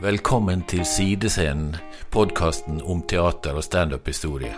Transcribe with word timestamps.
Velkommen 0.00 0.62
til 0.64 0.80
Sidescenen, 0.88 1.74
podkasten 2.08 2.78
om 2.88 3.02
teater 3.04 3.58
og 3.60 3.64
standup-historie. 3.66 4.54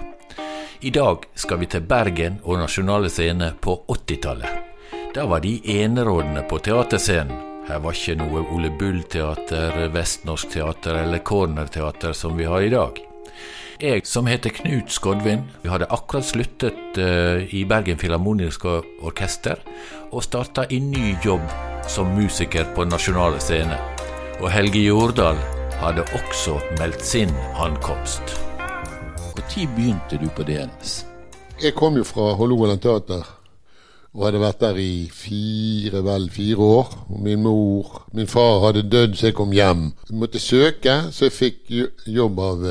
I 0.86 0.90
dag 0.95 1.24
skal 1.34 1.58
vi 1.58 1.66
til 1.66 1.82
Bergen 1.82 2.36
og 2.45 2.61
Nasjonale 2.61 3.08
Scene 3.11 3.48
på 3.58 3.74
80-tallet. 3.90 4.92
Da 5.16 5.24
var 5.26 5.42
de 5.42 5.56
enerådende 5.82 6.44
på 6.46 6.60
teaterscenen. 6.62 7.40
Her 7.66 7.82
var 7.82 7.98
ikke 7.98 8.14
noe 8.20 8.45
Ole 8.55 8.70
Bull-teater, 8.78 9.80
Vestnorsk 9.91 10.55
teater 10.55 11.00
eller 11.00 11.24
Corner-teater 11.27 12.14
som 12.14 12.38
vi 12.38 12.46
har 12.46 12.62
i 12.62 12.70
dag. 12.70 13.00
Jeg 13.82 14.06
som 14.06 14.30
heter 14.30 14.54
Knut 14.54 14.95
Skodvin, 14.95 15.43
vi 15.64 15.72
hadde 15.72 15.90
akkurat 15.90 16.29
sluttet 16.29 17.02
uh, 17.02 17.43
i 17.50 17.64
Bergen 17.66 17.98
Filharmoniske 17.98 18.79
Orkester 19.02 19.59
og 20.12 20.22
starta 20.22 20.68
en 20.70 20.93
ny 20.95 21.16
jobb 21.24 21.50
som 21.90 22.14
musiker 22.14 22.70
på 22.77 22.86
Nasjonale 22.86 23.43
Scene. 23.43 23.91
Og 24.42 24.51
Helge 24.51 24.80
Jordal 24.82 25.37
hadde 25.78 26.02
også 26.16 26.56
meldt 26.80 27.05
sin 27.06 27.30
ankomst. 27.62 28.32
Når 29.37 29.45
begynte 29.77 30.18
du 30.18 30.24
på 30.34 30.42
DNS? 30.42 31.06
Jeg 31.62 31.77
kom 31.78 31.95
jo 31.95 32.02
fra 32.02 32.32
Hålogaland 32.34 32.80
Teater 32.82 33.23
og 34.12 34.24
hadde 34.27 34.41
vært 34.42 34.59
der 34.65 34.80
i 34.82 35.06
fire, 35.15 36.02
vel 36.02 36.27
fire 36.34 36.59
år. 36.59 36.91
Og 37.15 37.20
min 37.23 37.42
mor 37.45 38.02
Min 38.12 38.27
far 38.27 38.66
hadde 38.66 38.82
dødd, 38.82 39.15
så 39.15 39.28
jeg 39.30 39.37
kom 39.38 39.55
hjem. 39.55 39.92
Jeg 40.10 40.18
måtte 40.18 40.43
søke, 40.43 40.96
så 41.12 41.29
jeg 41.29 41.37
fikk 41.37 41.73
jobb 42.10 42.43
av, 42.43 42.66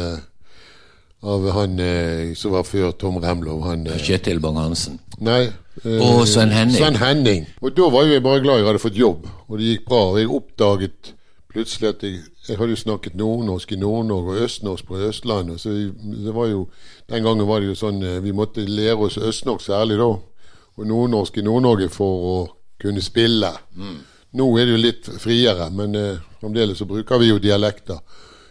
av 1.23 1.49
han 1.55 1.79
eh, 1.79 2.35
som 2.35 2.51
var 2.51 2.67
før 2.67 2.91
Tom 2.91 3.23
Remlov. 3.23 3.63
Han, 3.69 3.87
eh, 3.87 4.03
Kjetil 4.03 4.43
Bang-Hansen? 4.43 4.99
Nei. 5.23 5.45
Eh, 5.85 6.03
og 6.03 6.27
Sven 6.27 6.51
Henning. 6.51 6.77
Sven 6.83 6.99
Henning. 6.99 7.47
Og 7.63 7.71
da 7.79 7.87
var 7.95 8.03
jo 8.03 8.19
jeg 8.19 8.27
bare 8.27 8.43
glad 8.43 8.59
jeg 8.59 8.71
hadde 8.73 8.85
fått 8.89 8.99
jobb, 8.99 9.25
og 9.47 9.57
det 9.57 9.71
gikk 9.71 9.87
bra. 9.87 10.03
Og 10.11 10.19
jeg 10.19 10.35
oppdaget 10.41 11.15
plutselig 11.51 11.89
at 11.89 12.03
jeg, 12.03 12.21
jeg 12.47 12.57
hadde 12.57 12.73
jo 12.75 12.79
snakket 12.79 13.15
nordnorsk 13.19 13.71
i 13.75 13.79
Nord-Norge 13.79 14.35
og 14.35 14.45
østnorsk 14.45 14.87
på 14.87 14.99
Østlandet. 15.07 15.61
Så 15.61 15.69
det 15.69 16.35
var 16.35 16.47
jo, 16.47 16.69
Den 17.09 17.23
gangen 17.23 17.47
var 17.47 17.59
det 17.59 17.71
jo 17.71 17.75
sånn 17.75 18.03
eh, 18.03 18.23
Vi 18.23 18.31
måtte 18.31 18.65
lære 18.65 18.97
oss 18.97 19.17
østnorsk 19.17 19.65
særlig 19.65 19.99
da, 19.99 20.09
og 20.77 20.87
nordnorsk 20.87 21.37
i 21.37 21.45
Nord-Norge 21.45 21.89
for 21.91 22.27
å 22.31 22.35
kunne 22.81 23.03
spille. 23.03 23.51
Mm. 23.75 23.99
Nå 24.39 24.47
er 24.57 24.67
det 24.67 24.75
jo 24.75 24.81
litt 24.81 25.09
friere, 25.19 25.69
men 25.75 25.95
eh, 25.95 26.21
fremdeles 26.39 26.79
så 26.79 26.87
bruker 26.87 27.19
vi 27.19 27.31
jo 27.33 27.41
dialekter. 27.43 27.99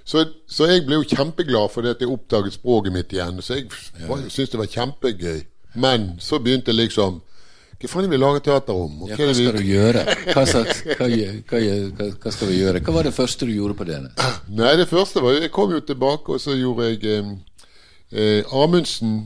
Så, 0.04 0.24
så, 0.48 0.66
jeg 0.66 0.84
ble 0.86 0.98
jo 0.98 1.06
kjempeglad 1.06 1.70
fordi 1.70 1.92
at 1.92 2.00
jeg 2.02 2.10
oppdaget 2.10 2.56
språket 2.56 2.92
mitt 2.92 3.12
igjen. 3.14 3.40
Så 3.44 3.60
jeg 3.60 3.68
ja. 3.70 4.20
syntes 4.28 4.52
det 4.52 4.60
var 4.60 4.70
kjempegøy. 4.72 5.42
Men 5.80 6.16
så 6.18 6.40
begynte 6.42 6.74
liksom 6.74 7.20
hva 7.80 7.88
faen 7.88 8.04
vil 8.04 8.12
vi 8.12 8.20
lage 8.20 8.42
teater 8.44 8.76
om? 8.76 9.06
Ja, 9.08 9.16
hva 9.16 9.32
skal 9.32 9.54
du 9.56 9.62
gjøre? 9.64 10.02
Hva, 10.34 10.42
slags, 10.44 10.82
hva, 10.84 11.06
hva, 11.08 12.08
hva, 12.12 12.32
skal 12.34 12.50
vi 12.50 12.58
gjøre? 12.58 12.82
Hva 12.84 12.92
var 12.98 13.08
det 13.08 13.14
første 13.16 13.48
du 13.48 13.54
gjorde 13.54 13.76
på 13.78 13.86
det? 13.88 14.02
Nei, 14.52 14.74
det 14.76 14.84
første 14.90 15.22
var 15.24 15.38
Jeg 15.38 15.52
kom 15.54 15.72
jo 15.72 15.80
tilbake, 15.80 16.36
og 16.36 16.42
så 16.44 16.58
gjorde 16.58 16.90
jeg 16.90 17.00
eh, 17.08 17.32
eh 18.12 18.52
Amundsen 18.52 19.16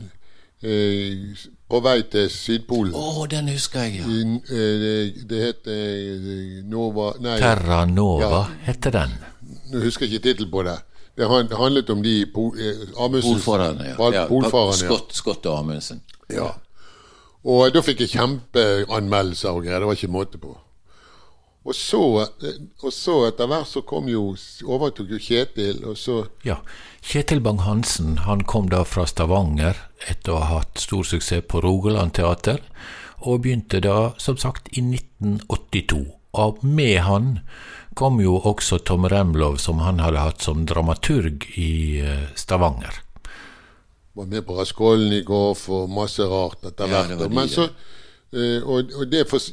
eh, 0.63 1.35
på 1.67 1.83
vei 1.83 1.97
til 2.07 2.31
Sydpolen. 2.31 2.95
Å, 2.95 3.03
oh, 3.03 3.21
den 3.27 3.51
husker 3.51 3.89
jeg, 3.89 3.99
ja. 3.99 4.07
I, 4.07 4.39
eh, 4.47 5.21
det 5.27 5.43
het 5.43 5.71
eh, 5.75 6.63
Nova 6.63 7.11
Nei. 7.19 7.35
Terra 7.43 7.83
Nova 7.89 8.23
ja. 8.23 8.43
heter 8.69 9.01
den. 9.01 9.15
Nå 9.73 9.83
husker 9.83 10.07
jeg 10.07 10.15
ikke 10.15 10.29
tittelen 10.29 10.53
på 10.55 10.63
det. 10.63 10.79
Det 11.15 11.27
handlet 11.27 11.89
om 11.91 12.03
de 12.03 12.21
eh, 12.23 12.85
Amundsen 12.95 13.33
Polfarerne, 13.33 13.91
ja. 13.91 13.97
ja. 14.15 14.27
Polfarerne, 14.31 14.87
ja. 14.87 15.01
Scott 15.11 15.51
og 15.51 15.57
Amundsen. 15.59 16.05
Ja. 16.31 16.53
Og 17.45 17.73
da 17.73 17.81
fikk 17.85 18.01
jeg 18.01 18.15
kjempeanmeldelser 18.15 19.53
og 19.53 19.65
greier. 19.65 19.83
Det 19.83 19.89
var 19.89 19.99
ikke 19.99 20.13
måte 20.13 20.41
på. 20.41 20.55
Og 21.65 21.73
så, 21.73 22.01
og 22.85 22.91
så 22.93 23.15
etter 23.25 23.49
hvert 23.49 23.69
så 23.69 23.81
kom 23.89 24.09
jo 24.09 24.35
overtok 24.69 25.15
jo 25.15 25.21
Kjetil, 25.21 25.81
og 25.89 25.97
så 25.97 26.25
Ja. 26.45 26.59
Kjetil 27.05 27.41
Bang-Hansen 27.41 28.19
han 28.25 28.43
kom 28.45 28.69
da 28.69 28.83
fra 28.85 29.05
Stavanger 29.09 29.77
etter 30.09 30.33
å 30.33 30.41
ha 30.41 30.59
hatt 30.59 30.81
stor 30.81 31.05
suksess 31.05 31.45
på 31.49 31.61
Rogaland 31.65 32.13
teater, 32.17 32.61
og 33.25 33.41
begynte 33.41 33.81
da, 33.81 34.13
som 34.17 34.37
sagt, 34.37 34.69
i 34.77 34.81
1982. 34.81 36.05
Og 36.37 36.61
med 36.61 36.99
han 37.05 37.39
kom 37.95 38.19
jo 38.21 38.37
også 38.37 38.81
Tom 38.85 39.05
Remlov, 39.09 39.57
som 39.57 39.81
han 39.81 40.01
hadde 40.03 40.21
hatt 40.21 40.45
som 40.45 40.65
dramaturg 40.69 41.47
i 41.57 42.01
eh, 42.01 42.29
Stavanger 42.35 43.04
var 44.15 44.25
med 44.31 44.45
på 44.47 44.55
Raskolnikov 44.59 45.65
og 45.75 45.89
masse 45.91 46.23
rart 46.23 46.63
etter 46.65 46.87
hvert. 46.87 47.15
Ja, 47.19 47.27
Men 47.27 47.49
så, 47.51 47.67
uh, 47.67 48.61
og, 48.63 48.93
og, 48.95 49.07
det, 49.11 49.25
for, 49.29 49.43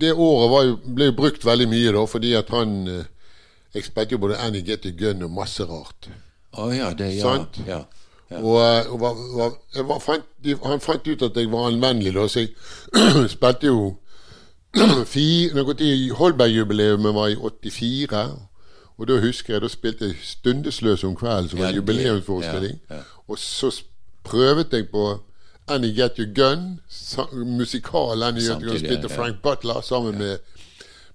det, 0.00 0.12
året 0.12 0.66
jo, 0.68 0.76
ble 0.94 1.08
jo 1.10 1.16
brukt 1.16 1.46
veldig 1.46 1.68
mye, 1.70 1.94
da, 1.96 2.04
fordi 2.06 2.34
at 2.38 2.52
han 2.52 2.76
uh, 2.88 3.02
Jeg 3.72 3.86
spilte 3.86 4.12
jo 4.12 4.18
både 4.20 4.36
Annie 4.36 4.60
Getty 4.60 4.90
Gunn 4.98 5.22
og 5.24 5.30
masse 5.32 5.64
rart. 5.64 6.10
Oh, 6.52 6.68
ja, 6.76 6.90
det, 6.92 7.06
ja, 7.16 7.22
Sant? 7.22 7.56
Ja, 7.66 7.78
ja. 8.28 8.36
Og, 8.36 8.58
eh, 8.60 8.92
og 8.92 9.00
var, 9.00 9.14
var, 9.36 9.54
var, 9.88 9.98
fant, 9.98 10.26
han 10.64 10.80
fant 10.80 11.08
ut 11.08 11.22
at 11.22 11.36
jeg 11.36 11.48
var 11.52 11.70
anvendelig, 11.70 12.12
da, 12.12 12.26
så 12.28 12.44
jeg 12.44 12.52
spilte 13.32 13.72
jo 13.72 13.94
Holberg-jubileet 16.20 17.00
var 17.00 17.28
i 17.28 17.36
84. 17.70 18.22
Og 18.98 19.08
da 19.08 19.18
husker 19.20 19.54
jeg 19.54 19.62
da 19.62 19.68
spilte 19.68 20.04
jeg 20.04 20.16
'Stundesløs 20.22 21.04
om 21.04 21.16
kvelden', 21.16 21.48
som 21.48 21.58
var 21.58 21.68
en 21.68 21.74
jubileumsforestilling. 21.74 22.80
Og 23.28 23.38
så 23.38 23.70
prøvet 24.24 24.70
deg 24.72 24.88
på 24.92 25.20
Annie 25.70 25.94
Get 25.96 26.18
Your 26.18 26.30
Gun, 26.34 26.80
musikal 27.46 28.22
Annie 28.22 28.42
Get 28.42 28.62
Your 28.62 28.72
Gun, 28.74 28.82
spilte 28.82 29.12
Frank 29.12 29.42
Butler 29.42 29.80
sammen 29.86 30.18
med 30.18 30.38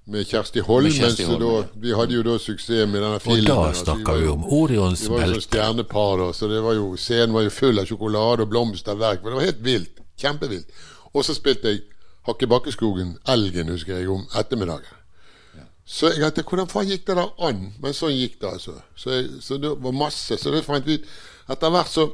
med 0.07 0.27
Kjersti 0.27 0.59
Holm. 0.63 0.87
Mens 1.01 1.17
da, 1.17 1.63
vi 1.75 1.93
hadde 1.95 2.15
jo 2.15 2.23
da 2.23 2.37
suksess 2.39 2.87
med 2.87 3.01
denne 3.03 3.19
filmen. 3.19 3.49
Og 3.51 3.65
da 3.67 3.73
snakka 3.75 4.13
vi 4.15 4.29
om 4.31 4.45
Orions 4.55 5.01
belte. 5.03 5.09
Vi 5.09 5.15
var 5.17 5.25
jo 5.25 5.33
sånn 5.33 5.45
stjernepar, 5.47 6.13
da. 6.21 6.27
Så 6.35 6.47
det 6.51 6.61
var 6.63 6.77
jo, 6.77 6.85
scenen 7.01 7.35
var 7.35 7.43
jo 7.43 7.51
full 7.51 7.81
av 7.81 7.89
sjokolade 7.89 8.45
og 8.45 8.53
blomsterverk. 8.53 9.23
Men 9.23 9.33
det 9.33 9.39
var 9.39 9.47
helt 9.49 9.65
vilt. 9.65 9.99
Kjempevilt. 10.17 10.77
Og 11.11 11.27
så 11.27 11.35
spilte 11.35 11.73
jeg 11.73 11.83
Hakkebakkeskogen, 12.27 13.17
Elgen, 13.31 13.71
husker 13.71 13.99
jeg, 13.99 14.07
om 14.11 14.23
ettermiddagen. 14.35 14.95
Så 15.87 16.09
jeg 16.11 16.33
tenkte, 16.35 16.43
hvordan 16.51 16.71
faen 16.71 16.89
gikk 16.89 17.05
det 17.07 17.15
der 17.15 17.29
an? 17.47 17.61
Men 17.83 17.95
sånn 17.95 18.15
gikk 18.15 18.39
det, 18.41 18.49
altså. 18.57 18.77
Så, 18.95 19.11
jeg, 19.11 19.29
så 19.43 19.59
det 19.63 19.71
var 19.83 19.95
masse. 19.95 20.39
Så 20.39 20.51
det 20.51 20.63
fant 20.67 20.87
vi 20.87 20.99
ut 20.99 21.11
Etter 21.47 21.71
hvert 21.71 21.87
så 21.87 22.09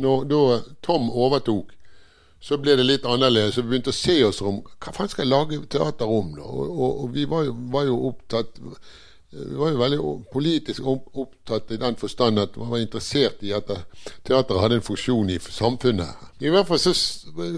når 0.00 0.28
da 0.30 0.42
Tom 0.84 1.10
overtok, 1.10 1.72
så 2.44 2.58
ble 2.60 2.76
det 2.76 2.84
litt 2.84 3.06
annerledes. 3.08 3.56
Vi 3.56 3.70
begynte 3.70 3.94
å 3.94 3.96
se 3.96 4.18
oss 4.26 4.42
om 4.44 4.60
hva 4.60 4.92
faen 4.92 5.08
skal 5.08 5.24
jeg 5.24 5.32
lage 5.32 5.62
teater 5.72 6.10
om. 6.10 6.34
da? 6.36 6.44
Og, 6.44 6.68
og, 6.68 7.02
og 7.04 7.14
vi 7.14 7.24
var 7.30 7.46
jo, 7.46 7.56
var 7.72 7.88
jo, 7.88 7.96
opptatt 8.10 8.60
vi 9.34 9.54
var 9.58 9.72
jo 9.72 9.78
veldig 9.78 10.00
politisk 10.32 10.86
opptatt 10.86 11.72
i 11.74 11.78
den 11.80 11.96
forstand 11.98 12.38
at 12.38 12.56
man 12.56 12.70
var 12.70 12.82
interessert 12.84 13.40
i 13.42 13.50
at 13.56 13.70
teateret 14.22 14.60
hadde 14.62 14.76
en 14.78 14.86
funksjon 14.86 15.32
i 15.34 15.40
samfunnet. 15.42 16.28
I 16.38 16.52
hvert 16.54 16.68
fall 16.68 16.78
så 16.78 16.92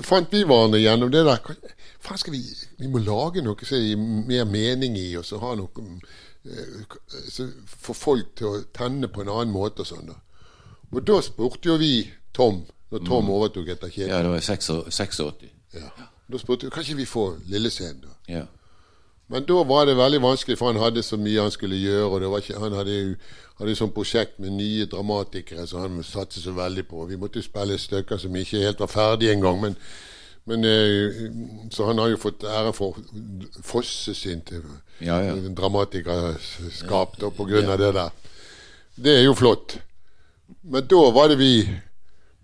fant 0.07 0.33
vi 0.33 0.45
hverandre 0.47 0.81
gjennom 0.81 1.13
det 1.13 1.27
der. 1.27 1.43
Faen 2.01 2.21
skal 2.23 2.33
vi 2.33 2.43
Vi 2.79 2.89
må 2.89 3.03
lage 3.05 3.45
noe 3.45 3.69
som 3.69 3.83
gir 3.83 3.99
mer 4.01 4.47
mening 4.49 4.97
i, 4.97 5.11
og 5.19 5.25
så 5.29 5.41
ha 5.43 5.53
noe 5.59 5.85
eh, 6.47 6.97
Få 7.67 7.93
folk 7.93 8.33
til 8.39 8.49
å 8.49 8.65
tenne 8.73 9.09
på 9.13 9.25
en 9.25 9.35
annen 9.35 9.53
måte 9.53 9.85
og 9.85 9.91
sånn. 9.91 10.15
Og 10.95 11.03
da 11.05 11.21
spurte 11.21 11.69
jo 11.69 11.77
vi 11.83 12.07
Tom, 12.37 12.61
når 12.93 13.07
Tom 13.07 13.25
mm. 13.25 13.33
overtok 13.39 13.73
etter 13.75 13.89
Kjetil. 13.89 14.13
Ja, 14.13 14.21
det 14.23 14.35
var 14.35 14.45
86. 14.45 15.21
Ja. 15.75 15.89
Da 16.27 16.39
spurte 16.43 16.69
vi 16.69 16.75
kan 16.75 16.85
ikke 16.85 17.01
vi 17.01 17.09
få 17.09 17.27
Lillescenen, 17.49 18.05
da. 18.05 18.15
Ja. 18.29 18.45
Men 19.29 19.47
da 19.47 19.63
var 19.67 19.87
det 19.87 19.97
veldig 19.99 20.21
vanskelig, 20.23 20.59
for 20.59 20.71
han 20.71 20.83
hadde 20.83 21.03
så 21.03 21.17
mye 21.19 21.43
han 21.43 21.51
skulle 21.51 21.77
gjøre. 21.77 22.27
og 22.27 22.39
ikke, 22.39 22.59
Han 22.59 22.73
hadde 22.73 22.99
jo 22.99 23.15
hadde 23.59 23.77
sånn 23.79 23.95
prosjekt 23.95 24.37
med 24.43 24.53
nye 24.53 24.87
dramatikere 24.91 25.65
som 25.67 25.81
han 25.83 26.05
satset 26.05 26.45
så 26.45 26.53
veldig 26.57 26.85
på. 26.89 27.07
Vi 27.09 27.19
måtte 27.21 27.41
jo 27.41 27.47
spille 27.47 27.79
stykker 27.81 28.21
som 28.21 28.37
ikke 28.37 28.63
helt 28.63 28.83
var 28.85 28.93
ferdige 28.93 29.33
engang. 29.33 29.59
Men, 29.63 29.79
men 30.47 30.65
eh, 30.65 31.25
Så 31.73 31.89
han 31.89 31.99
har 31.99 32.13
jo 32.13 32.21
fått 32.21 32.45
ære 32.45 32.73
for 32.77 33.01
Fosse 33.65 34.15
sin 34.15 34.45
til 34.47 34.63
ja, 35.01 35.19
ja. 35.25 35.35
dramatikerskap 35.35 37.19
da, 37.21 37.31
på 37.31 37.49
grunn 37.49 37.73
av 37.73 37.81
det 37.83 37.93
der. 37.97 38.15
Det 38.97 39.19
er 39.19 39.25
jo 39.25 39.35
flott. 39.35 39.79
Men 40.63 40.87
da 40.87 41.03
var 41.11 41.33
det 41.33 41.41
vi 41.41 41.67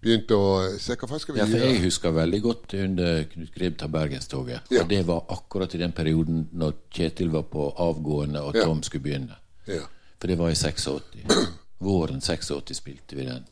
begynte 0.02 0.34
å 0.34 0.46
se 0.82 0.96
hva 0.99 1.19
skal 1.22 1.37
vi 1.37 1.40
ja, 1.40 1.46
for 1.46 1.62
Jeg 1.62 1.82
husker 1.84 2.14
veldig 2.16 2.40
godt 2.43 2.75
under 2.81 3.22
Knut 3.31 3.54
Grib 3.54 3.78
tar 3.78 3.90
Bergenstoget. 3.93 4.70
Ja. 4.75 4.82
Og 4.82 4.90
det 4.90 5.02
var 5.06 5.25
akkurat 5.31 5.75
i 5.75 5.81
den 5.82 5.94
perioden 5.96 6.46
når 6.52 6.76
Kjetil 6.90 7.31
var 7.34 7.46
på 7.52 7.69
avgående 7.70 8.43
og 8.43 8.56
Tom 8.58 8.82
ja. 8.82 8.88
skulle 8.88 9.06
begynne. 9.06 9.38
Ja. 9.70 9.84
For 10.19 10.31
det 10.31 10.38
var 10.40 10.50
i 10.50 10.58
86. 10.58 11.22
Våren 11.87 12.20
86 12.20 12.75
spilte 12.78 13.19
vi 13.19 13.28
den. 13.31 13.46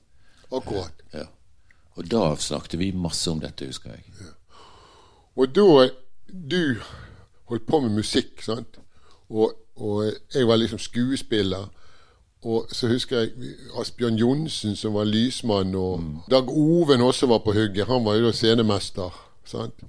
Akkurat. 0.51 1.05
Ja. 1.15 1.29
Og 1.99 2.07
da 2.11 2.35
snakket 2.39 2.79
vi 2.81 2.93
masse 2.97 3.31
om 3.31 3.41
dette, 3.43 3.67
husker 3.71 3.95
jeg. 3.95 4.05
Ja. 4.21 4.35
Og 5.39 5.55
da 5.55 5.89
Du 6.31 6.79
holdt 7.51 7.67
på 7.67 7.81
med 7.83 7.91
musikk, 7.91 8.43
sant? 8.43 8.79
Og, 9.29 9.51
og 9.75 10.13
jeg 10.35 10.47
var 10.47 10.61
liksom 10.61 10.79
skuespiller. 10.79 11.67
Og 12.43 12.71
så 12.73 12.89
husker 12.89 13.19
jeg 13.19 13.31
Asbjørn 13.81 14.17
Johnsen, 14.17 14.77
som 14.77 14.95
var 14.95 15.05
lysmann, 15.05 15.75
og 15.75 16.01
mm. 16.01 16.15
Dag 16.31 16.49
Oven 16.49 17.01
også 17.05 17.27
var 17.27 17.43
på 17.45 17.53
hugget. 17.53 17.87
Han 17.87 18.05
var 18.05 18.17
jo 18.17 18.27
da 18.27 18.33
scenemester. 18.33 19.13
Sant? 19.45 19.85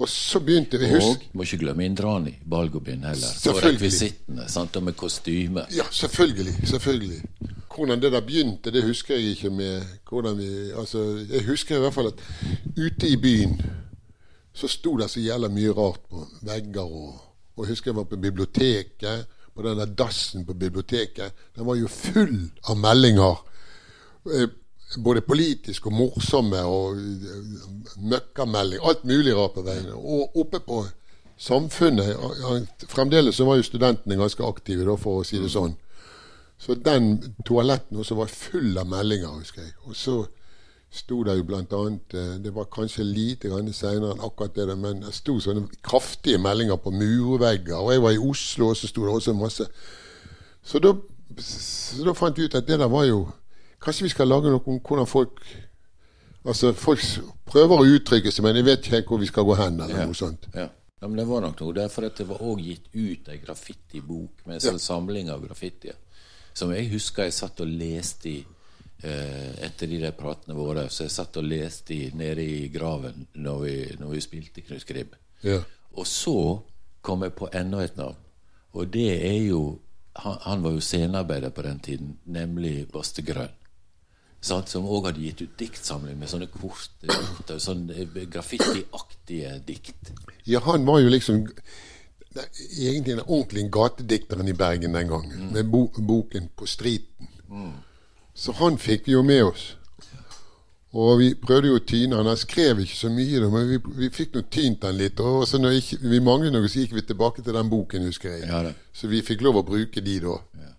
Og 0.00 0.08
så 0.08 0.40
begynte 0.40 0.78
vi 0.80 0.88
husk... 0.88 1.26
Og 1.28 1.36
må 1.36 1.44
ikke 1.44 1.58
glemme 1.60 1.84
Indrani 1.84 2.32
Balgobin 2.50 3.04
heller. 3.04 3.34
Og 3.52 3.58
rekvisittene 3.62 4.46
sant, 4.48 4.76
og 4.76 4.86
med 4.86 4.96
kostyme. 4.96 5.66
Ja, 5.76 5.84
selvfølgelig. 5.90 6.54
selvfølgelig. 6.68 7.20
Hvordan 7.74 8.00
det 8.02 8.12
der 8.12 8.20
begynte, 8.20 8.72
det 8.72 8.82
husker 8.84 9.14
jeg 9.14 9.34
ikke 9.34 9.50
med 9.50 9.82
hvordan 10.08 10.38
vi, 10.38 10.70
altså, 10.78 11.26
Jeg 11.30 11.44
husker 11.46 11.76
i 11.76 11.78
hvert 11.78 11.94
fall 11.94 12.06
at 12.06 12.24
ute 12.76 13.08
i 13.08 13.16
byen 13.16 13.60
så 14.52 14.68
sto 14.68 14.96
det 14.96 15.10
så 15.10 15.20
jævla 15.20 15.48
mye 15.48 15.72
rart 15.72 16.00
på 16.10 16.24
vegger. 16.42 16.80
Og, 16.80 17.20
og 17.56 17.64
jeg 17.64 17.68
husker 17.68 17.90
jeg 17.90 17.96
var 17.96 18.08
på 18.08 18.16
biblioteket, 18.16 19.26
på 19.60 19.68
den 19.68 19.80
der 19.82 19.92
dassen 19.98 20.46
på 20.48 20.56
biblioteket. 20.56 21.36
Den 21.56 21.68
var 21.68 21.76
jo 21.78 21.90
full 21.92 22.48
av 22.68 22.80
meldinger. 22.80 23.42
Eh, 24.32 24.48
både 25.04 25.22
politisk 25.22 25.86
og 25.86 25.96
morsomme 25.98 26.62
og 26.66 26.96
eh, 26.96 27.60
møkkamelding. 28.10 28.80
Alt 28.82 29.04
mulig 29.04 29.36
rart 29.36 29.54
på 29.58 29.66
veien. 29.66 29.92
Og 29.94 30.40
oppe 30.40 30.62
på 30.64 30.82
Samfunnet 31.40 32.18
Fremdeles 32.88 33.38
så 33.38 33.46
var 33.48 33.56
jo 33.56 33.64
studentene 33.64 34.18
ganske 34.20 34.44
aktive, 34.44 34.84
da, 34.84 34.96
for 35.00 35.22
å 35.22 35.24
si 35.24 35.38
det 35.40 35.48
sånn. 35.52 35.72
Så 36.60 36.76
den 36.76 37.14
toaletten 37.48 37.96
også 38.02 38.18
var 38.18 38.28
full 38.28 38.76
av 38.76 38.90
meldinger, 38.90 39.38
husker 39.38 39.64
jeg. 39.64 39.72
Og 39.88 39.96
så 39.96 40.18
sto 40.90 41.22
det 41.22 41.36
jo 41.38 41.56
annet 41.56 42.14
eh, 42.14 42.34
Det 42.42 42.50
var 42.54 42.64
kanskje 42.64 43.04
lite 43.04 43.48
grann 43.48 43.72
seinere 43.72 44.14
enn 44.14 44.24
akkurat 44.26 44.54
det, 44.54 44.76
men 44.78 45.04
det 45.04 45.14
sto 45.14 45.38
sånne 45.40 45.68
kraftige 45.82 46.38
meldinger 46.38 46.76
på 46.76 46.90
murvegger. 46.90 47.78
Og 47.78 47.92
jeg 47.92 48.02
var 48.02 48.10
i 48.10 48.18
Oslo, 48.18 48.68
og 48.68 48.76
så 48.76 48.90
sto 48.90 49.06
det 49.06 49.14
også 49.14 49.34
masse 49.34 49.66
Så 50.62 50.78
da, 50.78 50.94
så 51.38 52.04
da 52.04 52.14
fant 52.14 52.38
vi 52.38 52.44
ut 52.44 52.54
at 52.54 52.66
det 52.66 52.78
der 52.78 52.90
var 52.90 53.06
jo 53.06 53.28
Kanskje 53.80 54.08
vi 54.08 54.12
skal 54.12 54.28
lage 54.28 54.50
noe 54.50 54.62
om 54.66 54.80
hvordan 54.80 55.06
folk 55.06 55.40
Altså, 56.44 56.72
folk 56.72 57.02
prøver 57.44 57.82
å 57.82 57.88
uttrykke 57.98 58.30
seg, 58.32 58.44
men 58.46 58.56
jeg 58.56 58.64
vet 58.64 58.78
ikke 58.80 58.94
helt 58.94 59.10
hvor 59.10 59.18
vi 59.20 59.26
skal 59.28 59.44
gå 59.44 59.56
hen, 59.58 59.74
eller 59.84 59.98
ja. 59.98 60.06
noe 60.08 60.16
sånt. 60.16 60.46
Ja. 60.54 60.70
ja. 60.70 61.08
men 61.08 61.18
det 61.20 61.26
var 61.28 61.42
nok 61.44 61.60
noe 61.60 61.74
derfor 61.76 62.06
at 62.08 62.16
det 62.16 62.24
var 62.30 62.40
òg 62.40 62.62
gitt 62.64 62.86
ut 62.94 63.28
ei 63.28 63.36
graffitibok 63.42 64.46
med 64.46 64.56
en 64.56 64.62
sånn 64.64 64.78
ja. 64.78 64.84
samling 64.86 65.28
av 65.34 65.44
graffitier. 65.44 65.98
Som 66.56 66.72
jeg 66.72 66.88
husker 66.94 67.28
jeg 67.28 67.36
satt 67.36 67.60
og 67.60 67.68
leste 67.68 68.32
i 68.32 68.38
etter 69.02 69.88
de 69.88 70.00
der 70.02 70.16
pratene 70.16 70.56
våre. 70.56 70.88
Så 70.92 71.06
jeg 71.06 71.14
satt 71.14 71.38
og 71.40 71.46
leste 71.48 71.94
i 71.94 72.10
nede 72.14 72.44
i 72.44 72.68
graven 72.72 73.26
når 73.34 73.62
vi, 73.64 73.76
når 74.00 74.16
vi 74.16 74.24
spilte 74.24 74.64
Knut 74.66 74.86
Gribb. 74.88 75.14
Ja. 75.46 75.60
Og 75.96 76.06
så 76.06 76.60
kom 77.00 77.24
jeg 77.24 77.36
på 77.38 77.48
enda 77.54 77.84
et 77.84 77.96
navn. 77.96 78.18
Og 78.72 78.90
det 78.92 79.12
er 79.26 79.40
jo 79.46 79.78
Han, 80.20 80.36
han 80.42 80.62
var 80.62 80.72
jo 80.74 80.80
scenearbeider 80.82 81.52
på 81.54 81.62
den 81.62 81.78
tiden, 81.78 82.08
nemlig 82.26 82.88
Baste 82.90 83.22
Grønn. 83.22 83.52
Sant, 84.42 84.68
som 84.68 84.88
òg 84.90 85.06
hadde 85.06 85.22
gitt 85.22 85.42
ut 85.44 85.52
diktsamling 85.60 86.16
med 86.18 86.28
sånne 86.28 86.48
korte, 86.50 87.14
sånne 87.62 88.06
graffitiaktige 88.26 89.52
dikt. 89.68 90.10
Ja, 90.50 90.60
han 90.64 90.84
var 90.88 90.98
jo 90.98 91.12
liksom 91.14 91.44
egentlig 92.34 93.12
en 93.14 93.22
ordentlig 93.26 93.68
gatedikteren 93.70 94.48
i 94.48 94.56
Bergen 94.56 94.98
den 94.98 95.08
gangen, 95.08 95.30
mm. 95.30 95.52
med 95.52 95.70
bo 95.70 95.86
boken 95.94 96.50
'På 96.56 96.66
striten'. 96.66 97.30
Mm. 97.48 97.72
Så 98.34 98.54
han 98.60 98.78
fikk 98.78 99.08
vi 99.08 99.16
jo 99.16 99.22
med 99.26 99.44
oss. 99.44 99.66
Og 100.90 101.20
vi 101.20 101.28
prøvde 101.38 101.70
jo 101.70 101.78
å 101.78 101.84
tyne 101.86 102.18
han. 102.18 102.26
Han 102.26 102.38
skrev 102.38 102.80
ikke 102.82 102.96
så 102.98 103.10
mye, 103.14 103.42
men 103.52 103.68
vi, 103.68 103.78
vi 104.00 104.08
fikk 104.10 104.34
nå 104.34 104.42
tynt 104.50 104.86
han 104.86 104.96
litt. 104.98 105.20
Og 105.22 105.44
så 105.46 105.60
når 105.60 105.78
ikke, 105.78 106.00
vi 106.02 106.22
manglet 106.24 106.54
noe, 106.54 106.70
så 106.70 106.82
gikk 106.82 106.96
vi 106.96 107.04
tilbake 107.06 107.44
til 107.46 107.54
den 107.54 107.70
boken, 107.70 108.08
husker 108.10 108.34
jeg. 108.34 108.48
Ja, 108.50 108.64
så 108.92 109.10
vi 109.10 109.22
fikk 109.22 109.44
lov 109.46 109.60
å 109.60 109.66
bruke 109.66 110.02
de 110.02 110.16
da. 110.24 110.40
Ja. 110.64 110.72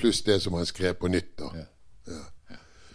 Pluss 0.00 0.22
det 0.24 0.38
som 0.40 0.56
han 0.56 0.68
skrev 0.68 0.96
på 1.02 1.12
nytt. 1.12 1.34
da. 1.42 1.52
Ja. 1.60 1.68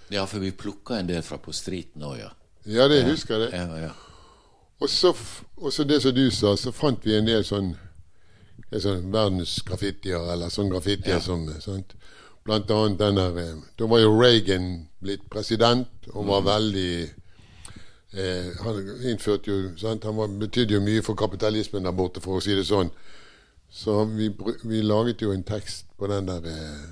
Ja, 0.10 0.26
for 0.26 0.40
vi 0.40 0.52
plukka 0.52 1.00
en 1.00 1.08
del 1.08 1.24
fra 1.26 1.38
på 1.42 1.54
streeten 1.54 2.04
òg, 2.06 2.20
ja. 2.20 2.32
Ja, 2.66 2.88
det 2.90 3.04
husker 3.08 3.46
jeg. 3.46 3.54
Ja, 3.54 3.78
ja. 3.88 3.92
Og 4.82 4.90
så, 4.90 5.14
og 5.58 5.74
så 5.74 5.84
det 5.84 6.02
som 6.04 6.14
du 6.16 6.28
sa, 6.34 6.56
så 6.58 6.74
fant 6.76 7.06
vi 7.06 7.16
en 7.18 7.28
del 7.28 7.46
sånn, 7.48 7.72
en 8.70 8.82
sånn 8.82 9.08
verdensgraffitier, 9.14 10.28
eller 10.34 10.54
sånn 10.54 10.70
graffitier 10.74 11.18
ja. 11.18 11.24
som 11.24 11.46
sant? 11.64 11.96
Blant 12.46 12.72
annet 12.72 13.00
den 13.00 13.18
der 13.18 13.38
eh, 13.42 13.54
Da 13.78 13.88
var 13.90 14.00
jo 14.04 14.12
Reagan 14.14 14.88
blitt 15.02 15.24
president 15.34 16.10
og 16.14 16.28
var 16.28 16.42
mm. 16.44 16.50
veldig 16.50 16.92
eh, 18.14 18.52
Han 18.62 18.82
innførte 19.10 19.52
jo 19.52 19.72
sant? 19.82 20.06
Han 20.06 20.18
var, 20.18 20.28
betydde 20.28 20.78
jo 20.78 20.84
mye 20.86 21.02
for 21.06 21.18
kapitalismen 21.18 21.88
der 21.88 21.96
borte, 21.96 22.22
for 22.22 22.38
å 22.38 22.44
si 22.44 22.54
det 22.54 22.68
sånn. 22.70 22.92
Så 23.72 24.04
vi, 24.14 24.30
vi 24.64 24.84
laget 24.86 25.26
jo 25.26 25.34
en 25.34 25.44
tekst 25.44 25.90
på 25.98 26.08
den 26.12 26.30
der 26.30 26.46
eh, 26.52 26.86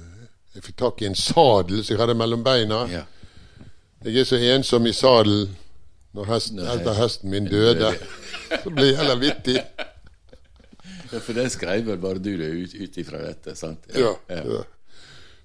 jeg 0.54 0.66
fikk 0.68 0.78
tak 0.78 1.02
i 1.02 1.08
en 1.10 1.18
sadel 1.18 1.82
som 1.82 1.96
jeg 1.96 2.02
hadde 2.02 2.18
mellom 2.18 2.44
beina. 2.46 2.84
Ja. 2.92 3.06
Jeg 4.06 4.20
er 4.22 4.28
så 4.28 4.38
ensom 4.54 4.86
i 4.86 4.94
sadelen 4.94 5.54
når 6.14 6.28
hesten, 6.30 6.60
etter 6.62 6.98
hesten 6.98 7.32
min 7.34 7.48
døde. 7.50 7.90
Så 8.64 8.70
blir 8.70 8.92
jeg 8.92 9.00
heller 9.00 9.18
vittig. 9.18 9.56
Ja, 11.10 11.18
For 11.18 11.34
den 11.34 11.50
skrev 11.50 11.88
vel 11.88 11.98
bare 12.02 12.22
du 12.22 12.36
det 12.38 12.52
ut, 12.54 12.76
ut 12.78 13.00
ifra 13.02 13.22
dette, 13.24 13.56
sant? 13.58 13.88
Ja. 13.96 14.14
ja. 14.30 14.44
ja. 14.46 14.62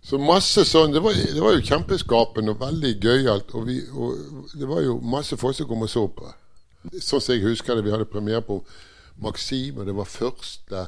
Så 0.08 0.16
masse 0.16 0.64
sånn 0.64 0.94
Det 0.94 1.02
var, 1.05 1.12
det 1.12 1.40
var 1.43 1.52
jo 1.52 1.64
kjempeskapende 1.69 2.55
og 2.55 2.62
veldig 2.62 2.93
gøyalt. 3.02 3.55
Og, 3.58 3.72
og 3.93 4.52
det 4.56 4.69
var 4.69 4.84
jo 4.87 4.99
masse 5.05 5.37
folk 5.40 5.56
som 5.58 5.69
kom 5.69 5.84
og 5.84 5.93
så 5.93 6.06
på. 6.08 6.31
Sånn 6.96 7.20
som 7.20 7.34
jeg 7.34 7.44
husker 7.44 7.76
det, 7.76 7.84
vi 7.84 7.93
hadde 7.93 8.08
premiere 8.08 8.44
på 8.46 8.62
Maxim, 9.20 9.81
og 9.81 9.88
det 9.88 9.96
var 9.99 10.08
første 10.08 10.87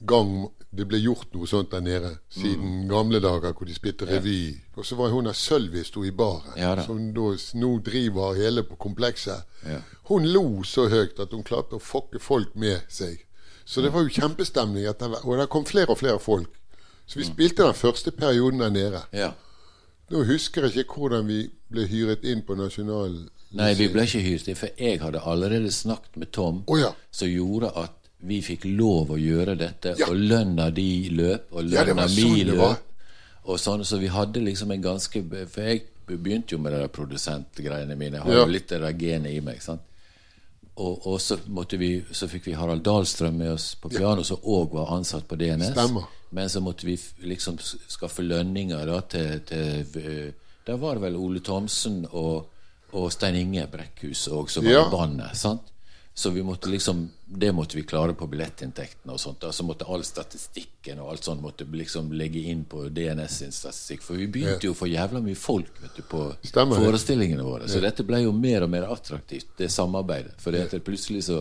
gang 0.00 0.50
det 0.70 0.86
ble 0.86 1.00
gjort 1.02 1.32
noe 1.34 1.48
sånt 1.50 1.72
der 1.72 1.82
nede. 1.82 2.10
Siden 2.30 2.84
mm. 2.84 2.90
gamle 2.90 3.20
dager 3.22 3.54
hvor 3.56 3.66
de 3.66 3.74
spilte 3.74 4.06
revy. 4.06 4.36
Ja. 4.52 4.76
Og 4.78 4.86
så 4.86 4.98
var 4.98 5.10
hun 5.14 5.26
der 5.26 5.38
Sølvi 5.38 5.82
sto 5.86 6.04
i 6.06 6.12
baren, 6.14 6.52
ja, 6.58 6.76
som 6.84 7.00
da, 7.16 7.32
nå 7.58 7.72
driver 7.86 8.38
hele 8.38 8.64
på 8.66 8.78
komplekset. 8.80 9.48
Ja. 9.66 9.80
Hun 10.10 10.28
lo 10.30 10.62
så 10.68 10.86
høyt 10.92 11.18
at 11.22 11.34
hun 11.34 11.46
klarte 11.46 11.78
å 11.78 11.82
fokke 11.82 12.22
folk 12.22 12.54
med 12.54 12.86
seg. 12.92 13.24
Så 13.64 13.82
det 13.82 13.92
var 13.94 14.02
jo 14.02 14.14
kjempestemning. 14.14 14.86
og 14.88 15.36
det 15.38 15.50
kom 15.50 15.66
flere 15.66 15.94
og 15.94 16.00
flere 16.00 16.18
folk. 16.22 16.50
Så 17.10 17.18
vi 17.18 17.26
spilte 17.26 17.66
den 17.66 17.74
første 17.74 18.12
perioden 18.14 18.62
der 18.62 18.70
nede. 18.70 19.02
Ja. 19.12 19.32
Nå 20.10 20.22
husker 20.28 20.66
jeg 20.66 20.84
ikke 20.84 21.02
hvordan 21.02 21.26
vi 21.26 21.42
ble 21.70 21.86
hyret 21.90 22.26
inn 22.26 22.44
på 22.46 22.54
Nasjonal 22.58 23.24
Nei, 23.58 23.72
vi 23.74 23.88
ble 23.90 24.04
ikke 24.06 24.20
hyret 24.22 24.46
inn, 24.46 24.58
for 24.58 24.78
jeg 24.78 25.00
hadde 25.02 25.22
allerede 25.26 25.72
snakket 25.74 26.20
med 26.22 26.30
Tom, 26.30 26.60
oh, 26.70 26.78
ja. 26.78 26.92
som 27.10 27.26
gjorde 27.26 27.72
at 27.74 27.96
vi 28.22 28.38
fikk 28.46 28.68
lov 28.68 29.10
å 29.10 29.18
gjøre 29.18 29.56
dette, 29.58 29.96
ja. 29.98 30.06
og 30.06 30.18
lønna 30.18 30.68
de 30.74 30.86
løp, 31.10 31.48
og 31.50 31.66
lønna 31.66 32.06
ja, 32.06 32.12
mi 32.14 32.28
sånn 32.28 32.52
løp. 32.52 32.86
Og 33.50 33.58
sånn, 33.58 33.82
så 33.88 33.98
vi 33.98 34.10
hadde 34.12 34.42
liksom 34.44 34.70
en 34.70 34.82
ganske 34.84 35.22
For 35.48 35.64
jeg 35.64 35.80
begynte 36.06 36.54
jo 36.54 36.60
med 36.62 36.74
de 36.76 36.84
produsentgreiene 36.92 37.96
mine. 37.96 38.20
Jeg 38.20 38.26
har 38.26 38.42
jo 38.44 38.52
litt 38.52 38.74
av 38.76 38.84
det 38.84 38.92
genet 39.00 39.34
i 39.34 39.40
meg. 39.42 39.62
sant? 39.64 39.82
Og, 40.76 41.06
og 41.08 41.18
så, 41.18 41.40
vi, 41.80 41.90
så, 42.12 42.28
fikk 42.30 42.50
vi 42.50 42.54
Harald 42.58 42.84
Dahlstrøm 42.86 43.40
med 43.40 43.54
oss 43.56 43.72
på 43.80 43.90
piano, 43.90 44.22
som 44.26 44.38
òg 44.44 44.76
var 44.76 44.92
ansatt 44.94 45.26
på 45.28 45.38
DNS. 45.40 45.72
Stemmer. 45.74 46.06
Men 46.30 46.50
så 46.50 46.60
måtte 46.62 46.86
vi 46.86 46.94
liksom 47.26 47.58
skaffe 47.60 48.22
lønninger 48.22 48.86
da, 48.86 49.00
til, 49.10 49.40
til 49.46 50.32
Da 50.66 50.76
var 50.78 50.98
det 50.98 51.08
vel 51.08 51.18
Ole 51.18 51.42
Thomsen 51.42 52.04
og, 52.10 52.46
og 52.94 53.10
Stein 53.12 53.38
Inge 53.40 53.66
Brekkhus 53.70 54.28
òg 54.30 54.50
som 54.52 54.64
var 54.64 54.76
ja. 54.76 54.86
bandet. 54.92 55.36
sant? 55.38 55.70
Så 56.14 56.30
vi 56.30 56.42
måtte 56.42 56.68
liksom, 56.68 57.10
det 57.26 57.52
måtte 57.52 57.76
vi 57.76 57.82
klare 57.82 58.14
på 58.14 58.26
billettinntektene. 58.26 59.12
og 59.12 59.20
sånt. 59.20 59.44
Så 59.50 59.64
måtte 59.64 59.86
all 59.88 60.04
statistikken 60.04 60.98
og 60.98 61.10
alt 61.10 61.24
sånt 61.24 61.42
måtte 61.42 61.64
liksom 61.64 62.12
legge 62.12 62.42
inn 62.50 62.64
på 62.68 62.88
DNS 62.88 63.38
sin 63.38 63.54
statistikk. 63.54 64.02
For 64.02 64.18
vi 64.20 64.26
begynte 64.26 64.68
jo 64.68 64.74
å 64.74 64.76
få 64.76 64.90
jævla 64.90 65.22
mye 65.24 65.38
folk 65.38 65.80
vet 65.82 65.96
du, 65.96 66.02
på 66.10 66.26
Stemmer, 66.42 66.82
forestillingene 66.82 67.46
våre. 67.46 67.70
Så 67.70 67.78
ja. 67.78 67.86
dette 67.88 68.04
ble 68.04 68.24
jo 68.24 68.34
mer 68.36 68.66
og 68.66 68.72
mer 68.74 68.90
attraktivt, 68.90 69.54
det 69.56 69.70
samarbeidet. 69.72 70.34
For 70.42 70.52
det 70.52 70.82
plutselig 70.84 71.24
så, 71.30 71.40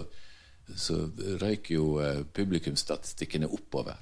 så 0.76 1.02
røyk 1.42 1.74
jo 1.76 1.98
uh, 2.00 2.24
publikumsstatistikkene 2.34 3.50
oppover. 3.52 4.00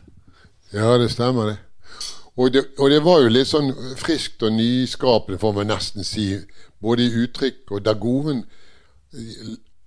Ja, 0.74 0.98
det 0.98 1.12
stemmer, 1.12 1.54
det. 1.54 1.58
Og, 2.38 2.54
det. 2.54 2.66
og 2.78 2.90
det 2.90 3.00
var 3.06 3.22
jo 3.24 3.32
litt 3.34 3.50
sånn 3.50 3.72
friskt 3.98 4.44
og 4.46 4.54
nyskapende, 4.54 5.40
får 5.42 5.56
man 5.58 5.72
nesten 5.72 6.06
si. 6.06 6.30
Både 6.84 7.08
i 7.08 7.24
uttrykk 7.24 7.72
og 7.74 7.86
Dagoven 7.86 8.44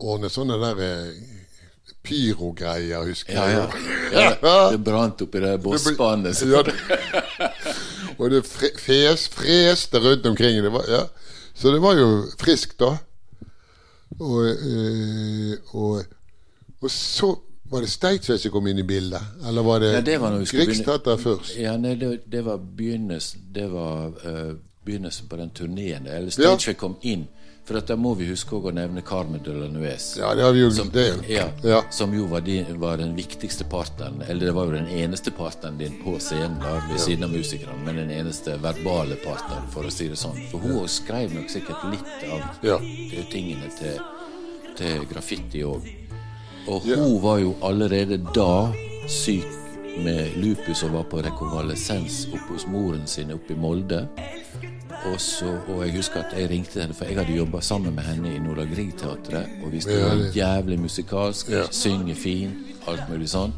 ordnet 0.01 0.33
sånne 0.33 0.57
der 0.61 0.81
eh, 0.85 1.11
pyrogreier, 2.07 3.05
husker 3.07 3.37
jeg. 3.37 3.57
Ja, 3.57 3.67
ja. 4.15 4.31
ja, 4.49 4.57
det 4.73 4.81
brant 4.85 5.21
oppi 5.23 5.43
det 5.45 5.57
bossbanet. 5.63 6.41
Ja, 6.49 6.65
og 8.19 8.33
det 8.33 8.43
fes, 8.49 9.29
freste 9.35 10.01
rundt 10.03 10.27
omkring. 10.31 10.63
Det 10.65 10.73
var, 10.73 10.89
ja. 10.91 11.05
Så 11.55 11.75
det 11.75 11.83
var 11.85 11.99
jo 11.99 12.25
friskt, 12.41 12.79
da. 12.81 12.97
Og, 14.19 14.49
øh, 14.49 15.57
og, 15.77 16.03
og 16.81 16.91
så 16.91 17.35
var 17.71 17.85
det 17.87 17.91
Steitzveig 17.93 18.41
som 18.43 18.55
kom 18.55 18.67
inn 18.67 18.79
i 18.83 18.87
bildet? 18.87 19.23
Eller 19.47 19.63
var 19.63 19.81
det, 19.81 19.93
ja, 19.95 20.31
Griegstæter 20.51 21.21
først? 21.21 21.53
Ja, 21.59 21.77
nei, 21.79 21.95
det, 22.01 22.25
det 22.27 22.43
var 22.47 22.59
begynnelsen 22.59 23.45
Det 23.55 23.69
var 23.71 24.11
uh, 24.25 24.57
begynnelsen 24.85 25.29
på 25.31 25.39
den 25.39 25.53
turneen. 25.55 26.07
Eller 26.07 26.35
Steitzveig 26.35 26.81
kom 26.81 26.99
inn 27.03 27.29
for 27.71 27.79
da 27.87 27.95
må 27.95 28.17
vi 28.19 28.27
huske 28.27 28.57
å 28.59 28.73
nevne 28.75 29.03
Carmen 29.07 29.43
de 29.47 29.53
la 29.55 29.69
Nuez. 29.71 30.17
Ja, 30.19 30.33
det 30.35 30.43
har 30.43 30.55
vi 30.57 30.65
jo 30.65 30.71
som, 30.75 30.89
ja, 31.29 31.45
ja. 31.63 31.77
som 31.95 32.11
jo 32.17 32.25
var, 32.27 32.43
din, 32.43 32.67
var, 32.83 32.97
den 32.99 33.13
viktigste 33.15 33.63
partneren, 33.71 34.25
eller 34.27 34.49
det 34.49 34.55
var 34.57 34.67
jo 34.67 34.75
den 34.75 34.89
eneste 34.91 35.31
partneren 35.31 35.79
din 35.79 36.01
på 36.03 36.17
scenen 36.19 36.59
da, 36.59 36.81
ved 36.89 36.97
ja. 36.97 37.05
siden 37.05 37.29
av 37.29 37.37
musikerne, 37.37 37.79
men 37.87 38.01
den 38.03 38.11
eneste 38.11 38.57
verbale 38.65 39.21
partneren, 39.23 39.71
for 39.71 39.87
å 39.87 39.95
si 39.95 40.09
det 40.11 40.19
sånn. 40.19 40.41
For 40.51 40.67
hun 40.67 40.91
skrev 40.91 41.37
nok 41.37 41.53
sikkert 41.53 41.87
litt 41.93 42.27
av 42.27 42.67
tingene 43.31 43.71
til, 43.79 44.03
til 44.81 45.07
graffiti 45.13 45.63
òg. 45.63 45.87
Og 46.69 46.81
hun 46.85 47.23
var 47.23 47.39
jo 47.39 47.55
allerede 47.63 48.21
da 48.35 48.73
syk 49.09 49.47
med 50.05 50.37
lupus 50.37 50.83
og 50.83 50.93
var 50.93 51.09
på 51.11 51.23
rekonvalesens 51.25 52.27
oppe 52.33 52.55
hos 52.55 52.67
moren 52.67 53.07
sin 53.07 53.33
oppe 53.35 53.55
i 53.55 53.59
Molde. 53.59 54.09
Og, 55.13 55.21
så, 55.21 55.55
og 55.69 55.87
jeg 55.87 55.97
husker 55.97 56.21
at 56.21 56.35
jeg 56.37 56.51
ringte 56.51 56.81
henne, 56.81 56.95
for 56.95 57.09
jeg 57.09 57.17
hadde 57.17 57.37
jobba 57.37 57.61
sammen 57.65 57.95
med 57.95 58.05
henne 58.05 58.35
i 58.35 58.39
Nordre 58.39 58.67
Grieg-teatret. 58.69 59.49
Og 59.65 59.73
hvis 59.73 59.89
du 59.89 59.97
var 59.97 60.37
jævlig 60.37 60.81
musikalsk, 60.81 61.51
ja. 61.51 61.65
synger 61.71 62.15
fint, 62.15 62.77
alt 62.89 63.09
mulig 63.09 63.31
sånn. 63.33 63.55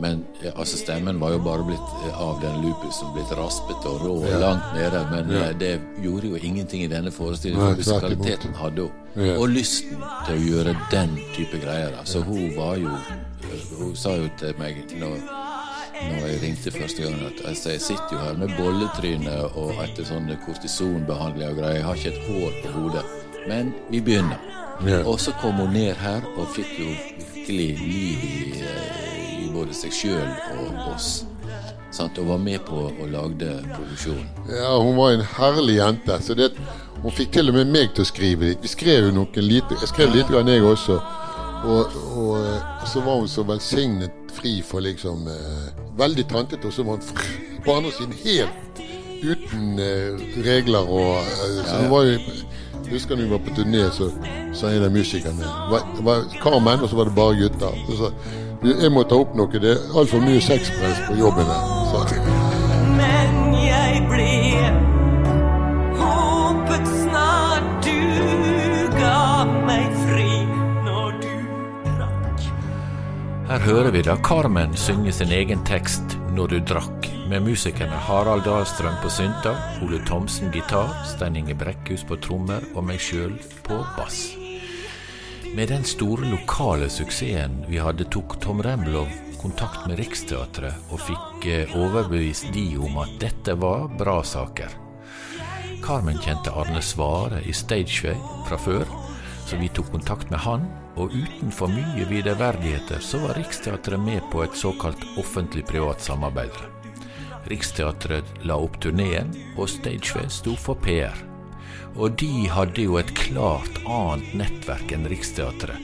Men 0.00 0.24
altså 0.54 0.78
stemmen 0.80 1.20
var 1.20 1.34
jo 1.34 1.42
bare 1.44 1.64
blitt 1.66 1.94
eh, 2.06 2.20
av 2.20 2.40
den 2.42 2.62
lupusen 2.64 3.12
blitt 3.14 3.32
raspete 3.36 3.90
og 3.90 4.04
rå 4.04 4.14
og 4.22 4.28
ja. 4.28 4.38
langt 4.42 4.70
nede. 4.76 5.02
Men 5.10 5.34
ja. 5.34 5.42
Eh, 5.48 5.56
det 5.60 5.72
gjorde 6.04 6.32
jo 6.32 6.40
ingenting 6.40 6.84
i 6.84 6.90
denne 6.90 7.12
forestillingen, 7.12 7.74
for 7.74 7.82
musikaliteten 7.82 8.56
hadde 8.56 8.88
hun. 8.88 8.96
Og 9.36 9.48
lysten 9.50 10.00
til 10.26 10.36
å 10.36 10.48
gjøre 10.54 10.76
den 10.92 11.18
type 11.34 11.60
greier. 11.62 11.96
Altså 11.98 12.24
hun 12.26 12.54
var 12.56 12.78
jo 12.80 12.94
Hun 13.80 13.96
sa 13.98 14.12
jo 14.14 14.28
til 14.38 14.52
meg 14.60 14.76
når 15.00 15.16
når 16.00 16.26
jeg 16.26 16.38
ringte 16.42 16.70
første 16.72 17.02
gang 17.02 17.22
at 17.26 17.40
altså, 17.44 17.70
jeg 17.74 17.80
sitter 17.80 18.12
jo 18.12 18.18
her 18.22 18.36
med 18.40 18.52
bolletryne 18.56 19.34
og 19.58 19.82
etter 19.84 20.06
sånne 20.08 20.38
kortisonbehandling 20.46 21.50
og 21.50 21.58
greier. 21.58 21.80
Jeg 21.80 21.84
har 21.84 21.98
ikke 21.98 22.12
et 22.14 22.22
hår 22.28 22.54
på 22.62 22.72
hodet. 22.76 23.02
Men 23.48 23.74
vi 23.90 24.00
begynner. 24.00 24.40
Ja. 24.86 25.02
Og 25.04 25.20
så 25.20 25.34
kom 25.42 25.60
hun 25.60 25.74
ned 25.76 25.98
her 26.00 26.24
og 26.36 26.48
fikk 26.54 26.72
jo 26.80 26.88
virkelig 27.50 27.68
liv 27.78 28.18
i, 28.24 28.62
eh, 28.62 29.06
i 29.06 29.09
både 29.60 29.76
seg 29.76 29.94
sjøl 29.94 30.30
og 30.56 30.92
oss. 30.94 31.10
Sant? 31.94 32.18
Og 32.22 32.30
var 32.30 32.42
med 32.42 32.62
på 32.66 32.86
å 32.88 33.08
lage 33.10 33.56
produksjonen. 33.72 34.28
Ja, 34.48 34.76
hun 34.78 34.96
var 34.98 35.16
en 35.16 35.26
herlig 35.36 35.80
jente. 35.80 36.20
Så 36.22 36.36
det, 36.38 36.52
hun 37.02 37.16
fikk 37.16 37.34
til 37.36 37.50
og 37.50 37.58
med 37.58 37.72
meg 37.74 37.94
til 37.96 38.06
å 38.06 38.10
skrive 38.10 38.52
litt. 38.52 38.62
Vi 38.62 38.70
skrev 38.70 39.08
jo 39.08 39.16
noen 39.16 39.46
lite 39.46 39.78
Jeg 39.80 39.90
skrev 39.90 40.14
litt, 40.14 40.30
grann 40.30 40.50
jeg 40.50 40.64
også. 40.64 41.00
Og, 41.60 41.96
og, 42.16 42.36
og, 42.40 42.86
så 42.88 43.02
var 43.04 43.18
hun 43.20 43.28
så 43.28 43.44
velsignet 43.44 44.30
fri 44.32 44.60
for 44.64 44.80
liksom 44.80 45.26
eh, 45.28 45.66
Veldig 45.98 46.24
tantete, 46.30 46.70
og 46.70 46.72
så 46.72 46.86
var 46.86 46.96
hun 46.96 47.60
på 47.66 47.74
andre 47.74 47.90
siden 47.92 48.14
helt 48.22 48.80
uten 49.20 49.82
eh, 49.84 50.22
regler 50.46 50.88
og 50.88 51.18
eh, 51.20 51.58
Så 51.66 51.82
hun 51.82 51.92
var 51.92 52.06
jo 52.08 52.14
jeg 52.90 52.96
husker 52.96 53.14
da 53.14 53.22
vi 53.22 53.30
var 53.30 53.42
på 53.44 53.52
turné, 53.54 53.84
så 53.94 54.08
sa 54.56 54.70
en 54.72 54.82
av 54.82 54.90
musikerne 54.90 55.50
Det 55.94 56.02
var 56.02 56.24
Carmen, 56.40 56.80
og 56.82 56.88
så 56.90 56.96
var 56.98 57.06
det 57.06 57.14
bare 57.14 57.36
gutter. 57.38 57.76
Så 57.86 58.08
jeg 58.62 58.92
må 58.92 59.04
ta 59.08 59.16
opp 59.22 59.32
noe, 59.38 59.60
det 59.62 59.72
er 59.72 59.96
altfor 59.96 60.20
mye 60.24 60.40
sexpress 60.44 61.00
på 61.06 61.16
jobben 61.20 61.48
her. 61.48 62.16
Men 62.98 63.38
jeg 63.56 64.02
ble 64.10 64.28
håpet 66.00 66.90
snart 66.90 67.86
du 67.86 68.96
ga 68.98 69.22
meg 69.64 69.86
fri 70.02 70.28
når 70.84 71.16
du 71.22 71.30
drakk. 71.86 72.48
Her 73.50 73.64
hører 73.64 73.90
vi 73.96 74.04
da 74.06 74.18
Carmen 74.26 74.76
synge 74.76 75.12
sin 75.12 75.32
egen 75.32 75.64
tekst 75.64 76.18
'Når 76.30 76.46
du 76.46 76.60
drakk' 76.60 77.08
med 77.28 77.40
musikerne 77.40 77.96
Harald 78.06 78.42
Dahlstrøm 78.42 78.94
på 79.02 79.08
synta, 79.10 79.54
Ole 79.82 79.98
Thomsen 80.06 80.50
gitar, 80.52 80.94
Stein 81.04 81.36
Inge 81.36 81.54
Brekkhus 81.54 82.04
på 82.04 82.16
trommer 82.16 82.62
og 82.74 82.84
meg 82.84 83.02
sjøl 83.02 83.34
på 83.66 83.82
bass. 83.96 84.39
Med 85.54 85.68
den 85.68 85.84
store 85.84 86.30
lokale 86.30 86.88
suksessen 86.88 87.64
vi 87.68 87.78
hadde, 87.78 88.04
tok 88.04 88.36
Tom 88.40 88.62
Remlov 88.62 89.08
kontakt 89.40 89.86
med 89.88 89.98
Riksteatret 89.98 90.92
og 90.92 91.00
fikk 91.02 91.46
eh, 91.50 91.72
overbevist 91.74 92.52
de 92.54 92.66
om 92.78 93.00
at 93.02 93.16
dette 93.18 93.56
var 93.58 93.88
bra 93.98 94.20
saker. 94.22 94.76
Carmen 95.82 96.20
kjente 96.22 96.52
Arne 96.54 96.82
Svare 96.84 97.40
i 97.42 97.54
Stageway 97.56 98.14
fra 98.46 98.58
før, 98.60 98.84
så 99.48 99.58
vi 99.58 99.70
tok 99.74 99.90
kontakt 99.94 100.30
med 100.30 100.38
han, 100.44 100.68
og 101.00 101.16
uten 101.16 101.50
for 101.54 101.72
mye 101.72 102.06
viderverdigheter 102.06 103.02
så 103.02 103.18
var 103.24 103.34
Riksteatret 103.40 103.98
med 104.04 104.22
på 104.30 104.44
et 104.44 104.54
såkalt 104.54 105.02
offentlig-privat 105.18 106.04
samarbeid. 106.04 106.54
Riksteatret 107.50 108.46
la 108.46 108.60
opp 108.60 108.78
turneen, 108.84 109.34
og 109.56 109.66
Stageway 109.72 110.30
sto 110.30 110.54
for 110.54 110.78
PR. 110.84 111.29
Og 111.98 112.14
de 112.20 112.46
hadde 112.50 112.84
jo 112.84 112.96
et 113.00 113.10
klart 113.18 113.80
annet 113.82 114.34
nettverk 114.38 114.92
enn 114.94 115.08
Riksteatret. 115.10 115.80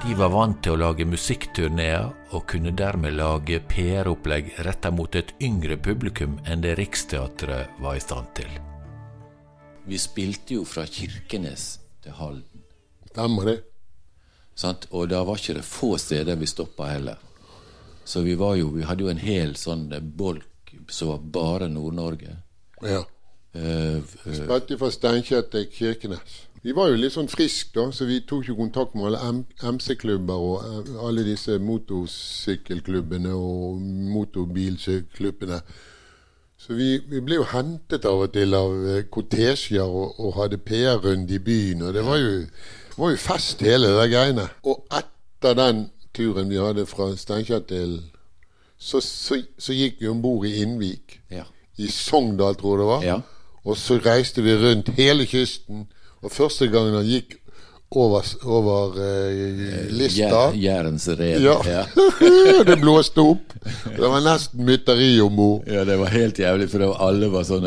De 0.00 0.14
var 0.16 0.32
vant 0.32 0.56
til 0.64 0.72
å 0.72 0.80
lage 0.80 1.04
musikkturneer, 1.04 2.06
og 2.32 2.46
kunne 2.48 2.72
dermed 2.72 3.18
lage 3.18 3.58
PR-opplegg 3.68 4.54
retta 4.64 4.88
mot 4.94 5.14
et 5.18 5.34
yngre 5.44 5.76
publikum 5.76 6.38
enn 6.48 6.64
det 6.64 6.78
Riksteatret 6.80 7.76
var 7.84 7.98
i 7.98 8.00
stand 8.00 8.30
til. 8.38 8.48
Vi 9.84 9.98
spilte 10.00 10.56
jo 10.56 10.64
fra 10.64 10.86
Kirkenes 10.88 11.66
til 12.00 12.16
Halden. 12.16 12.64
Stemmer 13.12 13.50
det. 13.50 13.58
Og 14.90 15.08
da 15.12 15.20
var 15.24 15.40
ikke 15.40 15.58
det 15.60 15.66
få 15.68 15.94
steder 16.00 16.40
vi 16.40 16.48
stoppa 16.48 16.88
heller. 16.94 17.20
Så 18.04 18.24
vi, 18.24 18.32
jo, 18.32 18.72
vi 18.72 18.88
hadde 18.88 19.04
jo 19.04 19.12
en 19.12 19.20
hel 19.20 19.56
sånn 19.60 19.90
bolk 20.16 20.72
som 20.88 21.12
var 21.12 21.24
bare 21.36 21.68
Nord-Norge. 21.68 22.36
Ja. 22.80 23.04
Uh, 23.54 23.98
Spilte 24.30 24.78
fra 24.78 24.90
Steinkjer 24.94 25.42
til 25.50 25.66
Kirkenes. 25.74 26.46
Vi 26.62 26.74
var 26.76 26.90
jo 26.90 26.98
litt 27.00 27.14
sånn 27.14 27.30
friske, 27.30 27.72
da, 27.74 27.88
så 27.90 28.06
vi 28.06 28.20
tok 28.28 28.46
jo 28.50 28.54
kontakt 28.58 28.94
med 28.94 29.08
alle 29.08 29.42
MC-klubber 29.72 30.44
og 30.44 30.66
uh, 30.66 30.92
alle 31.08 31.24
disse 31.26 31.56
motorsykkelklubbene 31.58 33.32
og 33.34 33.80
motorbilklubbene. 34.14 35.62
Så 36.60 36.76
vi, 36.76 36.92
vi, 37.08 37.22
ble 37.24 37.40
jo 37.40 37.48
hentet 37.48 38.04
av 38.06 38.26
og 38.26 38.34
til 38.34 38.54
av 38.54 38.76
kortesjer 39.10 39.82
og, 39.82 40.20
og, 40.20 40.34
hadde 40.36 40.60
PR-runde 40.60 41.38
i 41.38 41.42
byen. 41.42 41.86
Og 41.88 41.96
det 41.96 42.04
var 42.04 42.20
jo, 42.20 42.34
var 43.00 43.14
jo 43.14 43.22
fest, 43.22 43.64
hele 43.64 43.94
det 43.96 44.10
greiene. 44.12 44.44
Og 44.68 44.84
etter 44.92 45.56
den 45.56 45.86
turen 46.14 46.52
vi 46.52 46.60
hadde 46.60 46.84
fra 46.86 47.08
Steinkjer 47.16 47.64
til 47.70 47.96
så, 48.80 49.00
så, 49.04 49.40
så 49.60 49.76
gikk 49.76 49.98
vi 50.00 50.08
om 50.08 50.22
bord 50.22 50.46
i 50.48 50.60
Innvik. 50.62 51.18
Ja. 51.32 51.44
I 51.80 51.88
Sogndal, 51.92 52.56
tror 52.60 52.76
jeg 52.76 52.80
det 52.80 52.88
var. 52.88 53.04
Ja. 53.04 53.18
Og 53.64 53.76
så 53.76 53.98
reiste 54.00 54.44
vi 54.44 54.56
rundt 54.56 54.92
hele 54.96 55.26
kysten. 55.28 55.86
Og 56.20 56.32
første 56.32 56.68
gangen 56.68 56.96
han 56.96 57.08
gikk 57.08 57.36
over, 57.90 58.26
over 58.46 58.98
eh, 59.02 59.86
lista 59.90 60.52
Jærens 60.54 61.08
rev. 61.08 61.42
Ja. 61.42 61.56
ja. 61.66 61.84
det 62.68 62.76
blåste 62.80 63.20
opp. 63.20 63.54
Det 63.96 64.08
var 64.08 64.22
nesten 64.22 64.62
mytteri 64.64 65.10
om 65.20 65.34
bord. 65.36 65.66
Ja, 65.66 65.82
det 65.84 65.96
var 65.98 66.12
helt 66.14 66.38
jævlig, 66.38 66.68
for 66.70 66.84
var, 66.86 67.00
alle 67.08 67.30
var 67.32 67.48
sånn 67.48 67.66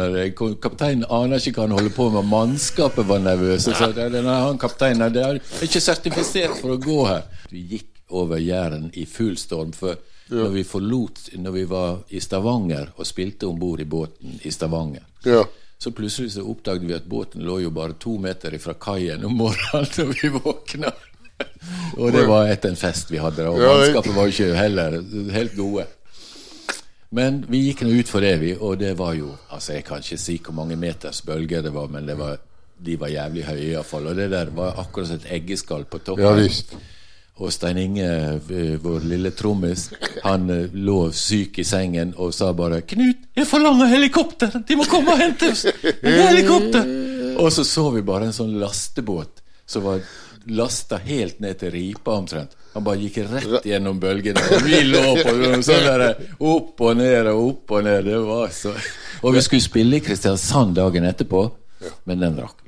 Kapteinen 0.64 1.04
aner 1.12 1.44
ikke 1.44 1.60
hva 1.60 1.68
han 1.68 1.76
holder 1.76 1.96
på 1.98 2.08
med. 2.14 2.30
Mannskapet 2.32 3.10
var 3.10 3.20
nervøse. 3.26 3.76
Så 3.76 3.92
det, 3.92 4.10
det, 4.16 4.24
han 4.24 4.62
kapteinen 4.62 5.12
det 5.14 5.26
er 5.28 5.42
ikke 5.68 5.84
sertifisert 5.84 6.56
for 6.62 6.78
å 6.78 6.80
gå 6.82 7.02
her. 7.10 7.28
Vi 7.52 7.66
gikk 7.76 7.90
over 8.14 8.40
Jæren 8.40 8.92
i 8.94 9.06
full 9.10 9.36
storm. 9.38 9.74
for 9.76 9.98
ja. 10.30 10.36
når 10.36 10.50
vi 10.50 10.64
forlot 10.64 11.20
Når 11.34 11.52
vi 11.52 11.64
var 11.68 11.98
i 12.10 12.20
Stavanger 12.20 12.94
og 12.96 13.08
spilte 13.08 13.48
om 13.48 13.60
bord 13.60 13.82
i 13.82 13.86
båten 13.86 14.40
i 14.44 14.52
Stavanger. 14.52 15.04
Ja. 15.26 15.44
Så 15.84 15.92
plutselig 15.92 16.32
så 16.32 16.46
oppdaget 16.48 16.86
vi 16.88 16.94
at 16.96 17.08
båten 17.12 17.44
lå 17.44 17.58
jo 17.60 17.70
bare 17.76 17.98
to 18.00 18.14
meter 18.22 18.54
fra 18.64 18.72
kaien 18.80 19.26
om 19.28 19.34
morgenen 19.36 19.90
når 19.98 20.14
vi 20.16 20.30
våkna. 20.32 20.92
og 21.98 22.14
det 22.16 22.22
var 22.30 22.48
etter 22.48 22.72
en 22.72 22.80
fest 22.80 23.12
vi 23.12 23.20
hadde, 23.20 23.50
og 23.50 23.60
mannskapet 23.60 24.16
var 24.16 24.30
jo 24.30 24.32
ikke 24.32 24.56
heller 24.56 24.96
helt 25.36 25.58
gode. 25.58 25.86
Men 27.14 27.42
vi 27.50 27.66
gikk 27.66 27.84
nå 27.84 27.98
ut 28.00 28.10
for 28.10 28.24
det, 28.24 28.38
vi, 28.40 28.54
og 28.56 28.80
det 28.80 28.94
var 28.98 29.18
jo 29.18 29.36
altså 29.52 29.76
Jeg 29.76 29.86
kan 29.90 30.02
ikke 30.02 30.18
si 30.18 30.38
hvor 30.40 30.56
mange 30.62 30.80
meters 30.80 31.20
bølger 31.28 31.62
det 31.68 31.74
var, 31.76 31.92
men 31.92 32.08
det 32.08 32.16
var, 32.18 32.40
de 32.80 32.96
var 33.00 33.12
jævlig 33.12 33.44
høye 33.50 33.68
iallfall. 33.68 34.08
Og 34.10 34.16
det 34.18 34.32
der 34.32 34.56
var 34.56 34.80
akkurat 34.82 35.12
som 35.12 35.20
et 35.20 35.30
eggeskall 35.36 35.84
på 35.84 36.00
toppen. 36.00 36.24
Ja, 36.26 36.32
visst. 36.40 36.78
Og 37.42 37.50
Stein 37.54 37.78
Inge, 37.82 38.08
eh, 38.38 38.76
vår 38.82 39.08
lille 39.10 39.32
trommis, 39.34 39.88
han 40.24 40.50
eh, 40.54 40.68
lå 40.74 41.08
syk 41.18 41.58
i 41.60 41.66
sengen 41.66 42.14
og 42.18 42.34
sa 42.34 42.52
bare 42.54 42.82
'Knut, 42.82 43.26
jeg 43.36 43.48
forlanger 43.50 43.90
helikopter! 43.90 44.60
De 44.68 44.76
må 44.78 44.86
komme 44.86 45.16
og 45.16 45.24
hente 45.24 45.50
oss! 45.50 45.66
Helikopter!' 46.04 47.40
Og 47.42 47.50
så 47.52 47.66
så 47.66 47.90
vi 47.96 48.04
bare 48.06 48.30
en 48.30 48.36
sånn 48.36 48.54
lastebåt 48.62 49.42
som 49.66 49.84
var 49.84 50.04
lasta 50.46 51.00
helt 51.02 51.40
ned 51.40 51.58
til 51.60 51.72
ripa 51.74 52.14
omtrent. 52.20 52.54
Han 52.74 52.84
bare 52.86 53.02
gikk 53.02 53.18
rett 53.30 53.66
gjennom 53.66 54.00
bølgene. 54.02 54.42
Og 54.54 54.66
vi 54.66 54.82
lå 54.86 55.04
på 55.22 55.34
sånn 55.66 55.86
der 55.88 56.06
opp 56.40 56.82
og 56.82 56.98
ned 56.98 57.30
og 57.32 57.44
opp 57.48 57.76
og 57.78 57.86
ned. 57.86 58.06
Det 58.10 58.20
var 58.28 58.50
så 58.54 58.74
Og 59.24 59.34
vi 59.34 59.42
skulle 59.46 59.64
spille 59.64 59.98
i 59.98 60.04
Kristiansand 60.04 60.76
dagen 60.76 61.06
etterpå, 61.08 61.46
men 62.10 62.20
den 62.20 62.38
rakk. 62.42 62.63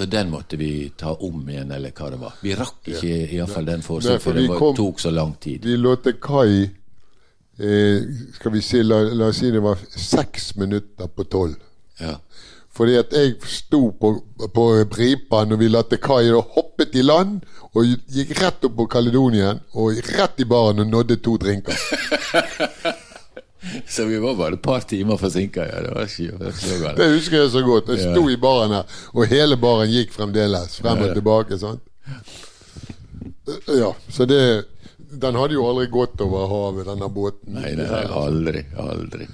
Så 0.00 0.06
den 0.06 0.30
måtte 0.30 0.56
vi 0.56 0.92
ta 0.96 1.12
om 1.14 1.48
igjen, 1.48 1.70
eller 1.70 1.92
hva 1.92 2.06
det 2.08 2.16
var. 2.16 2.36
Vi 2.40 2.54
rakk 2.56 2.86
ikke 2.88 3.08
ja. 3.08 3.24
iallfall 3.36 3.66
den 3.68 3.82
forskjellen, 3.84 4.22
for, 4.22 4.30
for 4.30 4.38
det 4.40 4.46
var, 4.48 4.62
tok 4.78 5.02
så 5.02 5.10
lang 5.12 5.34
tid. 5.36 5.66
Vi 5.68 5.74
lå 5.76 5.92
til 6.00 6.14
kai 6.24 6.54
eh, 7.60 8.06
Skal 8.32 8.54
vi 8.54 8.62
si, 8.64 8.80
la, 8.80 9.02
la, 9.12 9.28
oss 9.28 9.42
si 9.42 9.50
det 9.52 9.60
var 9.60 9.82
seks 9.92 10.54
minutter 10.56 11.10
på 11.12 11.26
tolv. 11.28 11.58
Ja. 12.00 12.14
Fordi 12.72 12.96
at 12.96 13.12
jeg 13.12 13.36
sto 13.44 13.82
på, 14.00 14.14
på 14.56 14.66
Bripa 14.88 15.42
når 15.44 15.60
vi 15.66 15.68
til 15.90 16.02
kai 16.08 16.32
og 16.32 16.56
hoppet 16.56 16.96
i 16.96 17.04
land. 17.04 17.44
Og 17.76 17.92
gikk 18.08 18.32
rett 18.40 18.64
opp 18.64 18.78
på 18.80 18.88
Kaledonien 18.96 19.60
og 19.76 20.00
rett 20.16 20.40
i 20.40 20.48
baren 20.48 20.80
og 20.80 20.88
nådde 20.96 21.20
to 21.20 21.36
drinker. 21.36 21.76
Så 23.88 24.04
vi 24.08 24.18
var 24.18 24.34
bare 24.38 24.56
et 24.56 24.62
par 24.62 24.80
timer 24.88 25.18
forsinka. 25.20 25.66
Ja. 25.68 25.80
Det 25.84 25.90
var 25.94 26.06
ikke. 26.08 26.38
Det 26.96 27.08
husker 27.14 27.36
jeg 27.42 27.50
så 27.52 27.62
godt. 27.66 27.88
Jeg 27.92 28.00
sto 28.14 28.22
i 28.32 28.36
baren 28.40 28.72
her, 28.78 28.84
og 29.14 29.26
hele 29.28 29.56
baren 29.60 29.90
gikk 29.92 30.12
fremdeles 30.16 30.78
frem 30.80 31.02
og 31.04 31.12
tilbake. 31.14 31.58
sant? 31.60 31.82
Ja, 33.66 33.94
så 34.08 34.24
det 34.26 34.64
Den 35.20 35.34
hadde 35.34 35.54
jo 35.56 35.64
aldri 35.66 35.86
gått 35.90 36.20
over 36.22 36.46
havet, 36.46 36.86
denne 36.86 37.08
båten. 37.10 37.56
Nei, 37.58 37.72
nei, 37.74 37.86
aldri. 38.14 38.60
Aldri. 38.78 39.26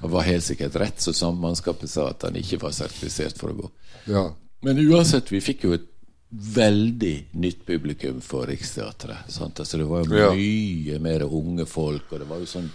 Det 0.00 0.10
var 0.12 0.22
helt 0.28 0.44
sikkert 0.46 0.76
rett 0.78 1.00
som 1.02 1.14
sammannskapet 1.16 1.90
sa, 1.90 2.08
at 2.12 2.22
han 2.22 2.36
ikke 2.38 2.60
var 2.62 2.70
sertifisert 2.76 3.38
for 3.40 3.50
å 3.50 3.56
gå. 3.58 3.70
Ja. 4.06 4.28
Men 4.62 4.78
uansett, 4.78 5.32
vi 5.32 5.40
fikk 5.42 5.64
jo 5.66 5.72
et 5.74 5.88
veldig 6.30 7.14
nytt 7.42 7.64
publikum 7.66 8.20
for 8.22 8.46
Riksteatret. 8.46 9.26
Sant? 9.32 9.58
Altså, 9.60 9.78
det 9.82 9.88
var 9.90 10.04
jo 10.04 10.14
Ja. 10.16 10.30
mye 10.34 10.98
mer 11.00 11.24
unge 11.26 11.66
folk, 11.66 12.12
og 12.12 12.18
det 12.20 12.28
var 12.28 12.38
jo 12.38 12.46
sånn 12.46 12.70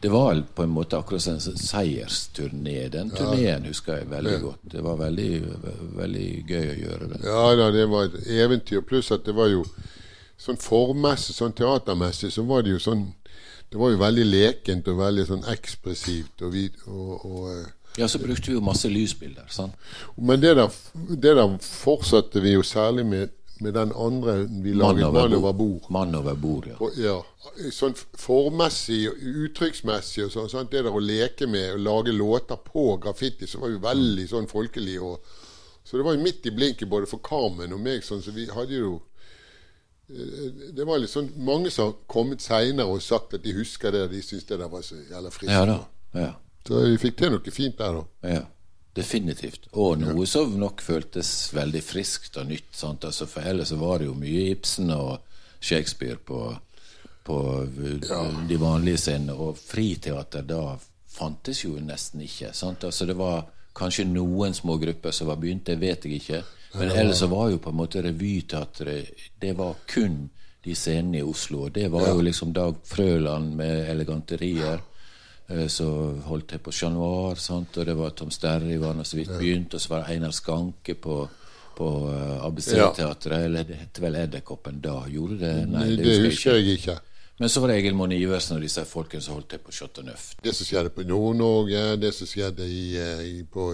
Det 0.00 0.08
var 0.12 0.42
på 0.54 0.62
en 0.62 0.70
måte 0.70 0.98
akkurat 0.98 1.22
som 1.22 1.34
en 1.34 1.40
seiersturné. 1.58 2.88
Den 2.88 3.10
turneen 3.10 3.64
husker 3.66 3.96
jeg 3.98 4.10
veldig 4.10 4.40
godt. 4.44 4.60
Det 4.70 4.82
var 4.84 4.96
veldig, 5.00 5.30
veldig 5.98 6.26
gøy 6.48 6.68
å 6.70 6.76
gjøre 6.84 7.08
det. 7.12 7.18
Ja 7.26 7.46
da, 7.58 7.70
det 7.74 7.86
var 7.90 8.06
et 8.06 8.28
eventyr. 8.30 8.84
Pluss 8.86 9.10
at 9.14 9.24
det 9.26 9.34
var 9.34 9.50
jo 9.50 9.64
sånn 10.38 10.60
formmessig, 10.62 11.34
sånn 11.34 11.56
teatermessig, 11.58 12.30
så 12.30 12.44
var 12.46 12.62
det 12.62 12.76
jo 12.76 12.82
sånn 12.82 13.08
Det 13.68 13.76
var 13.76 13.90
jo 13.92 13.98
veldig 14.00 14.22
lekent 14.24 14.86
og 14.88 14.96
veldig 15.02 15.24
sånn 15.28 15.42
ekspressivt. 15.52 16.40
Og 16.46 16.52
vi, 16.54 16.62
og, 16.86 17.24
og, 17.26 17.50
eh, 17.52 17.98
Ja, 17.98 18.06
så 18.08 18.20
brukte 18.22 18.48
vi 18.48 18.54
jo 18.54 18.62
masse 18.64 18.88
lysbilder. 18.88 19.44
sant? 19.50 19.74
men 20.16 20.40
det 20.40 20.54
der, 20.56 20.70
det 20.94 21.34
der 21.36 21.58
fortsatte 21.60 22.40
vi 22.40 22.54
jo 22.54 22.62
særlig 22.62 23.04
med, 23.06 23.34
med 23.60 23.74
den 23.74 23.92
andre 23.96 24.46
vi 24.62 24.72
laget, 24.72 25.12
'Mann 25.12 25.34
over 25.34 25.52
bord'. 25.52 25.90
Mann 25.90 26.14
over 26.14 26.34
bord, 26.34 26.66
ja. 26.66 26.76
Og, 26.80 26.92
ja, 26.96 27.22
sånn 27.74 27.94
formmessig 28.18 29.08
og 29.10 29.22
uttrykksmessig 29.44 30.24
og 30.24 30.32
sånn. 30.32 30.48
sånn, 30.48 30.70
Det 30.70 30.82
der 30.84 30.94
å 30.94 31.02
leke 31.02 31.46
med 31.46 31.74
og 31.74 31.80
lage 31.80 32.12
låter 32.12 32.56
på 32.56 32.96
graffiti, 33.00 33.46
så 33.46 33.58
var 33.58 33.68
jo 33.68 33.78
veldig 33.78 34.28
sånn 34.28 34.46
folkelig. 34.46 35.00
Og, 35.02 35.20
så 35.84 35.96
det 35.96 36.04
var 36.04 36.14
jo 36.14 36.22
midt 36.22 36.46
i 36.46 36.50
blinken 36.50 36.88
både 36.88 37.06
for 37.06 37.18
Carmen 37.18 37.72
og 37.72 37.80
meg, 37.80 38.02
sånn, 38.04 38.22
så 38.22 38.30
vi 38.30 38.46
hadde 38.46 38.74
jo 38.74 39.02
eh, 40.10 40.72
Det 40.72 40.84
var 40.84 40.98
litt 40.98 41.10
sånn 41.10 41.32
mange 41.36 41.70
som 41.70 41.92
har 41.92 41.96
kommet 42.06 42.40
seinere 42.40 42.86
og 42.86 43.02
sagt 43.02 43.34
at 43.34 43.42
de 43.42 43.52
husker 43.52 43.92
det, 43.92 44.10
de 44.10 44.22
syntes 44.22 44.44
det 44.44 44.58
der 44.58 44.68
var 44.68 44.82
så 44.82 44.94
jævla 44.94 45.30
friskt. 45.30 45.52
Ja 45.52 45.64
da. 45.64 45.80
Ja. 46.14 46.32
Så 46.66 46.84
vi 46.84 46.98
fikk 47.00 47.16
til 47.16 47.32
noe 47.32 47.50
fint 47.50 47.78
der, 47.78 47.92
da. 47.92 48.28
Ja, 48.28 48.44
definitivt. 48.98 49.68
Og 49.78 50.00
noe 50.02 50.26
som 50.28 50.54
nok 50.58 50.82
føltes 50.84 51.30
veldig 51.56 51.82
friskt 51.84 52.38
og 52.40 52.48
nytt. 52.50 52.70
Sant? 52.76 53.06
Altså, 53.08 53.28
for 53.30 53.46
ellers 53.46 53.72
var 53.78 54.02
det 54.02 54.10
jo 54.10 54.16
mye 54.18 54.48
Ibsen 54.52 54.92
og 54.94 55.18
Shakespeare 55.60 56.18
på, 56.18 56.42
på 57.26 57.38
de 58.48 58.60
vanlige 58.60 59.02
scenene. 59.04 59.36
Og 59.38 59.58
friteater 59.60 60.46
da 60.46 60.76
fantes 61.18 61.64
jo 61.64 61.76
nesten 61.82 62.22
ikke. 62.26 62.52
Sant? 62.56 62.84
Altså, 62.84 63.06
det 63.08 63.16
var 63.18 63.46
kanskje 63.78 64.08
noen 64.10 64.54
små 64.54 64.78
grupper 64.82 65.14
som 65.14 65.30
var 65.30 65.38
begynt, 65.40 65.66
det 65.68 65.78
vet 65.80 66.06
jeg 66.06 66.20
ikke. 66.20 66.42
Men 66.78 66.90
ellers 66.92 67.22
så 67.22 67.28
var 67.30 67.48
jo 67.52 67.60
på 67.64 67.70
en 67.72 67.78
måte 67.78 68.02
revyteatret 68.04 69.22
Det 69.40 69.54
var 69.56 69.78
kun 69.88 70.26
de 70.64 70.74
scenene 70.76 71.22
i 71.22 71.24
Oslo. 71.24 71.64
Og 71.66 71.72
det 71.72 71.88
var 71.92 72.10
jo 72.10 72.20
liksom 72.20 72.52
Dag 72.52 72.76
Frøland 72.84 73.54
med 73.56 73.88
eleganterier. 73.90 74.82
Eh, 75.48 75.66
Så 75.68 75.86
holdt 76.28 76.52
jeg 76.52 76.60
på 76.62 76.72
Chat 76.72 76.92
Noir, 76.92 77.34
sant? 77.40 77.76
og 77.78 77.86
det 77.86 77.96
var 77.96 78.10
Tom 78.10 78.30
Sterry 78.30 78.76
var 78.78 78.94
nå 78.94 79.04
så 79.04 79.16
vidt 79.16 79.30
begynt, 79.40 79.74
og 79.74 79.80
så 79.80 79.88
var 79.94 80.02
det 80.04 80.14
Einar 80.16 80.30
Skanke 80.36 80.94
på, 80.94 81.28
på 81.76 81.88
eh, 82.12 82.44
ABC-teatret, 82.44 83.44
eller 83.46 83.64
det 83.64 83.76
het 83.80 84.00
vel 84.02 84.14
Edderkoppen 84.16 84.80
da? 84.84 84.98
Gjorde 85.08 85.38
det? 85.40 85.54
Nei, 85.72 85.86
det, 85.96 86.04
husker 86.26 86.58
jeg 86.58 86.78
ikke. 86.78 86.98
Men 87.40 87.48
så 87.48 87.60
var 87.60 87.70
det 87.70 87.76
Egil 87.78 87.94
Monn 87.94 88.12
Iversen 88.12 88.56
og 88.56 88.64
disse 88.66 88.82
folkene 88.88 89.22
som 89.22 89.36
holdt 89.36 89.52
til 89.52 89.60
på 89.62 89.72
Skjått 89.74 90.00
og 90.02 90.08
Nøft. 90.08 90.40
Det 90.42 90.50
som 90.58 90.66
skjedde 90.66 90.90
på 90.90 91.04
Nord-Norge, 91.06 91.82
det 92.02 92.10
som 92.16 92.26
skjedde 92.26 92.66
i, 92.66 92.96
eh, 92.98 93.20
i, 93.28 93.34
på 93.46 93.68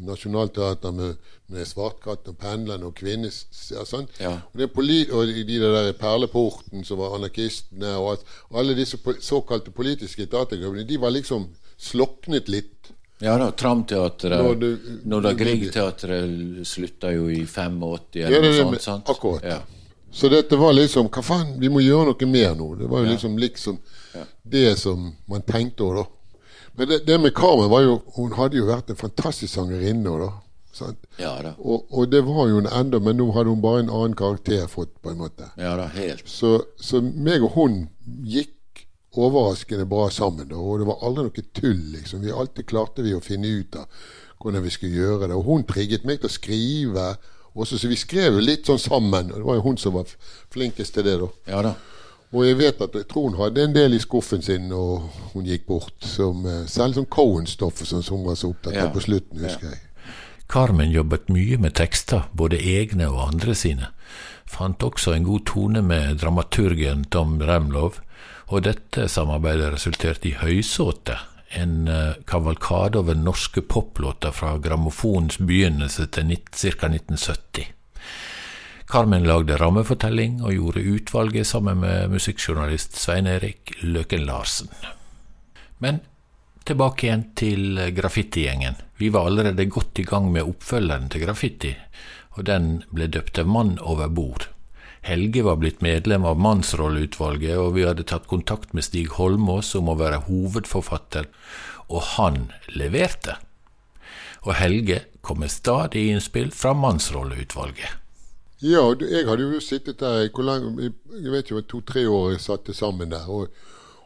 Nationaltheatret 0.00 0.96
med, 0.96 1.18
med 1.52 1.68
Svartkatten 1.68 2.32
og 2.32 2.38
Pendleren 2.40 2.86
og 2.88 2.94
Kvinnes 2.96 3.42
ja, 3.74 3.84
sånn. 3.84 4.08
Ja. 4.16 4.38
Og, 4.56 4.62
og 4.64 5.34
de 5.34 5.58
der 5.60 5.90
Perleporten 6.00 6.88
som 6.88 7.02
var 7.02 7.18
anarkistene, 7.18 7.92
og 8.00 8.14
at 8.14 8.24
alle 8.56 8.78
disse 8.80 8.96
såkalte 9.20 9.74
politiske 9.76 10.24
teatergruppene, 10.32 10.88
de 10.88 11.00
var 11.02 11.12
liksom 11.12 11.50
sloknet 11.76 12.48
litt. 12.48 12.94
Ja 13.22 13.36
da, 13.38 13.52
Tramteatret 13.54 14.64
Norda 15.06 15.36
Grieg-teatret 15.38 16.64
slutta 16.66 17.12
jo 17.14 17.28
i 17.30 17.44
85 17.44 17.78
eller 18.24 18.40
er 18.40 18.48
noe 18.48 18.56
sånt. 18.56 18.82
sant? 18.88 19.12
akkurat. 19.12 19.44
Ja. 19.46 19.60
Så 20.12 20.28
dette 20.28 20.56
var 20.60 20.74
liksom 20.76 21.08
Hva 21.08 21.22
faen, 21.24 21.54
vi 21.60 21.70
må 21.72 21.80
gjøre 21.80 22.12
noe 22.12 22.28
mer 22.28 22.54
nå. 22.58 22.74
Det 22.80 22.88
var 22.90 23.04
jo 23.04 23.12
liksom, 23.14 23.38
liksom 23.40 23.78
det 24.42 24.76
som 24.80 25.10
man 25.30 25.44
tenkte 25.48 25.86
òg, 25.86 26.02
da. 26.02 26.06
Men 26.76 26.88
det, 26.88 27.02
det 27.06 27.18
med 27.20 27.34
Carmen 27.36 27.68
var 27.72 27.82
jo 27.84 27.98
Hun 28.16 28.32
hadde 28.36 28.56
jo 28.56 28.68
vært 28.68 28.90
en 28.92 29.00
fantastisk 29.00 29.52
sangerinne 29.54 30.12
òg, 30.12 30.26
da. 30.26 30.32
Ja 31.20 31.34
da. 31.44 31.52
Og, 31.60 31.84
og 31.92 32.08
det 32.12 32.22
var 32.24 32.48
jo 32.48 32.62
en 32.62 32.70
enda, 32.70 33.00
men 33.00 33.18
nå 33.20 33.28
hadde 33.36 33.52
hun 33.52 33.60
bare 33.64 33.82
en 33.84 33.92
annen 33.92 34.16
karakter 34.16 34.64
fått, 34.72 34.94
på 35.04 35.12
en 35.12 35.20
måte. 35.20 35.50
Ja 35.60 35.74
da, 35.76 35.90
helt. 35.92 36.24
Så, 36.28 36.54
så 36.80 37.02
meg 37.02 37.44
og 37.44 37.56
hun 37.58 37.82
gikk 38.24 38.86
overraskende 39.12 39.84
bra 39.88 40.06
sammen, 40.10 40.48
da, 40.48 40.56
og 40.56 40.80
det 40.80 40.88
var 40.88 41.04
aldri 41.04 41.26
noe 41.28 41.46
tull, 41.60 41.82
liksom. 41.98 42.24
Vi 42.24 42.32
alltid 42.32 42.68
klarte 42.70 43.04
vi 43.04 43.12
å 43.12 43.20
finne 43.20 43.52
ut 43.60 43.76
av 43.76 44.08
hvordan 44.42 44.64
vi 44.64 44.72
skulle 44.74 44.96
gjøre 44.96 45.28
det. 45.28 45.36
Og 45.36 45.46
hun 45.50 45.68
trigget 45.68 46.08
meg 46.08 46.22
til 46.22 46.30
å 46.30 46.36
skrive 46.36 47.06
også, 47.54 47.78
så 47.78 47.88
vi 47.88 47.96
skrev 48.00 48.34
jo 48.38 48.40
litt 48.44 48.66
sånn 48.66 48.78
sammen. 48.80 49.30
Og 49.32 49.38
det 49.40 49.44
var 49.48 49.54
jo 49.58 49.64
hun 49.66 49.76
som 49.80 49.92
var 49.98 50.08
flinkest 50.52 50.94
til 50.94 51.04
det, 51.04 51.18
da. 51.20 51.28
Ja 51.52 51.62
da. 51.62 51.74
Og 52.32 52.46
jeg 52.46 52.56
vet 52.56 52.80
at 52.80 52.94
jeg 52.96 53.08
tror 53.10 53.26
hun 53.28 53.36
hadde 53.42 53.60
en 53.66 53.74
del 53.74 53.92
i 53.92 54.00
skuffen 54.00 54.40
sin 54.42 54.70
når 54.70 55.02
hun 55.34 55.44
gikk 55.44 55.66
bort. 55.68 55.92
Som, 56.00 56.46
eh, 56.46 56.62
særlig 56.66 56.94
sånn 57.02 57.10
Cohen-stoff 57.12 57.82
sånn 57.84 58.02
som 58.02 58.16
hun 58.22 58.26
var 58.30 58.38
så 58.40 58.54
opptatt 58.54 58.74
Ja. 58.74 58.86
av 58.86 58.94
på 58.94 59.02
slutten, 59.04 59.38
husker 59.44 59.68
jeg. 59.70 59.80
Carmen 60.48 60.90
jobbet 60.92 61.28
mye 61.28 61.58
med 61.58 61.74
tekster, 61.74 62.24
både 62.34 62.58
egne 62.60 63.06
og 63.10 63.32
andre 63.34 63.54
sine. 63.54 63.88
Fant 64.46 64.78
også 64.78 65.14
en 65.14 65.24
god 65.24 65.44
tone 65.46 65.82
med 65.82 66.18
dramaturgen 66.20 67.04
Tom 67.10 67.38
Remlov, 67.40 68.00
og 68.48 68.62
dette 68.64 69.08
samarbeidet 69.08 69.72
resulterte 69.72 70.28
i 70.28 70.34
Høysåte, 70.36 71.16
en 71.52 71.88
eh, 71.88 72.14
kavalkade 72.26 72.98
over 72.98 73.14
norske 73.14 73.62
poplåter 73.62 74.30
fra 74.30 74.56
grammofonens 74.58 75.38
begynnelse 75.38 76.06
til 76.06 76.36
ca. 76.50 76.88
1970. 76.88 77.66
Carmen 78.92 79.24
lagde 79.24 79.56
rammefortelling 79.56 80.42
og 80.44 80.52
gjorde 80.52 80.86
utvalget 80.96 81.46
sammen 81.48 81.80
med 81.80 82.10
musikkjournalist 82.12 82.96
Svein 83.00 83.26
Erik 83.26 83.72
Løken 83.80 84.26
Larsen. 84.28 84.68
Men 85.78 86.02
tilbake 86.68 87.06
igjen 87.06 87.24
til 87.34 87.80
graffitigjengen. 87.96 88.76
Vi 89.00 89.08
var 89.08 89.26
allerede 89.26 89.64
godt 89.64 89.98
i 89.98 90.04
gang 90.06 90.28
med 90.32 90.46
oppfølgeren 90.46 91.08
til 91.10 91.24
Graffiti, 91.24 91.72
og 92.36 92.44
den 92.46 92.82
ble 92.92 93.08
døpt 93.10 93.34
til 93.38 93.48
Mann 93.48 93.78
over 93.80 94.08
bord. 94.08 94.46
Helge 95.02 95.42
var 95.42 95.56
blitt 95.58 95.80
medlem 95.82 96.24
av 96.24 96.38
Mannsrolleutvalget, 96.38 97.56
og 97.58 97.74
vi 97.74 97.86
hadde 97.88 98.06
tatt 98.06 98.28
kontakt 98.30 98.70
med 98.70 98.86
Stig 98.86 99.16
Holmås 99.16 99.72
om 99.74 99.90
å 99.90 99.96
være 99.98 100.22
hovedforfatter, 100.28 101.26
og 101.90 102.06
han 102.14 102.44
leverte. 102.70 103.34
Og 104.46 104.54
Helge 104.58 105.00
kom 105.26 105.42
med 105.42 105.50
stadig 105.50 106.06
innspill 106.12 106.54
fra 106.54 106.70
Mannsrolleutvalget. 106.78 107.98
Ja, 108.62 108.84
jeg 108.94 109.26
hadde 109.26 109.42
jo 109.42 109.58
sittet 109.58 109.98
der 109.98 110.22
i 110.22 110.30
jeg 110.30 111.30
vet 111.34 111.50
ikke, 111.50 111.66
to-tre 111.66 112.06
år 112.06 112.36
jeg 112.36 112.44
satte 112.44 112.74
sammen 112.74 113.10
der. 113.10 113.26
Og, 113.26 113.48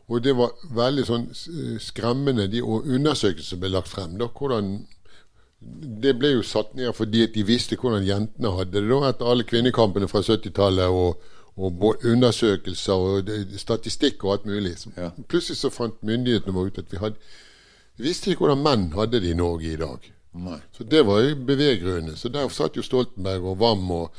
og 0.09 0.23
det 0.25 0.33
var 0.37 0.57
veldig 0.73 1.05
sånn 1.05 1.27
eh, 1.29 1.77
skremmende, 1.77 2.49
de 2.49 2.63
og 2.65 2.89
undersøkelser 2.89 3.53
som 3.53 3.61
ble 3.61 3.75
lagt 3.75 3.93
frem. 3.93 4.17
da, 4.17 4.31
hvordan 4.33 4.87
Det 5.61 6.13
ble 6.19 6.35
jo 6.35 6.43
satt 6.45 6.75
ned 6.77 6.93
fordi 6.95 7.23
at 7.25 7.35
de 7.35 7.47
visste 7.47 7.79
hvordan 7.81 8.05
jentene 8.05 8.53
hadde 8.59 8.77
det 8.77 8.91
da 8.91 9.09
etter 9.09 9.31
alle 9.31 9.47
kvinnekampene 9.49 10.09
fra 10.11 10.23
70-tallet. 10.25 10.93
og 10.93 11.33
og 11.57 12.05
undersøkelser 12.05 12.93
og 12.93 13.31
statistikk 13.57 14.25
og 14.25 14.33
alt 14.33 14.47
mulig. 14.47 14.75
Ja. 14.97 15.11
Plutselig 15.29 15.57
så 15.57 15.71
fant 15.73 16.03
myndighetene 16.05 16.53
våre 16.53 16.69
ut 16.69 16.79
at 16.83 16.93
vi 16.93 17.01
hadde 17.01 17.17
Vi 17.97 18.05
visste 18.05 18.29
ikke 18.31 18.45
hvordan 18.45 18.61
menn 18.61 18.91
hadde 18.93 19.23
det 19.25 19.31
i 19.31 19.37
Norge 19.39 19.71
i 19.73 19.79
dag. 19.81 20.11
Nei. 20.37 20.59
Så 20.77 20.85
det 20.85 21.07
var 21.07 21.23
jo 21.25 21.37
beveggrunnen. 21.49 22.17
Så 22.17 22.29
der 22.29 22.49
satt 22.53 22.77
jo 22.77 22.83
Stoltenberg 22.85 23.41
og 23.41 23.57
Wam, 23.63 23.91
og, 23.91 24.11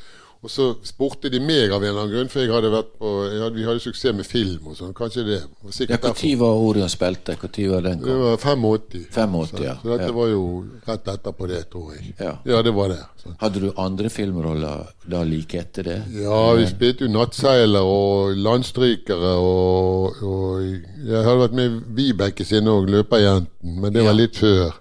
og 0.42 0.50
så 0.50 0.64
spurte 0.86 1.28
de 1.32 1.40
meg 1.42 1.72
av 1.74 1.82
en 1.82 1.88
eller 1.88 2.04
annen 2.04 2.12
grunn, 2.14 2.28
for 2.30 2.40
jeg 2.44 2.52
hadde 2.54 2.68
vært 2.70 2.90
på, 3.00 3.08
jeg 3.26 3.40
hadde, 3.42 3.56
vi 3.58 3.64
hadde 3.66 3.80
suksess 3.82 4.14
med 4.14 4.26
film 4.28 4.68
og 4.70 4.76
sånn. 4.78 4.92
Kanskje 4.94 5.24
det 5.26 5.38
Når 5.64 5.88
Ja, 5.90 6.36
var 6.38 6.60
Orion 6.62 6.88
spilte? 6.88 7.34
Når 7.42 7.70
var 7.72 7.80
den 7.82 7.98
Det 8.04 8.14
var 8.20 8.36
85. 8.36 9.08
85, 9.10 9.64
ja. 9.64 9.74
Så, 9.74 9.82
så 9.82 9.88
dette 9.96 10.06
Ja. 10.06 10.12
var 10.12 10.28
jo 10.28 10.64
rett 10.86 11.04
etterpå 11.10 11.48
det, 11.48 11.62
tror 11.70 11.92
jeg. 11.96 12.14
Ja. 12.20 12.62
det 12.62 12.74
var 12.74 12.88
det. 12.88 13.00
Så. 13.22 13.34
Hadde 13.40 13.60
du 13.60 13.72
andre 13.76 14.08
filmroller 14.08 14.86
da 15.10 15.22
like 15.24 15.58
etter 15.58 15.82
det? 15.82 15.98
Ja, 16.22 16.52
vi 16.54 16.66
spilte 16.70 17.04
jo 17.04 17.10
nattseiler 17.12 17.82
og 17.82 18.36
landstrykere 18.38 19.34
og, 19.42 20.22
og 20.22 20.62
Jeg 20.62 21.24
hadde 21.24 21.40
vært 21.48 21.52
med 21.58 21.66
i 21.66 21.82
Vibeke 21.98 22.44
sin 22.46 22.64
òg, 22.70 22.86
Løperjenten, 22.88 23.80
men 23.80 23.92
det 23.92 24.02
var 24.04 24.12
Ja. 24.14 24.20
litt 24.22 24.36
før. 24.36 24.72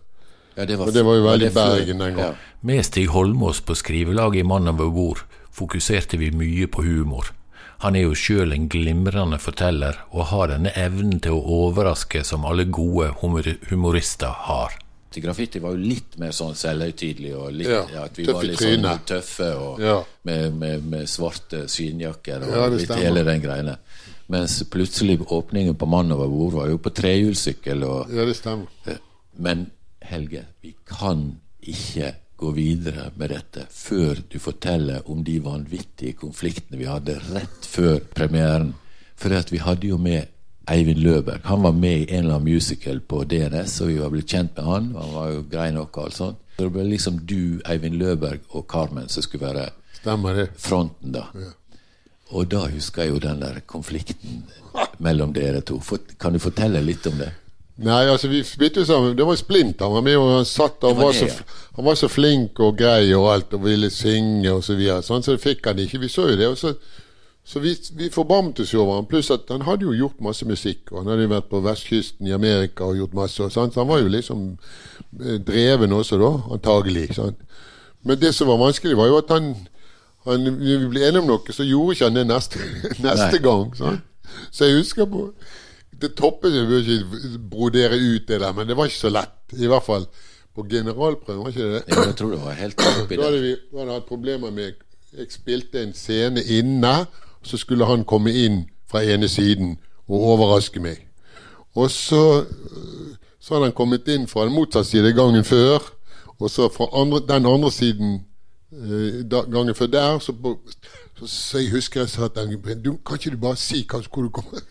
Ja, 0.58 0.66
det 0.66 0.78
var, 0.78 0.88
Og 0.88 0.94
det 0.94 1.04
var 1.06 1.16
jo 1.16 1.24
veldig? 1.24 1.54
Bergen 1.54 1.98
den 1.98 2.16
gang. 2.16 2.18
Ja. 2.18 2.34
Med 2.62 2.86
Stig 2.86 3.08
Holmås 3.10 3.60
på 3.62 3.76
skrivelaget 3.76 4.40
i 4.40 4.44
Mann 4.44 4.68
over 4.68 4.90
bord 4.90 5.18
fokuserte 5.58 6.18
vi 6.22 6.32
mye 6.32 6.68
på 6.70 6.84
humor. 6.86 7.32
Han 7.84 7.96
er 7.96 8.08
jo 8.08 8.16
sjøl 8.18 8.54
en 8.56 8.66
glimrende 8.74 9.38
forteller, 9.42 10.00
og 10.10 10.30
har 10.32 10.50
denne 10.54 10.72
evnen 10.78 11.20
til 11.22 11.36
å 11.38 11.44
overraske 11.68 12.24
som 12.26 12.46
alle 12.46 12.66
gode 12.66 13.12
humorister 13.70 14.34
har. 14.50 14.78
til 15.12 15.24
graffiti 15.24 15.60
var 15.64 15.72
jo 15.74 15.78
litt 15.82 16.18
mer 16.20 16.34
sånn 16.36 16.54
selvhøytidelig, 16.54 17.32
og 17.38 17.52
litt, 17.54 17.68
Ja, 17.70 17.86
ja, 17.94 18.04
at 18.06 18.18
vi 18.18 18.26
var 18.28 18.44
litt 18.44 18.60
sånn 18.60 19.00
tøffe 19.06 19.48
og 19.58 19.80
Ja. 19.80 20.04
med, 20.24 20.54
med, 20.54 20.84
med 20.84 21.08
svarte 21.10 21.64
synjakker 21.68 22.44
og 22.44 22.74
litt 22.76 22.90
hele 22.94 23.24
den 23.24 23.42
greiene. 23.42 23.78
Mens 24.30 24.62
plutselig 24.70 25.22
åpningen 25.32 25.76
på 25.78 25.88
Mann 25.88 26.12
over 26.12 26.28
bord 26.28 26.54
var 26.54 26.68
jo 26.70 26.78
på 26.78 26.90
trehjulssykkel 26.94 27.84
og 27.84 28.12
Ja, 28.14 28.26
det 28.26 28.36
stemmer. 28.36 28.68
Men 29.40 29.72
Helge, 30.02 30.46
vi 30.62 30.76
kan 30.86 31.40
ikke 31.62 32.14
gå 32.38 32.52
videre 32.54 33.10
med 33.18 33.32
dette 33.34 33.66
før 33.74 34.22
du 34.30 34.38
forteller 34.40 35.06
om 35.10 35.24
de 35.26 35.40
vanvittige 35.42 36.18
konfliktene 36.20 36.80
vi 36.80 36.90
hadde 36.90 37.18
rett 37.32 37.66
før 37.66 38.00
premieren. 38.14 38.74
For 39.18 39.34
vi 39.50 39.62
hadde 39.64 39.90
jo 39.90 39.98
med 39.98 40.30
Eivind 40.70 41.00
Løberg. 41.02 41.42
Han 41.44 41.64
var 41.64 41.72
med 41.72 41.98
i 41.98 42.08
en 42.12 42.26
eller 42.26 42.36
annen 42.36 42.50
musical 42.54 43.00
på 43.00 43.24
DNS, 43.24 43.80
og 43.82 43.88
vi 43.88 43.98
var 44.02 44.12
blitt 44.14 44.30
kjent 44.30 44.58
med 44.58 44.68
han. 44.68 44.90
Han 45.00 45.14
var 45.16 45.32
jo 45.32 45.46
grei 45.50 45.70
nok 45.74 45.98
og 45.98 46.04
alt 46.04 46.18
sånt. 46.18 46.44
Så 46.58 46.66
det 46.68 46.74
ble 46.76 46.86
liksom 46.92 47.22
du, 47.30 47.62
Eivind 47.70 47.98
Løberg 47.98 48.44
og 48.52 48.68
Carmen 48.70 49.10
som 49.10 49.26
skulle 49.26 49.48
være 49.48 49.70
fronten, 50.58 51.16
da. 51.16 51.26
Og 52.36 52.50
da 52.52 52.66
husker 52.68 53.06
jeg 53.06 53.16
jo 53.16 53.24
den 53.24 53.42
der 53.42 53.62
konflikten 53.66 54.44
mellom 55.00 55.34
dere 55.34 55.62
to. 55.66 55.80
For, 55.80 56.04
kan 56.20 56.36
du 56.36 56.40
fortelle 56.44 56.82
litt 56.84 57.08
om 57.08 57.18
det? 57.22 57.32
Nei, 57.78 58.04
altså 58.10 58.30
vi 58.32 58.40
spilte 58.46 58.82
jo 58.82 58.90
sammen. 58.90 59.18
Det 59.18 59.26
var 59.26 59.38
Splint 59.38 59.82
han 59.86 59.94
var 59.94 60.06
med, 60.06 60.16
og 60.18 60.32
han 60.40 60.48
satt 60.50 60.86
og 60.88 60.98
var 60.98 61.12
så, 61.14 61.28
ja. 61.30 61.58
han 61.78 61.86
var 61.86 61.98
så 62.00 62.10
flink 62.10 62.58
og 62.66 62.78
grei 62.80 63.12
og 63.14 63.28
alt, 63.34 63.54
og 63.54 63.68
ville 63.68 63.92
synge 63.94 64.50
og 64.50 64.64
så 64.66 64.78
videre. 64.80 65.04
Sånn, 65.06 65.26
så 65.26 65.36
det 65.36 65.44
fikk 65.44 65.70
han 65.70 65.84
ikke. 65.84 66.02
Vi 66.02 66.10
så 66.10 66.32
jo 66.32 66.40
det. 66.40 66.50
og 66.50 66.58
så 66.58 66.74
så 67.48 67.60
vi, 67.60 67.78
vi 67.96 68.10
forbarmet 68.12 68.60
oss 68.60 68.74
over 68.76 68.96
ham. 68.98 69.06
pluss 69.08 69.30
at 69.32 69.48
han 69.48 69.62
hadde 69.64 69.86
jo 69.86 69.94
gjort 69.96 70.20
masse 70.20 70.46
musikk. 70.46 70.92
og 70.92 70.98
Han 70.98 71.14
hadde 71.14 71.24
jo 71.24 71.30
vært 71.32 71.46
på 71.48 71.62
vestkysten 71.64 72.28
i 72.28 72.34
Amerika 72.36 72.84
og 72.84 72.98
gjort 73.00 73.14
masse. 73.16 73.50
sant? 73.56 73.74
Så 73.74 73.80
han 73.80 73.88
var 73.88 74.02
jo 74.02 74.10
liksom 74.12 74.42
eh, 75.24 75.38
dreven 75.48 75.96
også, 75.96 76.20
da, 76.20 76.32
antagelig. 76.52 77.06
Sånn. 77.16 77.38
Men 78.04 78.20
det 78.20 78.34
som 78.36 78.52
var 78.52 78.60
vanskelig, 78.60 78.98
var 79.00 79.08
jo 79.08 79.22
at 79.22 79.32
han, 79.32 79.48
han 80.28 80.50
vi 80.60 80.76
ble 80.92 81.08
enige 81.08 81.24
om 81.24 81.32
noe, 81.32 81.56
så 81.56 81.64
gjorde 81.64 81.96
ikke 81.96 82.10
han 82.10 82.20
det 82.20 82.26
neste, 82.28 82.68
neste 83.08 83.40
gang. 83.40 83.72
Så 84.52 84.68
jeg 84.68 84.82
husker 84.82 85.08
på 85.08 85.30
Det 86.02 86.14
toppet 86.16 86.56
Jeg 86.56 86.68
bør 86.70 86.78
ikke 86.84 87.40
brodere 87.52 87.98
ut 87.98 88.28
det 88.28 88.42
der, 88.42 88.54
men 88.54 88.68
det 88.68 88.78
var 88.78 88.90
ikke 88.90 89.04
så 89.06 89.10
lett. 89.14 89.38
I 89.58 89.70
hvert 89.70 89.86
fall 89.86 90.06
på 90.56 90.66
generalprøven, 90.70 91.44
var 91.44 91.54
ikke 91.54 91.72
det? 91.74 91.84
det? 91.88 91.98
Jeg 92.06 92.16
tror 92.20 92.32
det 92.34 92.42
var 92.42 92.58
helt 92.58 92.82
oppi 93.02 93.16
Da 93.16 93.30
hadde 93.30 93.42
vi 93.42 93.56
da 93.56 93.80
hadde 93.80 93.98
hatt 94.00 94.10
problemer 94.10 94.52
med 94.52 94.72
Jeg 95.18 95.32
spilte 95.32 95.84
en 95.84 95.94
scene 95.94 96.44
inne, 96.44 97.06
så 97.44 97.58
skulle 97.58 97.86
han 97.86 98.04
komme 98.06 98.34
inn 98.34 98.66
fra 98.90 99.04
ene 99.04 99.28
siden 99.28 99.78
og 100.08 100.24
overraske 100.34 100.80
meg. 100.84 101.00
Og 101.76 101.92
så, 101.92 102.46
så 103.40 103.54
hadde 103.54 103.70
han 103.70 103.76
kommet 103.78 104.08
inn 104.12 104.28
fra 104.28 104.46
den 104.46 104.56
motsatte 104.56 104.90
side 104.90 105.14
gangen 105.16 105.46
før, 105.48 105.84
og 106.40 106.52
så 106.52 106.68
fra 106.74 106.90
andre, 106.94 107.22
den 107.28 107.46
andre 107.46 107.72
siden 107.72 108.20
da, 109.32 109.42
gangen 109.48 109.76
før 109.76 109.88
der, 109.88 110.20
så, 110.20 110.34
på, 110.34 110.58
så, 111.20 111.28
så 111.28 111.58
jeg 111.58 111.72
husker 111.72 112.04
jeg 112.04 112.10
sa 112.10 112.28
til 112.28 112.42
han 112.46 112.82
du, 112.84 112.92
Kan 113.06 113.18
ikke 113.18 113.32
du 113.34 113.38
bare 113.42 113.58
si 113.58 113.82
hva, 113.90 114.02
hvor, 114.14 114.28
du 114.28 114.30
kommer, 114.30 114.62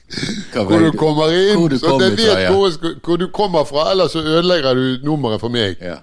hvor 0.54 0.78
du 0.78 0.92
kommer 0.98 1.32
inn? 1.34 1.58
hvor 1.58 1.68
du 1.68 1.78
så 1.78 1.96
jeg 2.00 2.12
vet 2.12 2.20
fra, 2.20 2.40
ja. 2.40 2.52
hvor, 2.52 2.94
hvor 3.04 3.16
du 3.16 3.26
kommer 3.34 3.64
fra, 3.64 3.90
ellers 3.90 4.14
så 4.14 4.22
ødelegger 4.22 4.74
du 4.74 5.04
nummeret 5.04 5.40
for 5.40 5.48
meg. 5.48 5.76
Ja. 5.80 5.98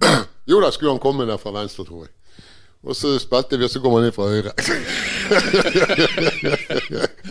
Jo 0.50 0.58
da, 0.58 0.70
skulle 0.74 0.90
han 0.90 0.98
komme 0.98 1.26
der 1.28 1.36
fra 1.38 1.52
venstre, 1.54 1.84
tror 1.84 2.06
jeg. 2.08 2.14
Og 2.82 2.96
så 2.96 3.18
spilte 3.20 3.58
vi, 3.58 3.64
og 3.64 3.70
så 3.70 3.80
kom 3.84 3.92
han 3.98 4.06
inn 4.08 4.14
fra 4.14 4.28
høyre. 4.32 4.52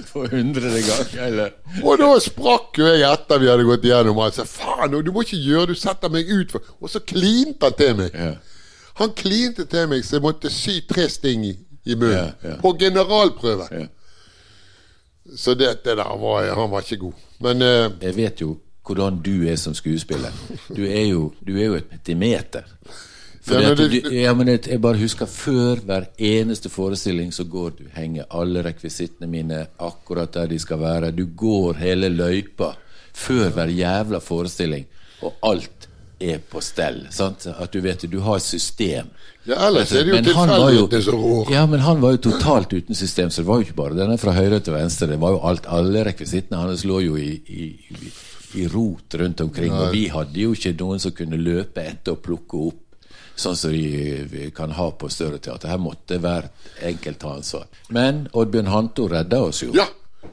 For 0.09 0.29
hundrede 0.29 0.81
gang, 0.85 1.15
eller? 1.25 1.55
Og 1.83 1.97
da 1.99 2.11
sprakk 2.21 2.77
jo 2.77 2.85
jeg 2.85 3.01
etter 3.09 3.41
vi 3.41 3.49
hadde 3.49 3.65
gått 3.65 3.87
gjennom. 3.89 4.21
Han 4.21 4.35
sa 4.35 4.45
faen, 4.47 4.93
du 5.03 5.11
må 5.11 5.25
ikke 5.25 5.41
gjøre 5.41 5.73
Du 5.73 5.79
setter 5.79 6.13
meg 6.13 6.29
ut 6.29 6.53
for 6.53 6.61
Og 6.79 6.93
så 6.93 7.01
klinte 7.01 7.65
han 7.65 7.75
til 7.79 7.97
meg. 7.97 8.13
Ja. 8.13 8.35
Han 9.01 9.15
klinte 9.17 9.65
til 9.69 9.89
meg 9.89 10.05
så 10.05 10.19
jeg 10.19 10.25
måtte 10.27 10.53
sy 10.53 10.79
tre 10.87 11.09
sting 11.11 11.47
i, 11.49 11.55
i 11.83 11.95
munnen. 11.95 12.11
Ja, 12.41 12.49
ja. 12.49 12.55
På 12.61 12.73
generalprøve. 12.79 13.67
Ja. 13.71 13.85
Så 15.37 15.53
det, 15.53 15.83
det 15.83 15.97
der 15.97 16.17
var 16.17 16.55
Han 16.55 16.71
var 16.71 16.81
ikke 16.81 16.97
god. 16.97 17.13
Men 17.39 17.61
uh, 17.61 18.03
Jeg 18.03 18.15
vet 18.15 18.41
jo 18.41 18.57
hvordan 18.85 19.21
du 19.21 19.45
er 19.47 19.55
som 19.55 19.73
skuespiller. 19.73 20.33
Du 20.75 20.81
er 20.85 21.05
jo, 21.05 21.33
du 21.47 21.57
er 21.57 21.65
jo 21.65 21.75
et 21.77 21.89
petimeter. 21.89 22.65
Ja, 23.49 23.73
du, 23.73 23.85
ja, 24.11 24.33
men 24.33 24.47
jeg 24.51 24.81
bare 24.81 24.99
husker 24.99 25.25
Før 25.25 25.79
hver 25.85 26.09
eneste 26.17 26.69
forestilling 26.69 27.31
så 27.33 27.45
går 27.49 27.69
du 27.77 27.83
henger 27.95 28.27
alle 28.29 28.61
rekvisittene 28.65 29.29
mine 29.31 29.63
akkurat 29.79 30.33
der 30.33 30.51
de 30.51 30.59
skal 30.59 30.81
være. 30.81 31.11
Du 31.11 31.25
går 31.25 31.79
hele 31.79 32.09
løypa 32.09 32.73
før 33.13 33.49
hver 33.55 33.71
jævla 33.73 34.19
forestilling, 34.23 34.85
og 35.21 35.33
alt 35.43 35.78
er 36.19 36.39
på 36.39 36.61
stell. 36.61 37.05
Sant? 37.11 37.47
At 37.47 37.71
du 37.71 37.79
vet 37.81 38.03
du 38.11 38.19
har 38.19 38.37
et 38.37 38.43
system. 38.43 39.09
Ja, 39.47 39.55
ellers 39.67 39.91
er 39.95 40.03
det 40.03 40.11
jo 40.11 40.23
tilfeldighetene 40.27 41.03
som 41.03 41.21
rår. 41.21 41.51
Ja, 41.53 41.63
men 41.69 41.79
han 41.85 42.01
var 42.03 42.17
jo 42.17 42.21
totalt 42.29 42.73
uten 42.73 42.95
system, 42.95 43.31
så 43.31 43.41
det 43.41 43.47
var 43.47 43.61
jo 43.61 43.67
ikke 43.67 43.77
bare 43.79 43.97
denne 43.97 44.17
fra 44.21 44.33
høyre 44.35 44.59
til 44.63 44.75
venstre. 44.75 45.07
Det 45.13 45.19
var 45.21 45.37
jo 45.37 45.39
alt, 45.47 45.69
Alle 45.71 46.03
rekvisittene 46.09 46.59
hans 46.59 46.83
lå 46.85 46.99
jo 47.05 47.15
i, 47.17 47.31
i, 47.47 47.69
i, 48.59 48.67
rot 48.67 49.15
rundt 49.21 49.41
omkring. 49.41 49.73
Og 49.73 49.95
vi 49.95 50.07
hadde 50.11 50.43
jo 50.43 50.53
ikke 50.57 50.75
noen 50.81 51.01
som 51.01 51.15
kunne 51.15 51.39
løpe 51.39 51.85
etter 51.87 52.17
og 52.17 52.23
plukke 52.25 52.65
opp, 52.67 52.83
sånn 53.39 53.55
som 53.55 53.71
de 53.71 54.27
vi 54.27 54.49
kan 54.55 54.75
ha 54.75 54.89
på 54.91 55.09
større 55.09 55.39
teater. 55.39 55.71
Her 55.71 55.79
måtte 55.79 56.19
hver 56.19 56.51
enkelt 56.91 57.21
ta 57.23 57.37
ansvar. 57.39 57.71
Men 57.95 58.27
Oddbjørn 58.33 58.73
Hanto 58.73 59.07
redda 59.07 59.41
oss 59.47 59.63
jo. 59.63 59.71
Ja! 59.77 59.87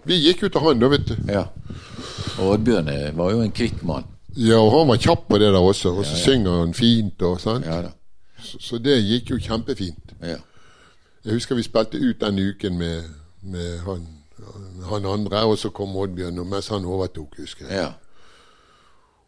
Vi 0.07 0.19
gikk 0.19 0.43
ut 0.43 0.57
av 0.59 0.67
han, 0.67 0.83
da, 0.83 0.91
vet 0.91 1.07
du. 1.07 1.15
Ja. 1.31 1.47
Og 2.43 2.57
Oddbjørn 2.57 2.91
eh, 2.91 3.09
var 3.15 3.33
jo 3.33 3.41
en 3.43 3.55
kvikk 3.55 3.81
mann. 3.87 4.07
Ja, 4.37 4.59
og 4.61 4.73
han 4.79 4.89
var 4.89 5.01
kjapp 5.01 5.29
på 5.29 5.39
det 5.39 5.53
der 5.53 5.61
også. 5.61 5.95
Og 5.97 6.05
så 6.07 6.17
synger 6.17 6.61
han 6.61 6.75
fint 6.75 7.23
og. 7.23 7.41
Ja 7.65 7.83
da. 7.83 7.95
Så, 8.43 8.59
så 8.61 8.79
det 8.79 8.99
gikk 9.01 9.31
jo 9.31 9.39
kjempefint. 9.41 10.13
Ja. 10.23 10.37
Jeg 11.25 11.33
husker 11.33 11.57
vi 11.59 11.65
spilte 11.67 11.99
ut 11.99 12.21
den 12.21 12.39
uken 12.39 12.79
med, 12.79 13.03
med 13.43 13.79
han, 13.79 14.05
han 14.91 15.07
andre, 15.07 15.43
og 15.45 15.59
så 15.59 15.73
kom 15.75 15.97
Oddbjørn 15.97 16.39
mens 16.47 16.69
han 16.69 16.85
overtok, 16.85 17.35
husker 17.41 17.67
jeg. 17.67 17.89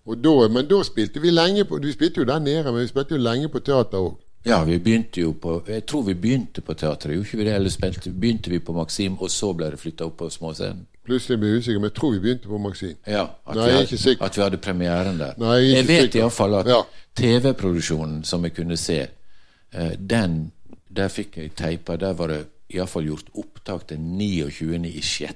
da, 0.06 0.48
men 0.48 0.68
da 0.68 0.82
spilte 0.86 1.20
vi 1.20 1.30
lenge 1.30 1.64
på 1.64 1.80
Vi 1.82 1.92
spilte 1.92 2.20
jo 2.20 2.24
der 2.24 2.38
nede, 2.38 2.72
men 2.72 2.82
vi 2.82 2.86
spilte 2.86 3.16
jo 3.16 3.20
lenge 3.20 3.48
på 3.48 3.58
teater 3.60 3.98
òg. 3.98 4.14
Ja, 4.46 4.64
vi 4.64 4.78
begynte 4.78 5.20
jo 5.20 5.32
på 5.32 5.62
Jeg 5.66 5.86
tror 5.86 6.02
vi 6.02 6.14
begynte 6.14 6.60
på 6.60 6.74
teatret, 6.74 7.14
gjorde 7.14 7.26
ikke 7.26 7.38
vi 7.38 7.44
det? 7.44 7.54
Eller 7.54 7.70
spilte, 7.70 8.10
begynte 8.10 8.50
vi 8.50 8.58
på 8.58 8.72
Maxim, 8.72 9.18
og 9.18 9.30
så 9.30 9.52
ble 9.52 9.70
det 9.70 9.80
flytta 9.80 10.06
opp 10.06 10.16
på 10.22 10.30
småscenen? 10.30 10.86
Plutselig 11.08 11.38
ble 11.40 11.48
jeg 11.54 11.62
usikker, 11.62 11.80
men 11.80 11.88
jeg 11.90 11.94
tror 11.96 12.10
vi 12.14 12.18
begynte 12.26 12.50
på 12.50 12.58
Maxin. 12.60 12.94
Ja, 13.08 13.22
at, 13.46 13.56
Nei, 13.56 13.64
vi 13.64 13.70
jeg 13.70 13.78
hadde, 13.88 14.24
at 14.28 14.36
vi 14.36 14.42
hadde 14.44 14.58
premieren 14.60 15.18
der. 15.18 15.34
Nei, 15.40 15.54
jeg 15.56 15.64
er 15.64 15.74
jeg 15.74 15.82
ikke 15.84 15.88
vet 15.88 16.02
sikker. 16.02 16.20
iallfall 16.20 16.54
at 16.60 16.66
Ja. 16.74 16.80
TV-produksjonen 17.18 18.24
som 18.28 18.44
jeg 18.44 18.54
kunne 18.54 18.76
se, 18.76 18.98
eh, 19.72 19.96
den 19.98 20.52
Der 20.90 21.08
fikk 21.12 21.36
jeg 21.36 21.50
teipa 21.54 21.96
Der 22.00 22.12
var 22.16 22.26
det 22.32 22.46
iallfall 22.74 23.04
gjort 23.04 23.28
opptak 23.34 23.86
til 23.88 23.98
29. 24.00 24.84
i 24.88 25.00
6. 25.00 25.34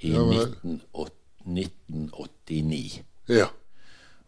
i 0.00 0.10
Ja 0.12 0.22
19, 0.22 0.80
1989. 1.46 3.02
Ja. 3.28 3.46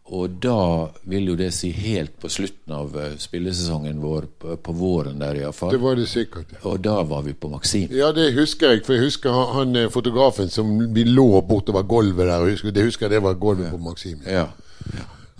Og 0.05 0.35
da 0.37 0.91
vil 1.09 1.31
jo 1.31 1.35
det 1.39 1.47
si 1.55 1.71
helt 1.73 2.13
på 2.21 2.29
slutten 2.29 2.73
av 2.77 2.93
eh, 3.01 3.15
spillesesongen 3.17 3.97
vår, 4.03 4.27
på, 4.37 4.75
våren 4.77 5.17
der 5.17 5.39
Det 5.39 5.79
var 5.81 5.95
det 5.97 6.05
sikkert. 6.11 6.53
Og 6.61 6.79
da 6.85 6.99
var 7.03 7.23
vi 7.25 7.33
på 7.33 7.49
Maxim. 7.49 7.89
Ja, 7.89 8.11
det 8.13 8.35
husker 8.35 8.75
jeg. 8.75 8.83
For 8.85 8.93
jeg 8.93 9.07
husker 9.07 9.33
han, 9.55 9.75
eh, 9.75 9.89
fotografen 9.89 10.49
som 10.53 10.93
vi 10.93 11.07
lå 11.09 11.41
bortover 11.41 11.87
gulvet 11.89 12.29
der. 12.29 12.45
Husker, 12.51 12.71
det 12.71 12.85
husker 12.85 13.07
jeg 13.07 13.17
det 13.17 13.23
var 13.23 13.33
gulvet 13.33 13.73
på 13.73 13.81
Maxim. 13.81 14.21
Ja. 14.29 14.45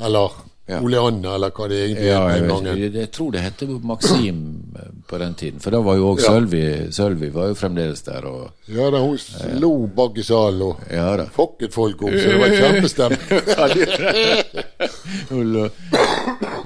Eller 0.02 0.34
Ja. 0.68 0.80
Oleanna, 0.82 1.36
eller 1.36 1.52
hva 1.54 1.68
det 1.70 1.78
egentlig 1.78 2.06
Ja, 2.08 2.24
jeg, 2.34 2.42
vet, 2.42 2.50
gangen. 2.50 2.94
jeg 2.98 3.10
tror 3.14 3.32
det 3.32 3.42
het 3.44 3.60
Maxim 3.86 4.40
eh, 4.76 4.88
på 5.08 5.18
den 5.22 5.34
tiden. 5.38 5.60
For 5.62 5.70
da 5.70 5.78
var 5.86 5.96
jo 5.96 6.08
òg 6.14 6.20
Ja. 6.24 6.32
Sølvi 6.32 6.92
Sølvi 6.92 7.30
var 7.34 7.48
jo 7.52 7.54
fremdeles 7.54 8.02
der. 8.02 8.26
Og, 8.26 8.50
Ja 8.68 8.90
da, 8.90 8.98
hun 8.98 9.18
lo 9.62 9.86
bak 9.86 10.18
i 10.18 10.24
salen 10.24 10.62
og 10.62 10.80
ja 10.90 11.18
da. 11.18 11.26
fokket 11.32 11.74
folk 11.74 12.02
opp, 12.02 12.18
så 12.18 12.30
det 12.30 12.40
var 12.42 12.50
kjempestemning. 12.50 13.22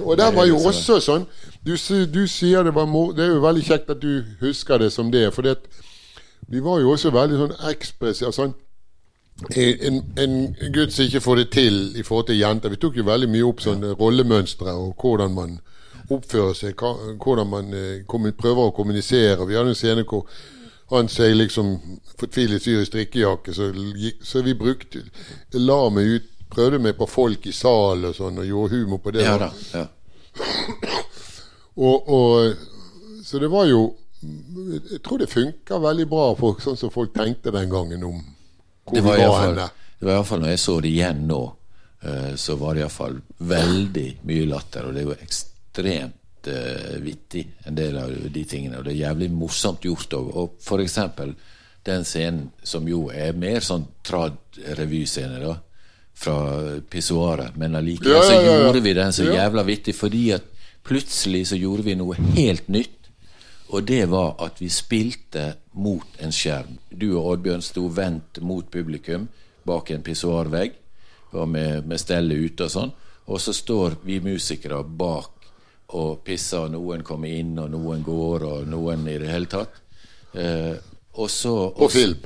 Og 0.00 0.16
der 0.18 0.32
var 0.32 0.46
jo 0.48 0.56
også 0.56 0.96
sånn 1.00 1.26
Du, 1.66 1.74
du 2.08 2.26
sier 2.26 2.64
det 2.64 2.72
var 2.74 2.86
mor... 2.88 3.12
Det 3.12 3.24
er 3.24 3.34
jo 3.34 3.42
veldig 3.44 3.64
kjekt 3.66 3.90
at 3.92 4.00
du 4.00 4.24
husker 4.40 4.78
det 4.80 4.92
som 4.92 5.10
det. 5.12 5.26
For 5.34 5.44
vi 6.48 6.60
var 6.64 6.80
jo 6.80 6.90
også 6.94 7.12
veldig 7.12 7.36
sånn 7.36 7.52
ekspressive. 7.68 8.32
Sånn, 8.32 8.54
en, 9.56 10.02
en 10.20 10.34
gutt 10.72 10.92
som 10.92 11.06
ikke 11.06 11.22
får 11.24 11.36
det 11.36 11.48
til 11.54 11.76
i 11.96 12.04
forhold 12.04 12.26
til 12.28 12.40
jenter. 12.40 12.72
Vi 12.72 12.80
tok 12.80 12.96
jo 13.00 13.06
veldig 13.08 13.28
mye 13.32 13.46
opp 13.48 13.62
sånne 13.64 13.94
rollemønstre 13.96 14.74
og 14.76 15.00
hvordan 15.00 15.36
man 15.36 15.58
oppfører 16.10 16.56
seg. 16.58 16.82
Hvordan 17.22 17.48
man 17.48 17.74
eh, 17.74 18.32
prøver 18.36 18.66
å 18.66 18.74
kommunisere. 18.76 19.46
Vi 19.48 19.56
hadde 19.56 19.72
en 19.72 19.78
scene 19.78 20.04
hvor 20.04 20.26
han 20.90 21.08
sier 21.08 21.36
liksom 21.38 21.76
fortvilet 22.18 22.62
syr 22.62 22.82
i 22.82 22.88
strikkejakke, 22.88 23.54
så, 23.54 23.70
så 24.26 24.42
vi 24.42 24.56
brukte 24.58 25.04
La 25.54 25.86
meg 25.94 26.16
ut 26.16 26.28
Prøvde 26.50 26.80
meg 26.82 26.96
på 26.98 27.06
folk 27.06 27.44
i 27.46 27.52
salen 27.54 28.08
og 28.08 28.16
sånn, 28.16 28.40
og 28.42 28.48
gjorde 28.48 28.74
humor 28.74 28.98
på 28.98 29.12
det. 29.14 29.22
Ja 29.22 29.36
da. 29.38 29.52
da. 29.70 29.84
Ja. 29.84 30.96
Og, 31.76 32.08
og, 32.10 32.56
så 33.24 33.38
det 33.38 33.50
var 33.52 33.68
jo 33.70 33.94
Jeg 34.20 34.98
tror 35.04 35.20
det 35.22 35.30
funka 35.30 35.78
veldig 35.80 36.06
bra 36.10 36.26
for 36.36 36.58
sånn 36.60 36.76
som 36.76 36.90
folk 36.92 37.14
tenkte 37.14 37.54
den 37.54 37.70
gangen 37.70 38.02
om 38.04 38.18
hvor 38.90 38.98
Det 38.98 39.06
var 39.06 39.16
vi 39.16 39.22
var 39.22 39.26
iallfall 39.26 39.54
henne. 39.54 39.68
det 39.98 40.06
var 40.06 40.12
i 40.12 40.18
hvert 40.18 40.30
fall 40.30 40.42
når 40.44 40.54
jeg 40.54 40.62
så 40.64 40.76
det 40.80 40.90
igjen 40.90 41.22
nå, 41.28 41.40
eh, 42.02 42.32
så 42.36 42.56
var 42.60 42.74
det 42.74 42.84
iallfall 42.84 43.20
veldig 43.52 44.08
mye 44.28 44.50
latter. 44.50 44.88
Og 44.88 44.96
det 44.96 45.02
er 45.02 45.08
jo 45.08 45.16
ekstremt 45.16 46.50
uh, 46.50 46.98
vittig, 47.04 47.46
en 47.68 47.78
del 47.78 47.98
av 48.00 48.12
de 48.34 48.44
tingene. 48.44 48.80
Og 48.80 48.86
det 48.86 48.94
er 48.94 49.02
jævlig 49.06 49.30
morsomt 49.32 49.84
gjort 49.84 50.18
òg. 50.18 50.30
Og 50.42 50.60
for 50.64 50.82
eksempel 50.82 51.34
den 51.86 52.04
scenen 52.04 52.50
som 52.62 52.88
jo 52.88 53.06
er 53.12 53.36
mer 53.36 53.64
sånn 53.64 53.86
trad 54.04 54.38
revyscene, 54.78 55.40
da. 55.40 55.56
Fra 56.20 56.36
pissoaret. 56.92 57.54
Men 57.56 57.78
allikevel 57.78 58.12
ja, 58.12 58.20
ja, 58.20 58.40
ja, 58.42 58.56
så 58.56 58.64
gjorde 58.66 58.80
vi 58.84 58.96
den 58.98 59.14
så 59.16 59.24
jævla 59.24 59.64
vittig 59.64 59.94
fordi 59.96 60.24
at 60.36 60.44
plutselig 60.84 61.46
så 61.48 61.56
gjorde 61.56 61.86
vi 61.86 61.94
noe 61.96 62.16
helt 62.36 62.68
nytt. 62.68 62.99
Og 63.70 63.84
det 63.86 64.04
var 64.10 64.34
at 64.42 64.58
vi 64.60 64.68
spilte 64.72 65.52
mot 65.78 66.18
en 66.18 66.32
skjerm. 66.34 66.78
Du 66.90 67.12
og 67.12 67.36
Oddbjørn 67.36 67.62
sto 67.62 67.86
vendt 67.94 68.40
mot 68.42 68.66
publikum 68.70 69.28
bak 69.66 69.92
en 69.94 70.02
pissoarvegg 70.02 70.74
med, 71.46 71.86
med 71.86 72.00
stellet 72.02 72.50
ute 72.50 72.66
og 72.66 72.74
sånn. 72.74 72.92
Og 73.30 73.38
så 73.38 73.54
står 73.54 74.00
vi 74.02 74.18
musikere 74.24 74.82
bak 74.82 75.46
og 75.94 76.22
pisser, 76.26 76.66
og 76.66 76.74
noen 76.74 77.04
kommer 77.06 77.30
inn, 77.30 77.56
og 77.58 77.70
noen 77.70 78.02
går, 78.06 78.46
og 78.46 78.66
noen 78.70 79.06
i 79.10 79.16
det 79.22 79.30
hele 79.30 79.50
tatt. 79.50 79.80
Eh, 80.34 80.74
og 81.18 81.30
så, 81.30 81.54
På 81.76 81.88
film? 81.90 82.18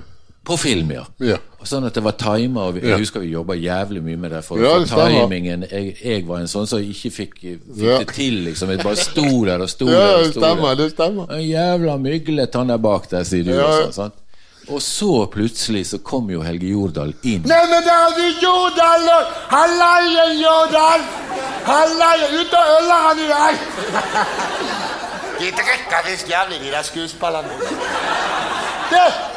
På 0.44 0.56
film, 0.60 0.90
ja. 0.92 1.04
ja. 1.24 1.36
Sånn 1.64 1.86
at 1.88 1.96
det 1.96 2.02
var 2.04 2.16
timer. 2.20 2.68
Og 2.68 2.76
jeg 2.76 2.90
ja. 2.92 2.98
husker 3.00 3.22
vi 3.22 3.30
jobba 3.32 3.56
jævlig 3.56 4.02
mye 4.04 4.18
med 4.20 4.34
det. 4.36 4.42
For, 4.44 4.60
ja, 4.60 4.74
det 4.82 4.90
for 4.90 5.08
timingen 5.08 5.64
jeg, 5.70 5.94
jeg, 6.02 6.24
var 6.28 6.42
en 6.44 6.50
sånn 6.50 6.68
som 6.68 6.82
ikke 6.84 7.12
fikk, 7.14 7.38
fikk 7.40 7.80
ja. 7.80 7.96
det 8.02 8.10
til, 8.12 8.42
liksom. 8.50 8.74
Jeg 8.74 8.84
bare 8.84 9.00
sto 9.00 9.28
der 9.48 9.64
og 9.64 9.70
sto 9.72 9.88
ja, 9.88 10.02
der. 10.02 10.26
Det 10.26 10.34
stemmer, 10.36 10.76
det 10.80 10.90
stemmer. 10.92 11.32
En 11.32 11.40
jævla 11.44 11.96
myglet 12.02 12.60
han 12.60 12.74
der 12.74 12.84
bak 12.84 13.08
der, 13.12 13.24
sier 13.28 13.48
du. 13.48 13.54
Ja. 13.56 13.70
sånn, 13.86 13.96
sant? 13.96 14.20
Og 14.72 14.80
så 14.80 15.26
plutselig 15.32 15.86
så 15.90 15.98
kom 16.00 16.30
jo 16.32 16.40
Helge 16.44 16.70
Jordal 16.72 17.12
inn. 17.22 17.42
Nei, 17.48 17.60
men 17.68 17.84
det 17.84 17.92
er 17.92 18.14
du 18.16 18.44
Jordal! 18.44 19.08
Hallaien, 19.52 20.38
Jordal! 20.40 21.04
Hallaien! 21.66 22.38
Ut 22.40 22.56
og 22.56 22.72
øller 22.78 23.04
han 23.08 23.20
i 23.20 23.28
dag! 23.28 23.54
De 25.34 25.52
drikker 25.60 26.08
visst 26.08 26.30
jævlig, 26.30 26.62
de 26.64 26.72
der 26.72 26.82
skuespillerne. 26.86 27.52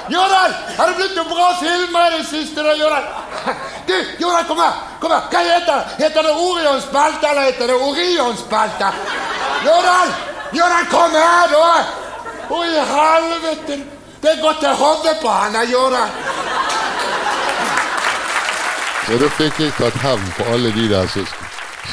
Du, 0.09 0.17
Har 0.77 0.87
det 0.87 0.95
blitt 0.95 1.15
noen 1.15 1.29
bra 1.29 1.47
filmer 1.59 2.13
i 2.13 2.17
det 2.17 2.27
siste? 2.29 2.63
da? 2.63 3.01
Du, 3.87 3.95
Jordal, 4.19 4.45
kom 4.47 4.59
her! 4.59 4.73
kom 5.01 5.11
her. 5.11 5.27
Hva 5.31 5.43
heter 5.43 5.73
det? 5.73 6.05
Heter 6.05 6.23
det 6.23 6.31
Orions 6.31 6.85
belte, 6.91 7.27
eller 7.27 7.41
heter 7.41 7.67
det 7.67 7.75
Orions 7.75 8.43
belte? 8.49 8.91
Jordal! 9.65 10.15
Jordal, 10.53 10.85
kom 10.91 11.11
her, 11.11 11.47
da! 11.51 11.73
Å, 12.47 12.63
i 12.63 12.85
helvete! 12.93 13.79
Det 14.21 14.31
er 14.31 14.41
gått 14.41 14.59
til 14.63 14.73
hodet 14.79 15.19
på 15.21 15.29
han, 15.29 15.53
jeg 15.53 15.75
Så 19.07 19.17
da 19.21 19.27
fikk 19.37 19.59
jeg 19.61 19.75
tatt 19.77 19.99
hevn 20.03 20.31
på 20.35 20.47
alle 20.51 20.71
de 20.75 20.87
der 20.91 21.07
som, 21.07 21.27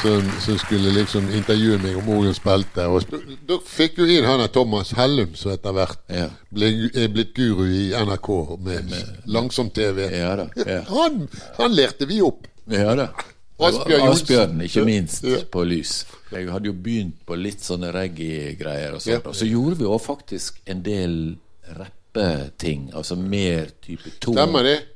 som, 0.01 0.31
som 0.41 0.57
skulle 0.59 0.91
liksom 0.95 1.29
intervjue 1.31 1.77
meg 1.83 1.97
om 1.99 2.09
Orions 2.17 2.41
belte. 2.43 2.87
Og 2.87 3.05
da 3.47 3.59
fikk 3.65 4.01
jo 4.01 4.07
inn 4.09 4.27
han 4.27 4.43
av 4.43 4.51
Thomas 4.55 4.93
Hellum, 4.97 5.35
som 5.39 5.53
etter 5.55 5.75
hvert 5.75 6.01
ja. 6.11 6.27
ble, 6.53 6.71
er 6.93 7.13
blitt 7.13 7.35
guru 7.37 7.65
i 7.67 7.85
NRK 7.95 8.31
med, 8.59 8.91
med 8.91 9.31
langsom-TV. 9.37 10.09
Ja, 10.11 10.33
ja. 10.65 10.81
han, 10.89 11.25
han 11.59 11.77
lærte 11.77 12.09
vi 12.09 12.21
opp. 12.25 12.47
Ja 12.71 12.95
da. 12.97 13.09
Asbjørn, 13.55 14.59
ikke 14.65 14.83
minst, 14.83 15.25
på 15.51 15.63
lys. 15.63 16.01
Jeg 16.33 16.49
hadde 16.51 16.67
jo 16.67 16.75
begynt 16.75 17.21
på 17.27 17.37
litt 17.39 17.63
sånne 17.63 17.93
reggae-greier. 17.95 18.97
Og 18.97 19.03
sånt, 19.03 19.29
og 19.31 19.37
så 19.37 19.47
gjorde 19.47 19.79
vi 19.79 19.87
òg 19.87 20.01
faktisk 20.03 20.59
en 20.71 20.81
del 20.83 21.15
rappeting. 21.77 22.89
Altså 22.91 23.15
mer 23.15 23.71
type 23.85 24.17
tung, 24.19 24.41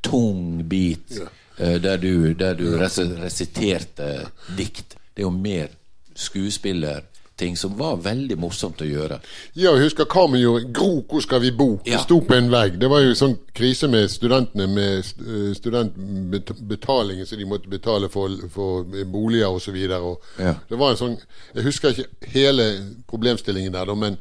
tung 0.03 0.41
bit. 0.67 1.21
Uh, 1.59 1.75
der 1.81 1.97
du, 1.97 2.33
der 2.33 2.55
du 2.55 2.65
resiterte 2.79 4.29
dikt. 4.57 4.97
Det 5.13 5.23
er 5.23 5.27
jo 5.27 5.35
mer 5.35 5.69
skuespillerting 6.15 7.57
som 7.57 7.77
var 7.79 7.99
veldig 8.03 8.35
morsomt 8.39 8.81
å 8.83 8.87
gjøre. 8.87 9.19
Ja, 9.53 9.73
jeg 9.75 9.89
husker 9.89 10.07
gjorde 10.07 10.71
'Gro, 10.71 11.05
hvor 11.07 11.21
skal 11.21 11.41
vi 11.41 11.51
bo?' 11.51 11.79
Ja. 11.85 11.99
sto 11.99 12.19
på 12.21 12.35
en 12.35 12.51
vegg. 12.51 12.79
Det 12.79 12.89
var 12.89 12.99
jo 12.99 13.13
sånn 13.15 13.37
krise 13.53 13.87
med 13.87 14.09
studentene 14.11 14.67
med 14.67 14.99
eh, 14.99 15.53
studentbetalingen 15.55 17.25
som 17.25 17.37
de 17.37 17.45
måtte 17.45 17.69
betale 17.69 18.09
for, 18.09 18.29
for 18.51 18.83
boliger 19.05 19.47
osv. 19.47 19.75
Ja. 19.75 20.55
Det 20.69 20.77
var 20.77 20.91
en 20.91 20.97
sånn 20.97 21.17
Jeg 21.55 21.63
husker 21.63 21.89
ikke 21.89 22.31
hele 22.33 22.71
problemstillingen 23.07 23.73
der, 23.73 23.95
men 23.95 24.17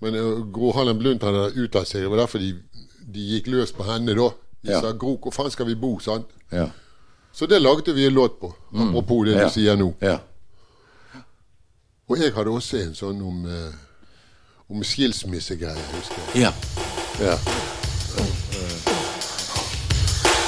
men 0.00 0.14
uh, 0.14 0.44
Gro 0.54 0.72
Harlem 0.76 0.98
Blunt 0.98 1.24
hadde 1.26 1.50
uttalt 1.58 1.90
seg. 1.90 2.04
Det 2.04 2.12
var 2.12 2.22
derfor 2.22 2.42
de, 2.42 2.52
de, 3.00 3.24
gikk 3.34 3.50
løs 3.52 3.74
på 3.74 3.86
henne 3.88 4.14
da. 4.18 4.30
De 4.62 4.72
ja. 4.72 4.80
sa 4.80 4.92
hvor 4.92 5.30
faen 5.34 5.50
skal 5.50 5.66
vi 5.66 5.74
bo?' 5.74 5.98
sant? 6.02 6.26
Ja. 6.52 6.68
Så 7.32 7.46
det 7.46 7.62
lagde 7.62 7.92
vi 7.92 8.06
en 8.06 8.14
låt 8.14 8.40
på. 8.40 8.54
Mm. 8.72 8.88
Apropos 8.88 9.24
det 9.24 9.36
ja. 9.36 9.44
du 9.44 9.50
sier 9.50 9.76
nå. 9.76 9.92
Ja. 10.00 10.18
Og 12.08 12.18
jeg 12.18 12.32
hadde 12.34 12.50
også 12.50 12.78
en 12.80 12.94
sånn 12.96 13.20
om, 13.22 13.44
eh, 13.46 13.74
om 14.72 14.84
skilsmissegreier, 14.84 15.90
husker 15.92 16.22
jeg. 16.34 16.48
Ja. 16.48 16.52
ja. 17.20 17.36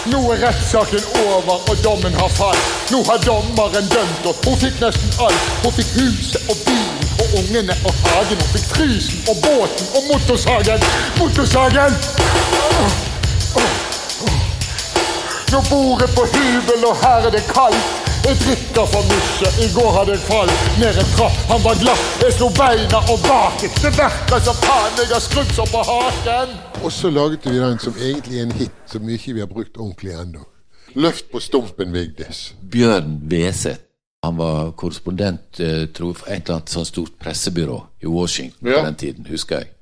Nå 0.09 0.21
er 0.33 0.41
rettssaken 0.47 1.05
over, 1.21 1.61
og 1.69 1.83
dommen 1.85 2.17
har 2.17 2.33
falt. 2.33 2.71
Nå 2.91 3.03
har 3.05 3.21
dommeren 3.27 3.91
dømt, 3.93 4.27
oss. 4.31 4.41
hun 4.47 4.57
fikk 4.63 4.81
nesten 4.81 5.13
alt. 5.21 5.53
Hun 5.61 5.77
fikk 5.77 5.93
huset 6.01 6.49
og 6.49 6.57
bilen 6.65 7.13
og 7.21 7.37
ungene 7.43 7.77
og 7.85 7.95
hagen. 8.07 8.41
Hun 8.41 8.51
fikk 8.57 8.67
frysen 8.73 9.29
og 9.29 9.45
båten 9.45 9.95
og 10.01 10.11
motorsagen. 10.11 10.91
Motorsagen! 11.21 13.09
Nå 15.51 15.59
bor 15.67 15.99
jeg 15.99 16.11
på 16.15 16.23
hybel, 16.31 16.85
og 16.87 16.95
her 17.03 17.25
er 17.27 17.33
det 17.35 17.41
kaldt. 17.51 17.87
Jeg 18.23 18.37
drikker 18.39 18.85
for 18.93 19.03
mye. 19.11 19.49
I 19.65 19.67
går 19.75 19.89
hadde 19.97 20.13
jeg 20.15 20.23
falt 20.29 20.69
ned 20.79 21.01
en 21.03 21.09
trapp. 21.17 21.41
Han 21.49 21.65
var 21.65 21.81
glatt. 21.81 22.05
Jeg 22.23 22.37
slo 22.37 22.51
beina 22.55 23.01
og 23.11 23.19
baken. 23.25 23.73
Det 23.83 23.91
verker 23.97 24.45
som 24.47 24.61
faen. 24.61 24.95
Jeg 25.01 25.11
har 25.11 25.25
skrudd 25.25 25.51
så 25.57 25.67
på 25.73 25.81
haken. 25.89 26.55
Og 26.85 26.95
så 26.95 27.11
laget 27.11 27.49
vi 27.51 27.57
den 27.59 27.83
som 27.83 27.99
egentlig 27.99 28.39
er 28.39 28.47
en 28.47 28.55
hit, 28.61 28.77
som 28.93 29.11
ikke 29.11 29.35
vi 29.35 29.43
har 29.43 29.51
brukt 29.51 29.75
ordentlig 29.75 30.15
ennå. 30.21 30.45
Løft 30.95 31.33
på 31.33 31.43
stumpen, 31.43 31.91
Vigdis. 31.99 32.53
Bjørn 32.71 33.19
Weset. 33.33 33.83
Han 34.23 34.39
var 34.39 34.71
korrespondent 34.79 35.61
eh, 35.61 35.89
tror, 35.91 36.15
for 36.15 36.31
et 36.31 36.45
eller 36.45 36.61
annet 36.61 36.71
sånn 36.71 36.87
stort 36.87 37.19
pressebyrå 37.19 37.81
i 38.05 38.07
Washington 38.07 38.69
ja. 38.69 38.79
på 38.79 38.87
den 38.87 39.03
tiden, 39.03 39.27
husker 39.33 39.65
jeg. 39.65 39.73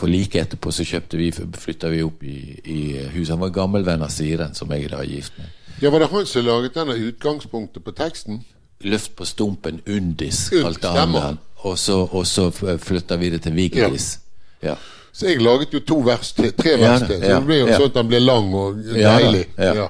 For 0.00 0.08
like 0.08 0.40
etterpå 0.40 0.72
så 0.72 0.84
kjøpte 0.88 1.18
vi, 1.20 1.28
flytta 1.32 1.90
vi 1.92 2.00
opp 2.06 2.22
i, 2.24 2.38
i 2.64 2.80
huset. 3.12 3.34
Han 3.34 3.42
var 3.42 3.52
gammelvenn 3.52 4.04
av 4.04 4.12
Siren, 4.14 4.54
som 4.56 4.72
jeg 4.72 4.88
da 4.92 5.02
er 5.02 5.10
gift 5.10 5.36
med. 5.36 5.50
Ja, 5.80 5.90
Var 5.92 6.00
det 6.00 6.08
han 6.12 6.26
som 6.28 6.46
laget 6.46 6.74
denne 6.76 6.96
utgangspunktet 6.96 7.84
på 7.84 7.92
teksten? 7.96 8.40
Løft 8.80 9.12
på 9.16 9.26
stumpen, 9.28 9.82
Undis, 9.88 10.46
kalte 10.48 10.88
han 10.94 11.12
det. 11.12 11.36
Og 11.68 11.76
så, 11.78 11.98
og 12.08 12.24
så 12.26 12.48
flytta 12.80 13.16
vi 13.20 13.30
det 13.34 13.42
til 13.44 13.56
Vigdis. 13.56 14.14
Ja. 14.62 14.72
ja. 14.72 14.76
Så 15.12 15.26
jeg 15.26 15.42
laget 15.42 15.74
jo 15.74 15.80
to 15.84 15.98
vers 16.06 16.32
til, 16.32 16.52
tre 16.56 16.78
vers 16.80 17.02
til. 17.04 17.18
Så 17.20 17.32
det 17.34 17.40
ble 17.44 17.58
jo 17.60 17.70
sånn 17.74 17.88
at 17.90 17.96
den 17.98 18.10
ble 18.12 18.20
lang 18.24 18.52
og 18.56 18.78
deilig. 18.88 19.46
Ja, 19.58 19.88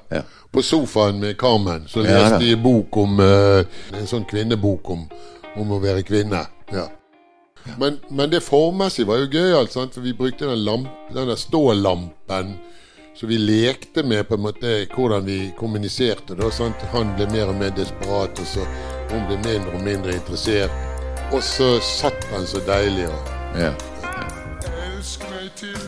På 0.51 0.63
sofaen 0.67 1.21
med 1.23 1.37
Carmen 1.39 1.85
så 1.87 2.03
leste 2.03 2.41
en 2.43 2.63
bok 2.65 2.97
om 2.99 3.21
uh, 3.23 3.61
En 3.95 4.09
sånn 4.11 4.25
kvinnebok 4.27 4.91
om, 4.91 5.05
om 5.61 5.77
å 5.77 5.79
være 5.83 6.03
kvinne. 6.03 6.43
Ja. 6.75 6.89
Men, 7.79 7.99
men, 8.09 8.31
det 8.31 8.43
formmessige 8.45 9.09
var 9.09 9.23
jo 9.23 9.31
gøyalt, 9.33 9.73
for 9.73 10.05
vi 10.05 10.13
brukte 10.17 10.49
den, 10.49 10.65
lamp, 10.65 10.89
den 11.15 11.37
stålampen. 11.37 12.55
Så 13.15 13.27
vi 13.27 13.39
lekte 13.39 14.03
med 14.03 14.29
på 14.29 14.35
en 14.35 14.47
måte 14.47 14.87
hvordan 14.95 15.27
vi 15.27 15.51
kommuniserte. 15.59 16.37
Da, 16.39 16.51
sant? 16.51 16.81
Han 16.95 17.13
ble 17.19 17.27
mer 17.33 17.53
og 17.53 17.59
mer 17.61 17.75
desperat, 17.77 18.39
og 18.41 18.49
så 18.49 18.65
hun 19.11 19.27
ble 19.29 19.37
mindre 19.45 19.75
og 19.77 19.85
mindre 19.85 20.17
interessert. 20.17 20.73
Og 21.31 21.43
så 21.45 21.75
satt 21.85 22.25
han 22.33 22.47
så 22.49 22.63
deilig. 22.67 23.09
Og, 23.11 23.33
ja. 23.61 23.75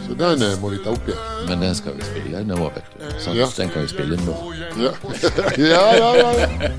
Så 0.06 0.14
den 0.18 0.42
eh, 0.42 0.58
må 0.60 0.68
vi 0.74 0.82
ta 0.84 0.92
opp 0.92 1.08
igjen. 1.08 1.24
Men 1.48 1.64
den 1.64 1.74
skal 1.74 1.96
vi 1.96 2.04
spille 2.06 2.44
nå, 2.44 2.58
vet 2.74 2.92
du. 2.92 3.06
Sånn, 3.16 3.38
ja. 3.40 3.48
Den 3.56 3.72
kan 3.72 3.86
vi 3.86 3.92
spille 3.94 4.20
nå. 4.26 4.36
Ja, 5.72 5.84
ja, 5.96 6.10
ja. 6.20 6.32
ja, 6.36 6.72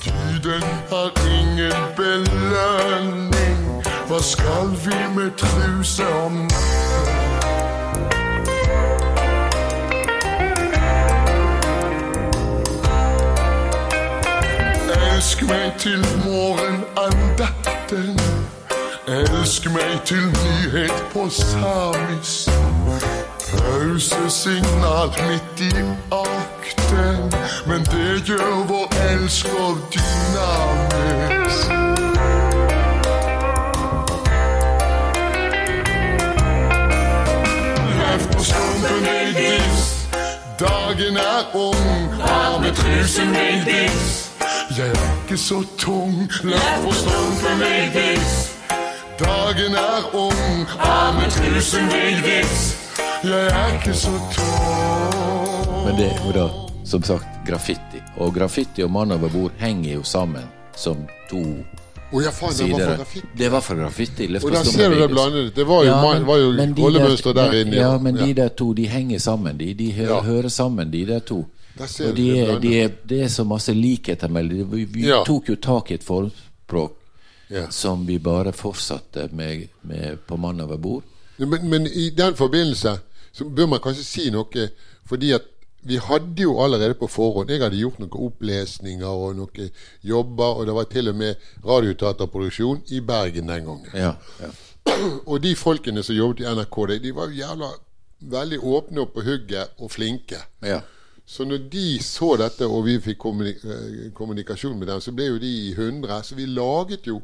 Tiden 0.00 0.64
har 0.90 1.12
ingen 1.28 1.90
belønning. 1.96 3.19
Hva 4.20 4.24
skal 4.24 4.70
vi 4.84 5.14
med 5.14 5.30
truse 5.36 6.04
om 6.24 6.48
Elsk 14.92 15.42
meg 15.42 15.72
til 15.78 16.06
morgenandakten. 16.24 18.20
Elsk 19.08 19.70
meg 19.72 20.00
til 20.04 20.26
nyhet 20.26 21.04
på 21.12 21.30
samisk. 21.30 22.50
Pausesignal 23.56 25.16
midt 25.30 25.60
i 25.60 25.72
akten, 26.12 27.32
men 27.66 27.88
det 27.88 28.20
gjør 28.28 28.66
vår 28.68 28.88
elsker 29.08 29.80
dynamisk. 29.96 31.99
Dagen 40.60 41.16
er 41.16 41.56
ung, 41.56 42.12
har 42.20 42.60
med 42.60 42.74
trusen 42.74 43.34
i 43.34 43.60
diss. 43.64 44.30
Jeg 44.76 44.88
er 44.88 45.12
ikke 45.22 45.38
så 45.38 45.62
tung, 45.78 46.28
la 46.44 46.60
få 46.84 46.92
for 46.92 47.56
meg 47.60 47.94
diss. 47.96 48.50
Dagen 49.20 49.74
er 49.76 50.14
ung, 50.16 50.66
av 50.78 51.16
med 51.16 51.32
tusenvis. 51.32 52.76
Jeg 53.24 53.46
er 53.52 53.74
ikke 53.78 53.94
så 53.96 54.12
tung. 54.36 55.84
Men 55.84 55.96
det 55.96 56.10
er 56.12 56.24
jo 56.24 56.32
da, 56.36 56.46
som 56.84 57.02
sagt, 57.02 57.28
graffiti. 57.46 58.02
Og 58.16 58.34
graffiti 58.34 58.84
og 58.84 58.92
mann 58.92 59.12
over 59.12 59.32
bord 59.32 59.52
henger 59.60 59.94
jo 59.94 60.02
sammen 60.02 60.48
som 60.76 61.06
to 61.30 61.42
Å 62.12 62.20
ja, 62.24 62.30
faen, 62.34 62.54
det 62.58 62.72
var 62.72 62.80
fra 62.96 63.04
for. 63.04 63.26
Det 63.38 63.48
var 63.52 63.60
for 63.62 63.76
graffiti. 63.78 64.26
Og 64.42 64.50
der 64.50 64.64
ser 64.66 64.90
du 64.90 64.96
det 64.98 65.08
blandet. 65.12 65.54
Det 65.54 65.66
var 65.66 65.84
jo, 65.84 65.90
Ja, 65.90 66.12
men- 66.14 66.26
var 66.26 66.36
jo 66.38 66.52
men 66.52 66.74
rollemønster 66.74 67.32
der 67.34 67.52
inne. 67.60 67.76
Ja, 67.76 67.98
men 67.98 68.14
de 68.16 68.32
der 68.34 68.48
to, 68.48 68.72
de 68.74 68.86
henger 68.86 69.18
sammen. 69.18 69.56
De, 69.58 69.74
de 69.74 69.92
hører, 69.92 70.14
Ja. 70.16 70.20
hører 70.22 70.48
sammen, 70.48 70.90
de 70.90 71.04
der 71.06 71.18
to. 71.20 71.46
Der 71.78 71.84
Og 72.08 72.16
de 72.16 72.22
det 72.22 72.38
er, 72.48 72.58
de 72.58 72.80
er, 72.80 72.88
det 73.08 73.22
er 73.22 73.28
så 73.28 73.44
masse 73.44 73.72
likheter 73.74 74.28
mellom 74.28 74.58
dem. 74.58 74.70
Vi, 74.72 74.84
vi 74.84 75.06
Ja. 75.06 75.22
tok 75.24 75.48
jo 75.48 75.54
tak 75.56 75.90
i 75.90 75.94
et 75.94 76.02
formspråk 76.04 76.92
Ja. 77.50 77.66
som 77.70 78.06
vi 78.06 78.18
bare 78.18 78.52
fortsatte 78.52 79.28
med, 79.32 79.68
med 79.82 80.16
på 80.26 80.36
mann 80.36 80.60
over 80.60 80.76
bord. 80.76 81.02
Men, 81.38 81.68
men 81.70 81.86
i 81.86 82.10
den 82.10 82.34
forbindelse 82.34 82.98
så 83.32 83.44
bør 83.44 83.66
man 83.68 83.78
kanskje 83.80 84.04
si 84.04 84.30
noe, 84.30 84.68
fordi 85.06 85.32
at 85.32 85.42
vi 85.82 85.96
hadde 85.96 86.42
jo 86.42 86.58
allerede 86.60 86.94
på 86.94 87.06
forhånd 87.08 87.50
Jeg 87.50 87.62
hadde 87.62 87.78
gjort 87.80 88.00
noen 88.02 88.16
opplesninger 88.26 89.08
og 89.08 89.36
noen 89.38 89.70
jobber, 90.04 90.60
og 90.60 90.66
det 90.68 90.74
var 90.76 90.88
til 90.92 91.08
og 91.08 91.16
med 91.16 91.50
radioteaterproduksjon 91.64 92.82
i 92.92 93.00
Bergen 93.00 93.48
den 93.48 93.64
gangen. 93.64 93.86
Ja, 93.94 94.14
ja. 94.40 94.52
Og 95.26 95.40
de 95.42 95.54
folkene 95.56 96.02
som 96.02 96.16
jobbet 96.16 96.44
i 96.44 96.48
NRK, 96.50 96.76
de, 96.88 96.98
de 97.04 97.12
var 97.16 97.30
jo 97.30 97.40
jævla 97.40 97.68
veldig 98.20 98.58
åpne 98.60 99.04
og 99.04 99.12
på 99.14 99.24
hugget 99.24 99.76
og 99.78 99.90
flinke. 99.90 100.42
ja. 100.62 100.80
Så 101.30 101.44
når 101.44 101.58
de 101.70 102.02
så 102.02 102.32
dette, 102.40 102.66
og 102.66 102.88
vi 102.88 102.96
fikk 102.98 103.18
kommunik 103.22 103.60
eh, 103.62 104.08
kommunikasjon 104.14 104.78
med 104.78 104.88
dem, 104.90 105.00
så 105.00 105.12
ble 105.14 105.28
jo 105.28 105.36
de 105.38 105.50
i 105.68 105.74
hundre. 105.76 106.16
Så 106.26 106.34
vi 106.34 106.46
laget 106.46 107.06
jo 107.06 107.20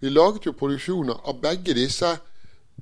Vi 0.00 0.08
laget 0.08 0.46
jo 0.46 0.52
produksjoner 0.56 1.28
av 1.28 1.42
begge 1.42 1.74
disse. 1.76 2.08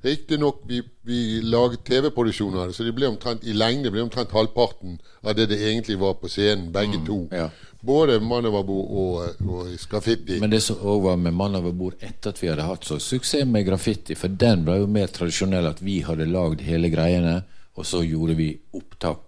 Riktignok 0.03 0.61
vi, 0.67 0.81
vi 1.03 1.41
laget 1.41 1.83
TV-produksjoner 1.85 2.71
så 2.71 2.83
de 2.83 2.91
ble 2.95 3.07
omtrent 3.09 3.43
i 3.43 3.53
lengde 3.53 3.91
ble 3.91 4.01
omtrent 4.05 4.31
halvparten 4.31 4.99
av 5.23 5.35
det 5.35 5.49
det 5.51 5.57
egentlig 5.59 5.97
var 5.99 6.13
på 6.21 6.29
scenen, 6.31 6.71
begge 6.71 7.01
to. 7.07 7.27
ja. 7.31 7.49
Både 7.81 8.19
Mann 8.19 8.45
over 8.45 8.63
bord 8.67 8.89
og, 8.91 9.43
og 9.47 9.67
Graffiti. 9.89 10.39
Men 10.41 10.49
det 10.51 10.59
som 10.65 10.75
òg 10.83 11.01
var 11.05 11.15
med 11.15 11.31
Mann 11.33 11.55
over 11.55 11.71
bord 11.71 11.93
etter 12.03 12.33
at 12.33 12.41
vi 12.43 12.49
hadde 12.51 12.65
hatt 12.67 12.83
så 12.83 12.97
suksess 12.99 13.45
med 13.47 13.65
graffiti, 13.65 14.15
for 14.19 14.27
den 14.27 14.65
ble 14.67 14.81
jo 14.81 14.87
mer 14.91 15.07
tradisjonell 15.07 15.69
at 15.69 15.79
vi 15.81 16.01
hadde 16.03 16.27
lagd 16.27 16.59
hele 16.67 16.89
greiene, 16.91 17.37
og 17.79 17.85
så 17.87 18.01
gjorde 18.03 18.35
vi 18.35 18.49
opptak 18.75 19.21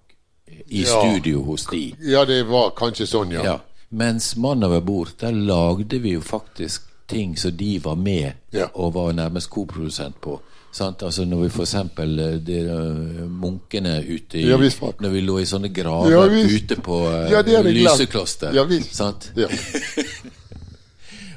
i 0.68 0.82
Ja. 0.84 1.00
studio 1.00 1.44
hos 1.48 1.66
de. 1.72 1.94
ja, 2.04 2.26
det 2.26 2.44
var 2.50 2.72
kanskje 2.76 3.08
sånn, 3.08 3.32
ja. 3.32 3.44
Ja. 3.44 3.58
Mens 3.90 4.36
Mann 4.36 4.64
over 4.64 4.82
bord, 4.82 5.14
der 5.20 5.32
lagde 5.32 6.00
vi 6.04 6.12
jo 6.18 6.22
faktisk 6.22 6.82
ting 7.08 7.38
som 7.38 7.52
de 7.56 7.80
var 7.80 7.96
med 7.96 8.34
Ja. 8.52 8.68
og 8.76 8.94
var 8.94 9.14
nærmest 9.14 9.50
koprodusent 9.50 10.20
på. 10.22 10.42
Sant? 10.72 11.04
Altså 11.04 11.26
Når 11.26 11.44
vi 11.44 11.50
for 11.52 11.66
eksempel 11.66 12.20
eh, 12.20 12.36
de, 12.40 12.60
eh, 12.72 13.24
munkene 13.28 13.98
ute 14.08 14.40
i 14.40 14.48
Ja. 14.48 14.58
Når 14.58 15.10
vi 15.10 15.22
lå 15.22 15.40
i 15.42 15.46
sånne 15.46 15.72
graver 15.74 16.12
Ja, 16.12 16.24
ute 16.26 16.78
på 16.80 17.02
eh, 17.12 17.32
Ja. 17.32 17.62
Lysekloster. 17.62 18.56
Ja. 18.56 18.66
Sant? 18.92 19.32
Ja. 19.36 19.48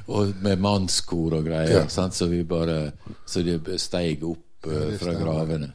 Og 0.07 0.35
med 0.41 0.61
mannskor 0.61 1.33
og 1.33 1.47
greier. 1.47 1.87
Sant? 1.89 2.13
Så 2.15 2.27
vi 2.29 2.43
bare 2.43 2.91
Så 3.25 3.41
de 3.43 3.59
steig 3.81 4.23
opp 4.23 4.69
eh, 4.69 4.95
fra 5.01 5.13
gravene. 5.17 5.73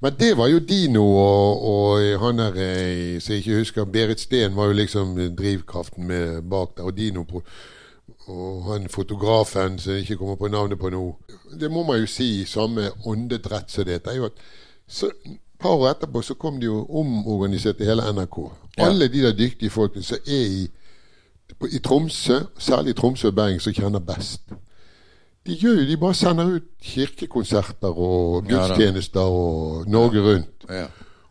Men 0.00 0.12
det 0.18 0.34
var 0.36 0.48
jo 0.52 0.58
Dino 0.60 1.02
og, 1.02 1.62
og 1.66 2.20
han 2.20 2.38
der 2.38 2.58
som 3.20 3.32
jeg 3.32 3.40
ikke 3.40 3.58
husker, 3.58 3.84
Berit 3.88 4.20
Steen 4.20 4.56
var 4.56 4.68
jo 4.68 4.76
liksom 4.76 5.14
drivkraften 5.36 6.06
med 6.06 6.42
bak 6.50 6.76
der. 6.76 6.84
Og 6.84 6.96
Dino 6.96 7.24
på, 7.24 7.42
og 8.26 8.64
han 8.72 8.88
fotografen 8.88 9.78
som 9.78 9.92
jeg 9.92 10.00
ikke 10.00 10.16
kommer 10.16 10.36
på 10.40 10.48
navnet 10.48 10.78
på 10.80 10.90
nå. 10.90 11.02
Det 11.60 11.70
må 11.70 11.82
man 11.84 12.00
jo 12.00 12.06
si 12.08 12.28
i 12.40 12.46
samme 12.48 12.90
åndedrett 13.06 13.70
som 13.70 13.84
det. 13.84 14.04
Det 14.04 14.16
er 14.16 14.30
så, 14.88 15.10
et 15.24 15.40
par 15.58 15.76
år 15.76 15.90
etterpå 15.90 16.22
så 16.22 16.34
kom 16.34 16.60
de 16.60 16.66
jo 16.66 16.86
omorganiserte 16.88 17.84
hele 17.84 18.12
NRK. 18.12 18.38
Alle 18.78 19.08
de 19.08 19.22
der 19.22 19.36
dyktige 19.36 19.70
folkene 19.70 20.04
som 20.04 20.18
er 20.26 20.46
i, 20.58 20.68
i 21.70 21.78
Tromsø, 21.78 22.40
særlig 22.58 22.90
i 22.94 22.98
Tromsø 22.98 23.28
og 23.28 23.34
Bergen, 23.34 23.60
som 23.60 23.72
kjenner 23.72 24.00
best. 24.00 24.42
De 25.46 25.56
gjør 25.60 25.82
jo, 25.82 25.88
de 25.88 25.96
bare 26.00 26.16
sender 26.16 26.56
ut 26.56 26.68
kirkekonserter 26.80 27.98
og 28.00 28.46
gudstjenester 28.48 29.20
og 29.20 29.88
Norge 29.88 30.22
Rundt. 30.24 30.64
Ja. 30.70 30.86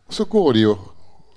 Og 0.06 0.14
så 0.14 0.26
går 0.26 0.54
de 0.54 0.68
og 0.70 0.90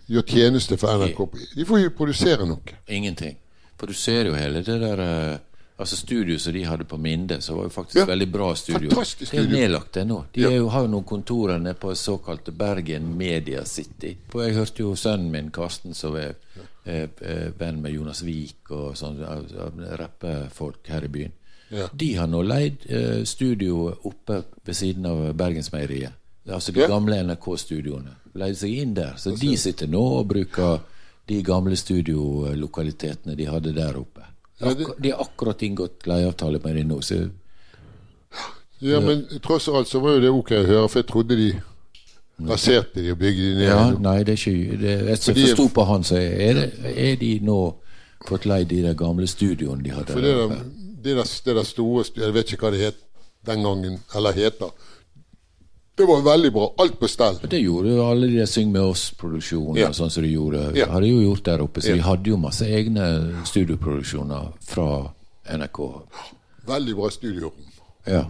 gjør 0.07 0.23
tjeneste 0.29 0.77
for 0.77 0.93
NRK. 0.93 1.23
De 1.57 1.65
får 1.65 1.81
jo 1.81 1.97
produsere 1.97 2.47
noe. 2.47 2.77
Ingenting. 2.89 3.39
For 3.81 3.89
du 3.89 3.97
ser 3.97 4.29
jo 4.29 4.37
hele 4.37 4.63
det 4.65 4.77
der 4.81 5.01
eh, 5.05 5.39
Altså 5.79 5.97
Studio 5.97 6.39
som 6.39 6.53
de 6.55 6.63
hadde 6.65 6.85
på 6.89 6.97
Minde, 6.99 7.37
så 7.45 7.55
var 7.55 7.65
jo 7.65 7.69
faktisk 7.71 7.97
Ja. 7.97 8.05
veldig 8.07 8.33
bra 8.33 8.55
studio. 8.55 8.89
Fantastisk 8.91 9.33
Det 9.33 9.41
er 9.41 9.49
nedlagt, 9.49 9.93
det 9.93 10.07
nå. 10.07 10.25
De 10.33 10.41
jo, 10.41 10.69
har 10.69 10.83
jo 10.83 10.89
noen 10.89 11.05
kontorer 11.05 11.59
nede 11.59 11.75
på 11.75 11.91
såkalte 11.95 12.53
Bergen 12.53 13.17
Media 13.19 13.65
City. 13.65 14.17
Og 14.33 14.41
jeg 14.47 14.55
hørte 14.55 14.79
jo 14.83 14.95
sønnen 14.97 15.31
min, 15.31 15.51
Karsten, 15.51 15.95
som 15.95 16.17
er 16.17 16.35
eh, 16.87 17.09
venn 17.59 17.83
med 17.83 17.93
Jonas 17.93 18.23
Vik 18.23 18.71
og 18.71 18.95
sånn 18.97 19.19
rappefolk 19.99 20.89
her 20.89 21.05
i 21.05 21.09
byen. 21.09 21.33
Ja. 21.71 21.89
De 21.93 22.15
har 22.15 22.27
nå 22.31 22.43
leid 22.47 22.77
eh, 22.89 23.25
studio 23.25 23.91
oppe 24.05 24.45
ved 24.65 24.75
siden 24.77 25.07
av 25.07 25.35
Bergensmeieriet. 25.37 26.13
Altså 26.49 26.73
de 26.73 26.81
Ja. 26.81 26.87
gamle 26.89 27.17
NRK-studioene. 27.25 28.15
Leide 28.35 28.57
seg 28.57 28.71
inn 28.79 28.95
der. 28.95 29.15
Så 29.19 29.37
de 29.39 29.57
sitter 29.57 29.87
nå 29.89 30.01
og 30.21 30.29
bruker 30.29 30.81
de 31.27 31.43
gamle 31.43 31.75
studiolokalitetene 31.77 33.35
de 33.37 33.45
hadde 33.51 33.73
der 33.75 33.97
oppe. 33.99 34.16
De 34.59 35.11
har 35.11 35.21
akkurat 35.21 35.63
inngått 35.63 36.07
leieavtale 36.09 36.61
med 36.65 36.77
dem 36.77 36.89
nå. 36.89 37.01
Så 37.05 37.27
Ja, 38.79 39.01
men 39.01 39.25
tross 39.45 39.69
alt 39.69 39.89
så 39.89 40.01
var 40.01 40.17
jo 40.17 40.21
det 40.21 40.31
ok 40.33 40.53
å 40.53 40.67
høre, 40.67 40.89
for 40.89 41.01
jeg 41.01 41.09
trodde 41.09 41.37
de 41.37 41.51
raserte 42.45 43.01
de 43.01 43.13
og 43.15 43.19
bygde 43.19 43.51
de 43.51 43.55
ned. 43.57 43.69
ja, 43.69 43.85
nei, 44.01 44.19
det 44.25 44.35
er 44.35 44.43
ikke 44.43 44.79
det, 44.81 44.95
Jeg 45.09 45.37
forsto 45.39 45.69
på 45.73 45.85
han, 45.89 46.05
så 46.05 46.19
er, 46.21 46.59
det, 46.61 46.93
er 46.93 47.17
de 47.21 47.31
nå 47.45 47.61
fått 48.29 48.45
leid 48.45 48.69
de 48.69 48.83
der 48.85 48.97
gamle 48.99 49.29
studioene 49.29 49.85
de 49.85 49.95
hadde 49.95 50.13
For 50.13 50.21
det 50.21 50.35
der, 50.37 51.25
det 51.45 51.57
der 51.57 51.65
store 51.65 52.05
Jeg 52.17 52.35
vet 52.35 52.53
ikke 52.53 52.67
hva 52.67 52.75
det 52.75 52.85
het 52.85 53.03
den 53.47 53.63
gangen, 53.63 54.01
eller 54.15 54.35
heter. 54.35 54.73
Det 55.97 56.05
var 56.05 56.21
veldig 56.23 56.53
bra. 56.53 56.75
Alt 56.79 56.99
på 57.01 57.09
stell. 57.09 57.39
Det 57.49 57.59
gjorde 57.63 57.95
jo 57.95 58.03
alle 58.05 58.27
de 58.29 58.47
Syng 58.47 58.73
med 58.73 58.83
oss-produksjonene, 58.83 59.79
Ja. 59.81 59.91
sånn 59.93 60.11
som 60.11 60.23
de 60.23 60.29
gjorde. 60.33 60.77
Ja. 60.77 60.91
Hadde 60.93 61.09
jo 61.09 61.21
gjort 61.23 61.45
der 61.45 61.63
oppe, 61.65 61.81
så 61.81 61.89
Ja. 61.89 61.95
de 61.95 62.03
hadde 62.03 62.29
jo 62.31 62.37
masse 62.37 62.67
egne 62.67 63.45
studioproduksjoner 63.45 64.53
fra 64.61 65.11
NRK. 65.49 66.03
Veldig 66.67 66.95
bra 66.97 67.09
studiorom. 67.11 67.53
Ja. 68.07 68.25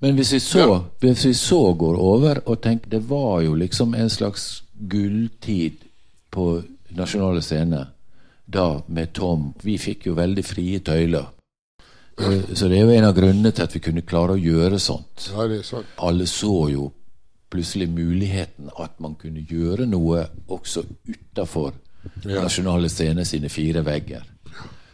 Men 0.00 0.16
hvis 0.16 0.32
vi 0.32 0.38
så, 0.40 0.84
hvis 1.00 1.24
vi 1.24 1.32
så 1.32 1.72
går 1.78 1.96
over 1.98 2.40
og 2.46 2.60
tenker 2.60 2.90
Det 2.90 3.02
var 3.08 3.40
jo 3.42 3.54
liksom 3.54 3.94
en 3.94 4.08
slags 4.10 4.62
gulltid 4.88 5.72
på 6.32 6.62
nasjonale 6.96 7.40
scener 7.42 7.86
da 8.50 8.80
med 8.88 9.12
Tom. 9.14 9.54
Vi 9.62 9.78
fikk 9.78 10.06
jo 10.06 10.14
veldig 10.14 10.44
frie 10.44 10.78
tøyler. 10.80 11.26
Eh, 12.22 12.54
Så 12.54 12.68
det 12.68 12.78
er 12.78 12.84
jo 12.86 12.90
en 12.96 13.04
av 13.08 13.14
grunnene 13.16 13.52
til 13.52 13.62
at 13.64 13.74
vi 13.74 13.80
kunne 13.80 14.02
klare 14.06 14.36
å 14.36 14.40
gjøre 14.40 14.78
sånt. 14.78 15.30
Ja, 15.32 15.46
det 15.48 15.58
er 15.60 15.62
sant. 15.66 15.86
Alle 15.98 16.24
så 16.30 16.68
jo 16.72 16.92
plutselig 17.52 17.88
muligheten 17.92 18.70
at 18.80 18.98
man 19.00 19.14
kunne 19.20 19.42
gjøre 19.44 19.86
noe 19.86 20.26
også 20.48 20.84
utafor 21.08 21.72
Ja. 22.24 22.42
nasjonale 22.42 22.88
scener 22.88 23.24
sine 23.24 23.48
fire 23.48 23.82
vegger. 23.84 24.22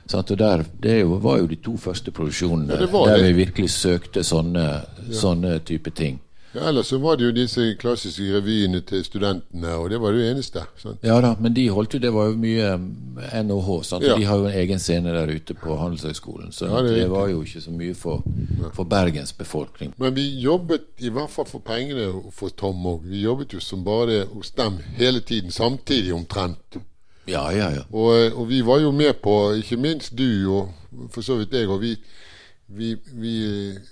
Sant? 0.08 0.30
og 0.30 0.38
der, 0.38 0.64
Det 0.80 1.00
jo, 1.00 1.18
var 1.18 1.38
jo 1.38 1.46
de 1.46 1.56
to 1.56 1.76
første 1.76 2.10
produksjonene 2.10 2.80
Ja, 2.80 2.86
der 2.86 3.22
vi 3.22 3.44
virkelig 3.44 3.70
søkte 3.70 4.20
sånne, 4.24 4.84
sånne 5.12 5.58
type 5.64 5.90
ting. 5.94 6.18
Ja, 6.54 6.68
ellers 6.68 6.86
så 6.86 6.98
var 6.98 7.16
det 7.16 7.26
jo 7.26 7.32
disse 7.36 7.64
klassiske 7.80 8.24
revyene 8.32 8.80
til 8.88 9.02
studentene, 9.04 9.74
og 9.76 9.90
det 9.92 9.98
var 10.00 10.16
det 10.16 10.30
eneste. 10.30 10.62
Sant? 10.80 11.02
Ja 11.04 11.18
da, 11.20 11.34
men 11.40 11.52
de 11.54 11.66
holdt 11.68 11.94
jo 11.94 12.00
Det 12.00 12.12
var 12.14 12.30
jo 12.30 12.38
mye 12.40 12.70
NOH, 12.78 13.42
NHH. 13.44 13.82
Sant? 13.84 14.04
og 14.04 14.08
Ja. 14.08 14.16
De 14.16 14.24
har 14.24 14.40
jo 14.40 14.46
en 14.48 14.56
egen 14.62 14.78
scene 14.80 15.12
der 15.12 15.28
ute 15.34 15.54
på 15.54 15.76
Handelshøyskolen. 15.76 16.52
Så 16.52 16.66
Ja, 16.66 16.82
det 16.82 16.96
det, 16.96 17.10
var 17.10 17.28
jo 17.28 17.42
ikke 17.42 17.60
så 17.60 17.70
mye 17.70 17.94
for, 17.94 18.24
for 18.72 18.84
Bergens 18.84 19.32
befolkning. 19.32 19.92
Men 19.98 20.14
vi 20.16 20.40
jobbet 20.40 20.88
i 20.98 21.08
hvert 21.12 21.30
fall 21.30 21.46
for 21.46 21.58
pengene 21.58 22.08
for 22.32 22.48
Tom 22.48 22.86
òg. 22.86 23.04
Vi 23.04 23.22
jobbet 23.22 23.52
jo 23.52 23.60
som 23.60 23.84
bare 23.84 24.24
hos 24.32 24.50
dem 24.50 24.78
hele 24.96 25.20
tiden, 25.20 25.50
samtidig 25.50 26.14
omtrent. 26.14 26.80
Ja, 27.28 27.50
ja, 27.52 27.68
ja. 27.70 27.84
Og, 27.92 28.32
og 28.32 28.48
vi 28.48 28.62
var 28.64 28.80
jo 28.80 28.90
med 28.92 29.20
på, 29.22 29.52
ikke 29.60 29.76
minst 29.76 30.16
du 30.16 30.48
og 30.48 30.74
for 31.12 31.20
så 31.20 31.36
vidt 31.36 31.52
jeg, 31.52 31.68
og 31.68 31.80
vi, 31.82 31.96
vi, 32.68 32.92
vi, 33.16 33.34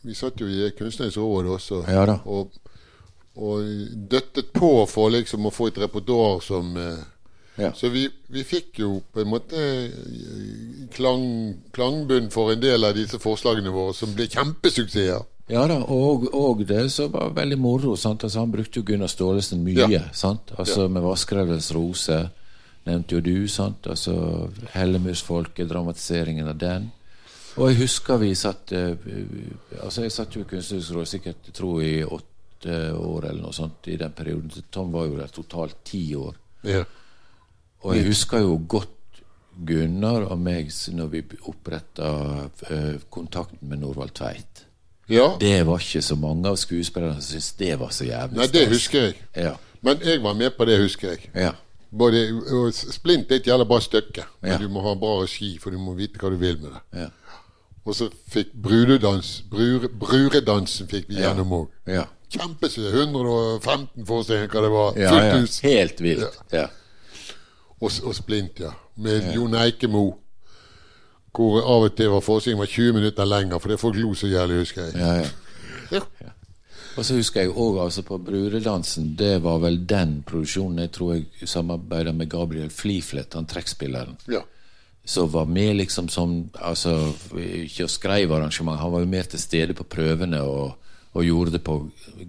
vi 0.05 0.15
satt 0.15 0.41
jo 0.41 0.47
i 0.49 0.71
Kunstnerisk 0.77 1.17
råd 1.23 1.47
også. 1.57 1.83
Ja. 1.89 2.19
Og, 2.29 2.53
og 3.37 3.69
døttet 4.13 4.53
på 4.57 4.71
for 4.89 5.11
liksom 5.15 5.49
å 5.49 5.53
få 5.55 5.71
et 5.73 5.79
repertoar 5.85 6.41
som 6.45 6.77
eh, 6.77 7.05
Ja. 7.57 7.71
Så 7.73 7.89
vi, 7.89 8.03
vi 8.29 8.43
fikk 8.45 8.83
jo 8.83 8.99
på 9.15 9.23
en 9.23 9.31
måte 9.33 9.57
eh, 9.57 10.89
klang, 10.93 11.55
klangbunn 11.73 12.29
for 12.31 12.53
en 12.53 12.61
del 12.61 12.85
av 12.85 12.93
disse 12.99 13.17
forslagene 13.23 13.73
våre, 13.73 13.95
som 13.97 14.13
ble 14.13 14.27
kjempesuksesser. 14.29 15.25
Ja 15.49 15.63
da, 15.71 15.79
og, 15.89 16.27
og 16.35 16.61
det 16.69 16.91
som 16.93 17.13
var 17.15 17.31
veldig 17.33 17.57
moro. 17.63 17.95
Altså, 17.95 18.41
han 18.43 18.53
brukte 18.53 18.81
jo 18.83 18.85
Gunnar 18.89 19.09
Staalesen 19.09 19.63
mye. 19.65 19.87
Ja. 19.89 20.03
Sant? 20.13 20.53
Altså 20.59 20.89
Med 20.89 21.03
'Vaskrevens 21.07 21.71
rose'. 21.73 22.27
nevnte 22.85 23.15
jo 23.17 23.21
du. 23.21 23.49
sant? 23.49 23.87
Altså 23.87 24.51
Hellemyrsfolket, 24.75 25.69
dramatiseringen 25.69 26.49
av 26.49 26.59
den. 26.59 26.91
Og 27.57 27.71
jeg 27.71 27.79
husker 27.81 28.19
vi 28.21 28.35
satt 28.37 28.73
uh, 28.77 28.93
Altså 29.83 30.05
Jeg 30.05 30.13
satt 30.13 30.37
jo 30.37 30.43
i 30.45 30.49
Kunstnerisk 30.51 30.93
råd 30.97 31.09
sikkert 31.09 31.53
tror 31.57 31.81
i 31.85 32.03
åtte 32.05 32.77
år 32.97 33.29
eller 33.31 33.43
noe 33.45 33.55
sånt 33.55 33.87
i 33.93 33.97
den 34.01 34.13
perioden. 34.17 34.51
Tom 34.73 34.93
var 34.93 35.07
jo 35.07 35.19
der 35.21 35.33
totalt 35.33 35.77
ti 35.87 36.03
år. 36.19 36.37
Ja. 36.67 36.83
Og 37.85 37.97
jeg 37.97 38.09
husker 38.09 38.43
jo 38.43 38.59
godt 38.69 38.93
Gunnar 39.67 40.27
og 40.29 40.41
meg 40.43 40.73
når 40.93 41.13
vi 41.13 41.23
oppretta 41.49 42.09
uh, 42.45 42.97
kontakten 43.11 43.69
med 43.69 43.81
Norvald 43.81 44.13
Tveit. 44.17 44.67
ja. 45.09 45.37
Det 45.41 45.67
var 45.67 45.81
ikke 45.81 46.03
så 46.03 46.17
mange 46.17 46.49
av 46.49 46.59
skuespillerne 46.61 47.21
som 47.21 47.31
syntes 47.31 47.53
det 47.57 47.79
var 47.81 47.95
så 47.95 48.05
jævlig 48.05 48.41
Nei, 48.41 48.49
det 48.53 48.67
husker 48.69 49.07
jeg. 49.07 49.15
Ja. 49.37 49.55
Men 49.81 50.03
jeg 50.05 50.23
var 50.23 50.35
med 50.35 50.51
på 50.59 50.65
det, 50.65 50.81
husker 50.83 51.15
jeg. 51.15 51.31
ja. 51.35 51.55
Både, 51.97 52.27
og 52.53 52.75
Splint 52.75 53.31
er 53.31 53.39
et 53.39 53.47
jævla 53.47 53.65
bra 53.65 53.79
stykke, 53.81 54.25
men 54.43 54.61
du 54.61 54.69
må 54.69 54.83
ha 54.85 54.95
bra 54.99 55.21
regi, 55.23 55.55
for 55.63 55.73
du 55.73 55.79
må 55.81 55.95
vite 55.97 56.19
hva 56.21 56.33
du 56.35 56.37
vil 56.41 56.59
med 56.61 56.75
det. 56.75 57.07
Og 57.87 57.95
så 57.95 58.09
fikk 58.33 58.51
brudedans 58.59 59.45
brure, 59.51 59.89
Bruredansen 59.89 60.89
fikk 60.91 61.07
vi 61.09 61.21
gjennom 61.21 61.53
òg. 61.55 61.69
Ja. 61.87 62.09
Kjempesøt. 62.35 62.91
115 62.91 64.07
forestillinger, 64.09 64.51
hva 64.51 64.63
det 64.65 64.73
var. 64.75 64.97
Ja, 64.99 65.13
Fullt 65.37 65.59
ja. 65.63 65.71
Helt 65.71 66.03
vilt. 66.03 66.41
Ja. 66.53 66.67
Og, 67.79 67.91
og 68.03 68.15
Splint, 68.17 68.59
ja. 68.61 68.73
Med 68.99 69.31
Jon 69.37 69.55
Eikemo. 69.61 70.07
Hvor 71.37 71.61
av 71.61 71.85
og 71.87 71.95
til 71.95 72.11
var 72.11 72.25
forestillingen 72.25 72.65
var 72.65 72.73
20 72.73 72.97
minutter 72.97 73.29
lenger, 73.29 73.61
for 73.61 73.71
det 73.71 73.79
folk 73.81 73.99
lo 74.01 74.15
så 74.17 74.31
jævlig, 74.33 74.63
husker 74.65 74.89
jeg. 74.89 74.97
Ja, 74.99 76.01
ja. 76.01 76.33
Og 76.97 77.05
så 77.05 77.19
husker 77.19 77.45
jeg 77.45 77.53
òg 77.53 77.77
altså 77.85 78.03
på 78.09 78.17
Bruredansen. 78.25 79.11
Det 79.21 79.37
var 79.45 79.61
vel 79.61 79.83
den 79.89 80.23
produksjonen 80.27 80.87
jeg 80.87 80.95
tror 80.97 81.13
jeg 81.15 81.49
samarbeida 81.49 82.15
med 82.17 82.31
Gabriel 82.33 82.71
Fliflet, 82.73 83.37
han 83.37 83.47
trekkspilleren. 83.47 84.17
Ja. 84.33 84.41
Som 85.07 85.31
var 85.31 85.47
med 85.47 85.77
liksom 85.79 86.09
som 86.11 86.33
altså, 86.59 87.13
Ikke 87.39 87.85
og 87.87 87.91
skrev 87.93 88.33
arrangement, 88.35 88.81
han 88.81 88.91
var 88.93 89.05
jo 89.05 89.11
mer 89.11 89.29
til 89.31 89.39
stede 89.39 89.75
på 89.79 89.87
prøvene 89.87 90.41
og, 90.43 90.73
og 91.15 91.25
gjorde 91.25 91.53
det 91.55 91.63
på 91.65 91.77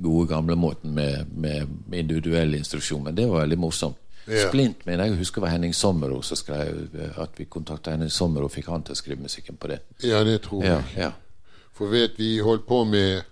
gode 0.03 0.27
gamlemåten 0.29 0.93
med, 0.93 1.31
med, 1.33 1.67
med 1.87 1.99
individuell 2.05 2.53
instruksjon. 2.55 3.03
Men 3.03 3.17
det 3.17 3.25
var 3.27 3.47
veldig 3.47 3.57
morsomt. 3.57 3.97
Ja. 4.27 4.49
Splint 4.49 4.85
mener 4.85 5.07
jeg 5.07 5.21
husker 5.21 5.41
var 5.41 5.53
Henning 5.53 5.73
Sommero 5.75 6.19
som 6.21 6.37
skrev 6.37 6.89
at 7.17 7.37
vi 7.39 7.45
kontakta 7.47 7.93
Henning 7.95 8.11
Sommero 8.11 8.49
og 8.49 8.51
fikk 8.51 8.67
han 8.67 8.83
til 8.83 8.93
å 8.93 8.99
skrive 8.99 9.23
musikken 9.23 9.55
på 9.55 9.71
det. 9.71 9.79
ja, 10.03 10.19
det 10.27 10.41
tror 10.43 10.65
jeg. 10.65 10.83
ja. 10.97 11.13
For 11.77 11.93
vet 11.93 12.17
vi 12.19 12.39
holdt 12.43 12.65
på 12.67 12.83
med 12.89 13.23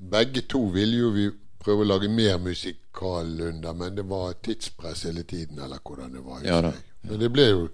Begge 0.00 0.40
to 0.48 0.62
ville 0.72 0.96
jo 0.96 1.10
vi 1.12 1.26
prøve 1.60 1.84
å 1.84 1.88
lage 1.90 2.08
mer 2.08 2.38
musikalunder, 2.40 3.74
men 3.76 3.98
det 3.98 4.06
var 4.08 4.38
tidspress 4.40 5.02
hele 5.04 5.26
tiden, 5.28 5.58
eller 5.60 5.82
hvordan 5.84 6.14
det 6.14 6.22
var. 6.24 6.40
Ja 6.44 6.62
da. 6.64 6.70
Men 7.04 7.20
det 7.20 7.28
ble 7.32 7.46
jo 7.50 7.66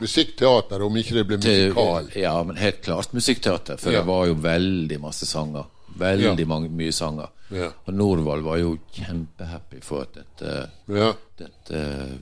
musikkteater, 0.00 0.82
om 0.82 0.96
ikke 1.00 1.14
det 1.18 1.24
ble 1.28 1.36
musikal. 1.40 2.08
Ja, 2.18 2.34
men 2.44 2.56
helt 2.60 2.82
klart 2.84 3.12
musikkteater. 3.16 3.76
For 3.80 3.92
Ja. 3.92 4.00
det 4.00 4.06
var 4.06 4.26
jo 4.26 4.34
veldig 4.34 5.00
masse 5.00 5.26
sanger. 5.26 5.64
Veldig 5.98 6.40
Ja. 6.40 6.46
mange, 6.46 6.68
mye 6.68 6.92
sanger. 6.92 7.28
Ja. 7.50 7.70
Og 7.86 7.94
Norvald 7.94 8.42
var 8.42 8.56
jo 8.58 8.78
kjempehappy 8.92 9.80
for 9.82 10.02
at 10.02 10.12
dette, 10.14 10.70
Ja. 10.88 11.12
dette 11.38 11.74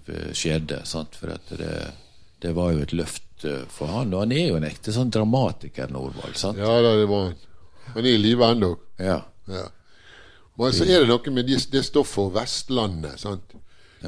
eh, 0.09 0.33
skjedde. 0.33 0.85
Sant? 0.87 1.15
For 1.17 1.29
at 1.31 1.49
det, 1.49 1.93
det 2.41 2.55
var 2.55 2.73
jo 2.73 2.81
et 2.83 2.93
løft 2.93 3.45
eh, 3.45 3.65
for 3.69 3.87
han. 3.89 4.13
Og 4.15 4.21
han 4.21 4.33
er 4.33 4.49
jo 4.49 4.57
en 4.57 4.65
ekte 4.69 4.93
sånn 4.93 5.11
dramatiker, 5.11 5.91
Norvald. 5.91 6.37
Sant? 6.37 6.59
ja 6.59 6.81
det 6.83 7.09
var 7.09 7.25
han. 7.31 7.35
Han 7.95 8.05
er 8.05 8.09
i 8.15 8.19
live 8.19 8.45
ennå. 8.45 8.77
Ja. 8.99 9.23
Ja. 9.49 9.67
Men 10.57 10.73
så 10.73 10.85
er 10.87 11.01
det 11.03 11.09
noe 11.09 11.31
med 11.35 11.47
de, 11.47 11.57
det 11.57 11.83
stoffet 11.85 12.19
og 12.19 12.35
Vestlandet. 12.35 13.19
sant? 13.19 13.55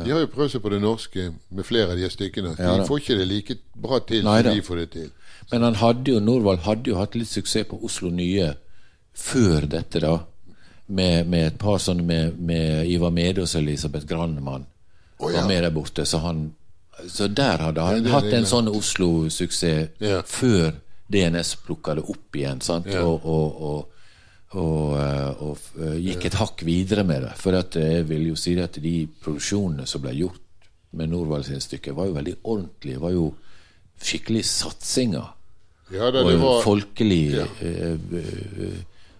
De 0.05 0.11
har 0.11 0.21
jo 0.21 0.27
prøvd 0.27 0.51
seg 0.53 0.63
på 0.63 0.71
det 0.71 0.81
norske 0.83 1.33
med 1.51 1.65
flere 1.65 1.91
av 1.93 1.97
de 1.97 2.09
stykkene. 2.11 2.57
De 2.57 2.63
Ja 2.63 2.85
får 2.85 2.99
ikke 3.01 3.17
det 3.19 3.27
like 3.29 3.57
bra 3.75 3.99
til 4.01 4.25
Nei 4.25 4.43
som 4.43 4.55
de 4.55 4.63
får 4.63 4.77
det 4.77 4.91
til. 4.91 5.11
Men 5.53 5.63
han 5.63 5.75
hadde 5.75 6.11
jo, 6.11 6.21
Norvald 6.21 6.59
hadde 6.67 6.91
jo 6.91 6.97
hatt 6.99 7.15
litt 7.15 7.29
suksess 7.29 7.67
på 7.71 7.79
Oslo 7.85 8.11
Nye 8.11 8.55
før 9.17 9.67
dette, 9.67 10.01
da. 10.01 10.19
Med, 10.89 11.27
med 11.27 11.47
et 11.47 11.59
par 11.59 11.79
sånne 11.83 12.03
med, 12.07 12.37
med 12.39 12.87
Ivar 12.87 13.11
Medås 13.11 13.57
og 13.57 13.63
Elisabeth 13.65 14.07
Grannemann. 14.07 14.67
Oh, 15.19 15.33
ja. 15.33 15.41
Var 15.41 15.49
med 15.49 15.63
der 15.65 15.71
borte. 15.75 16.05
Så, 16.07 16.19
han, 16.23 16.53
så 17.09 17.27
der 17.29 17.59
hadde 17.59 17.81
han 17.83 18.05
det- 18.05 18.13
hatt 18.13 18.25
det 18.29 18.35
er 18.35 18.39
en 18.45 18.47
sånn 18.53 18.69
Oslo-suksess 18.69 19.89
Ja. 20.01 20.21
før 20.23 20.73
DNS 21.11 21.57
plukka 21.67 21.95
det 21.95 22.05
opp 22.09 22.35
igjen. 22.37 22.61
sant? 22.61 22.87
Ja. 22.87 23.03
Og, 23.03 23.25
og, 23.25 23.63
og, 23.63 23.89
og, 24.55 24.95
eh, 25.01 25.43
og 25.43 25.59
eh, 25.83 25.97
gikk 26.05 26.29
et 26.29 26.39
hakk 26.39 26.63
videre 26.67 27.03
med 27.07 27.25
det. 27.27 27.33
For 27.41 27.57
eh, 27.59 27.97
jeg 27.99 28.09
vil 28.11 28.29
jo 28.31 28.37
si 28.39 28.55
at 28.63 28.79
de 28.83 28.95
produksjonene 29.23 29.87
som 29.91 30.05
ble 30.05 30.15
gjort 30.15 30.69
med 30.97 31.11
Norvald 31.11 31.49
sine 31.49 31.61
stykker, 31.61 31.97
var 31.97 32.07
jo 32.07 32.15
veldig 32.15 32.37
ordentlige. 32.45 33.01
Var 33.03 33.17
jo 33.17 33.33
skikkelig 33.99 34.45
satsinger. 34.47 35.33
Ja 35.95 36.09
Og 36.09 36.15
det 36.15 36.39
var 36.43 36.63
folkelig 36.65 37.25
Ja. 37.37 37.47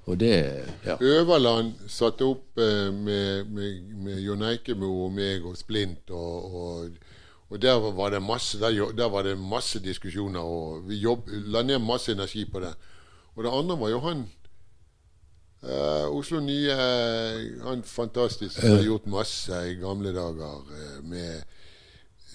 Og 0.07 0.19
det 0.19 0.63
Ja. 0.87 0.97
Øverland 1.01 1.73
satte 1.89 2.23
opp 2.25 2.57
med, 2.57 3.45
med, 3.51 3.83
med 4.05 4.21
Jon 4.23 4.43
Eikemo 4.43 5.05
og 5.05 5.13
meg 5.13 5.43
og 5.47 5.57
Splint, 5.59 6.11
og, 6.11 6.55
og, 6.55 6.91
og 7.51 7.63
der 7.63 7.75
var 7.91 8.11
det 8.11 8.23
masse 8.23 8.61
der, 8.61 8.71
der 8.95 9.09
var 9.11 9.23
det 9.23 9.35
masse 9.39 9.83
diskusjoner, 9.83 10.41
og 10.41 10.87
vi 10.89 11.01
jobb, 11.03 11.27
la 11.51 11.63
ned 11.63 11.83
masse 11.83 12.13
energi 12.13 12.45
på 12.45 12.63
det. 12.63 12.71
Og 13.35 13.45
det 13.45 13.51
andre 13.51 13.79
var 13.81 13.91
jo 13.91 13.99
han 14.07 14.23
eh, 15.63 16.07
Oslo 16.13 16.41
Nye 16.41 16.77
Han 17.65 17.83
fantastisk 17.83 18.61
som 18.61 18.77
har 18.77 18.85
gjort 18.85 19.07
masse 19.07 19.63
i 19.71 19.75
gamle 19.81 20.13
dager 20.15 20.61
eh, 20.77 21.03
med 21.03 21.45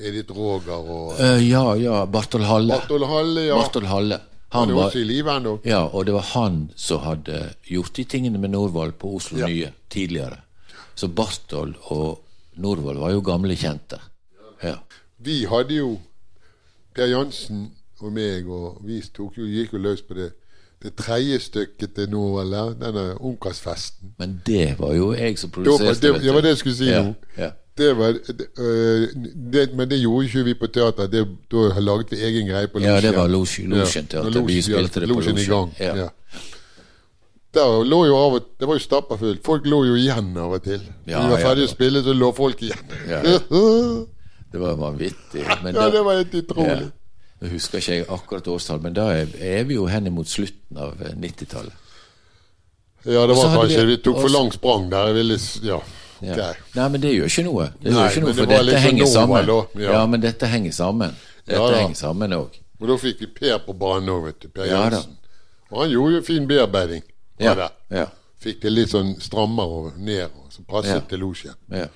Edith 0.02 0.34
Roger 0.34 0.80
og 0.82 1.20
uh, 1.20 1.38
ja, 1.44 1.76
ja, 1.78 2.06
Bartol 2.10 2.46
Halle. 2.48 2.74
Bartol 2.74 3.06
Halle, 3.06 3.42
ja. 3.52 3.58
Bartol 3.60 3.86
Halle. 3.86 4.22
Han 4.52 4.68
Han 4.68 4.76
var, 4.76 4.86
også 4.90 5.00
i 5.00 5.04
live 5.08 5.32
ennå. 5.32 5.60
ja, 5.64 5.84
og 5.86 6.06
det 6.06 6.14
var 6.14 6.26
han 6.34 6.72
som 6.76 7.00
hadde 7.06 7.54
gjort 7.64 7.94
de 7.96 8.04
tingene 8.04 8.40
med 8.42 8.52
Norvald 8.52 8.98
på 9.00 9.14
Oslo 9.16 9.38
Ja. 9.40 9.48
Nye 9.48 9.72
tidligere. 9.90 10.42
Så 10.96 11.08
Bartol 11.08 11.76
og 11.82 12.24
Norvald 12.56 13.00
var 13.00 13.12
jo 13.12 13.22
gamle 13.22 13.56
kjente. 13.56 14.00
Ja. 14.64 14.76
Vi 15.18 15.46
hadde 15.46 15.76
jo 15.76 16.00
Per 16.94 17.08
Jansen 17.08 17.72
og 18.02 18.12
meg, 18.12 18.50
og 18.50 18.82
vi 18.84 19.00
jo, 19.00 19.30
gikk 19.38 19.74
jo 19.74 19.80
løs 19.80 20.02
på 20.02 20.18
det 20.18 20.32
det 20.84 20.96
tredje 20.98 21.40
stykket 21.40 21.94
til 21.96 22.10
nå, 22.10 22.40
eller? 22.42 22.74
denne 22.80 23.04
Ungkarsfesten. 23.22 24.14
Men 24.20 24.42
det 24.46 24.76
var 24.80 24.94
jo 24.98 25.14
jeg 25.14 25.38
som 25.40 25.52
produserte. 25.54 26.02
det, 26.14 26.22
det 26.24 26.34
var 26.34 26.42
det 26.42 26.56
jeg 26.56 26.58
skulle 26.64 26.76
si 26.78 26.90
ja, 26.90 27.04
nå. 27.04 27.14
Ja. 27.38 27.52
Det 27.78 27.98
var, 27.98 28.18
det, 28.28 28.48
øh, 28.60 29.08
det, 29.54 29.68
men 29.76 29.90
det 29.90 30.00
gjorde 30.02 30.26
ikke 30.26 30.44
vi 30.44 30.54
på 30.60 30.68
teater. 30.68 31.08
Det, 31.08 31.22
da 31.52 31.80
laget 31.80 32.12
vi 32.12 32.18
egen 32.24 32.48
greie 32.50 32.68
på 32.68 32.82
Ja, 32.84 32.98
det 33.02 33.16
var 33.16 33.28
Losjen- 33.32 33.70
Losjen 33.72 34.08
teater. 34.08 34.30
når 34.30 34.46
Vi 34.46 34.62
spilte 34.62 35.00
det 35.00 35.10
på 35.10 35.16
Losjen 35.16 35.38
i 35.38 35.46
gang. 35.46 35.72
Ja. 35.80 35.96
Ja. 35.96 36.10
Der 37.54 37.84
lå 37.84 38.06
jo 38.08 38.16
av 38.16 38.34
og 38.34 38.46
Det 38.60 38.68
var 38.68 38.78
jo 38.80 38.80
stappfullt. 38.84 39.44
Folk 39.44 39.66
lå 39.68 39.84
jo 39.86 39.96
igjen 40.00 40.38
av 40.38 40.54
og 40.56 40.64
til. 40.64 40.82
Ja, 41.08 41.24
vi 41.26 41.34
var 41.34 41.42
ferdig 41.44 41.68
å 41.68 41.72
spille, 41.72 42.04
så 42.04 42.14
lå 42.16 42.32
folk 42.36 42.62
igjen. 42.64 42.98
Ja, 43.10 43.22
Det 44.52 44.60
var 44.60 44.76
vanvittig. 44.76 45.46
Men 45.64 45.76
Ja, 45.76 45.90
det 45.90 46.02
var 46.04 46.18
helt 46.20 46.34
utrolig. 46.36 46.92
Nå 47.42 47.50
husker 47.50 47.82
ikke 47.82 47.96
jeg 47.96 48.06
akkurat 48.14 48.48
årstall, 48.54 48.82
men 48.84 48.94
da 48.94 49.08
er, 49.18 49.64
vi 49.66 49.74
jo 49.80 49.88
henimot 49.90 50.30
slutten 50.30 50.78
av 50.78 51.00
eh, 51.02 51.16
90-tallet. 51.18 51.74
Ja, 53.02 53.24
det 53.26 53.34
var 53.34 53.56
kanskje 53.56 53.86
vi 53.90 53.98
tok 53.98 54.20
for 54.20 54.30
langt 54.30 54.36
lang 54.36 54.52
sprang 54.54 54.90
der. 54.92 55.08
Jeg 55.10 55.16
ville 55.16 55.40
Ja. 55.66 55.80
Ja. 56.22 56.52
Nei, 56.76 56.88
men 56.94 57.02
det 57.02 57.16
gjør 57.16 57.32
ikke 57.32 57.44
noe. 57.48 57.64
Det 57.82 57.94
Nei, 57.96 58.04
ikke 58.12 58.22
noe 58.22 58.34
for 58.38 58.46
det 58.46 58.60
dette 58.68 58.82
henger 58.84 59.08
sammen. 59.10 59.46
da, 59.48 59.56
Ja. 59.82 59.92
ja. 59.92 60.06
men 60.06 60.22
dette 60.22 60.46
henger 60.48 60.72
sammen. 60.72 61.16
Dette 61.48 61.58
Ja, 61.58 61.80
henger 61.80 61.98
sammen 61.98 62.34
òg. 62.38 62.60
Og 62.80 62.88
da 62.88 62.98
fikk 63.02 63.20
vi 63.20 63.28
Per 63.40 63.58
på 63.66 63.74
banen 63.74 64.10
òg, 64.10 64.26
vet 64.26 64.40
du. 64.40 64.48
Per 64.50 64.66
Ja, 64.70 65.02
Og 65.72 65.82
han 65.82 65.90
gjorde 65.90 66.16
jo 66.16 66.22
fin 66.22 66.48
bearbeiding. 66.48 67.02
Fikk 68.42 68.62
det 68.62 68.72
litt 68.72 68.90
sånn 68.90 69.16
strammere 69.22 69.70
og 69.70 69.98
ned, 69.98 70.30
og 70.38 70.50
så 70.54 70.64
passet 70.68 71.08
til 71.10 71.20
losjen. 71.20 71.56
ja. 71.70 71.88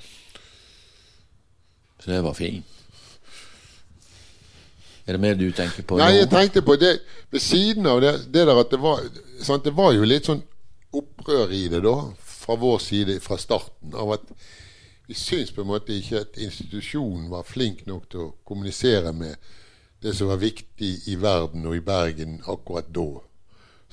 Så 1.99 2.11
det 2.11 2.21
var 2.23 2.33
fint. 2.33 2.65
Er 5.05 5.13
det 5.13 5.21
mer 5.21 5.35
du 5.37 5.45
tenker 5.53 5.85
på 5.85 5.99
Nei, 5.99 6.15
jeg 6.17 6.29
tenkte 6.31 6.63
på 6.65 6.75
det 6.81 6.95
ved 7.31 7.43
siden 7.43 7.85
av 7.85 7.99
det, 8.01 8.13
det 8.33 8.45
der 8.47 8.57
at 8.57 8.71
det 8.73 8.79
var 8.81 9.03
sant, 9.43 9.63
Det 9.63 9.75
var 9.77 9.93
jo 9.93 10.07
litt 10.07 10.25
sånn 10.25 10.41
opprør 10.95 11.51
i 11.53 11.67
det, 11.69 11.81
da, 11.83 11.95
fra 12.17 12.55
vår 12.57 12.79
side 12.79 13.19
fra 13.21 13.37
starten. 13.37 13.93
Av 13.93 14.15
at 14.15 14.23
vi 15.05 15.13
syns 15.17 15.51
på 15.53 15.61
en 15.61 15.69
måte 15.69 15.93
ikke 15.93 16.23
at 16.23 16.39
institusjonen 16.41 17.27
var 17.29 17.45
flink 17.45 17.83
nok 17.85 18.07
til 18.09 18.23
å 18.23 18.33
kommunisere 18.47 19.11
med 19.13 19.35
det 20.01 20.13
som 20.15 20.29
var 20.31 20.39
viktig 20.41 20.91
i 21.11 21.17
verden 21.19 21.65
og 21.67 21.75
i 21.77 21.83
Bergen 21.85 22.39
akkurat 22.47 22.87
da. 22.93 23.09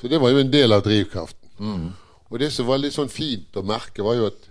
Så 0.01 0.09
det 0.09 0.21
var 0.23 0.33
jo 0.33 0.41
en 0.41 0.53
del 0.53 0.73
av 0.73 0.85
drivkraften. 0.87 1.93
Og 2.31 2.39
det 2.41 2.49
som 2.55 2.67
var 2.71 2.81
litt 2.81 2.95
sånn 2.97 3.13
fint 3.13 3.57
å 3.59 3.65
merke, 3.67 4.05
var 4.05 4.17
jo 4.17 4.31
at 4.31 4.49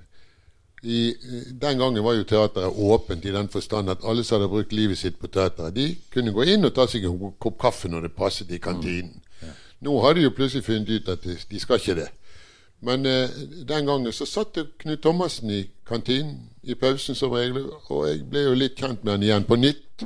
i, 0.81 1.13
den 1.61 1.77
gangen 1.77 2.03
var 2.03 2.15
jo 2.17 2.23
teateret 2.25 2.77
åpent 2.77 3.25
i 3.25 3.33
den 3.33 3.49
forstand 3.53 3.89
at 3.89 4.05
alle 4.07 4.23
som 4.23 4.39
hadde 4.39 4.49
brukt 4.49 4.73
livet 4.73 4.97
sitt 4.97 5.19
på 5.21 5.29
teateret, 5.29 5.75
de 5.75 5.91
kunne 6.13 6.33
gå 6.33 6.47
inn 6.49 6.65
og 6.65 6.73
ta 6.73 6.87
seg 6.89 7.05
en 7.05 7.35
kopp 7.41 7.59
kaffe 7.61 7.91
når 7.91 8.07
det 8.07 8.15
passet 8.17 8.49
i 8.51 8.61
kantinen. 8.61 9.21
Nå 9.81 9.99
har 10.01 10.13
de 10.13 10.25
jo 10.25 10.33
plutselig 10.33 10.65
funnet 10.65 10.89
ut 10.89 11.09
at 11.09 11.23
de, 11.23 11.37
de 11.49 11.59
skal 11.61 11.81
ikke 11.81 11.97
det. 12.01 12.09
Men 12.81 13.05
eh, 13.05 13.29
den 13.69 13.85
gangen 13.85 14.13
så 14.13 14.25
satt 14.25 14.57
Knut 14.81 15.01
Thomassen 15.01 15.49
i 15.53 15.63
kantinen 15.85 16.49
i 16.63 16.75
pausen 16.77 17.17
som 17.17 17.33
regel, 17.33 17.67
og 17.89 18.07
jeg 18.09 18.23
ble 18.29 18.45
jo 18.45 18.57
litt 18.57 18.77
kjent 18.77 19.03
med 19.03 19.15
han 19.15 19.25
igjen 19.25 19.45
på 19.45 19.57
nytt. 19.57 20.05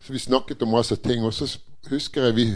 Så 0.00 0.12
vi 0.12 0.20
snakket 0.20 0.62
om 0.64 0.72
masse 0.72 0.96
ting, 0.96 1.24
og 1.24 1.34
så 1.36 1.48
husker 1.90 2.28
jeg 2.28 2.36
vi 2.36 2.46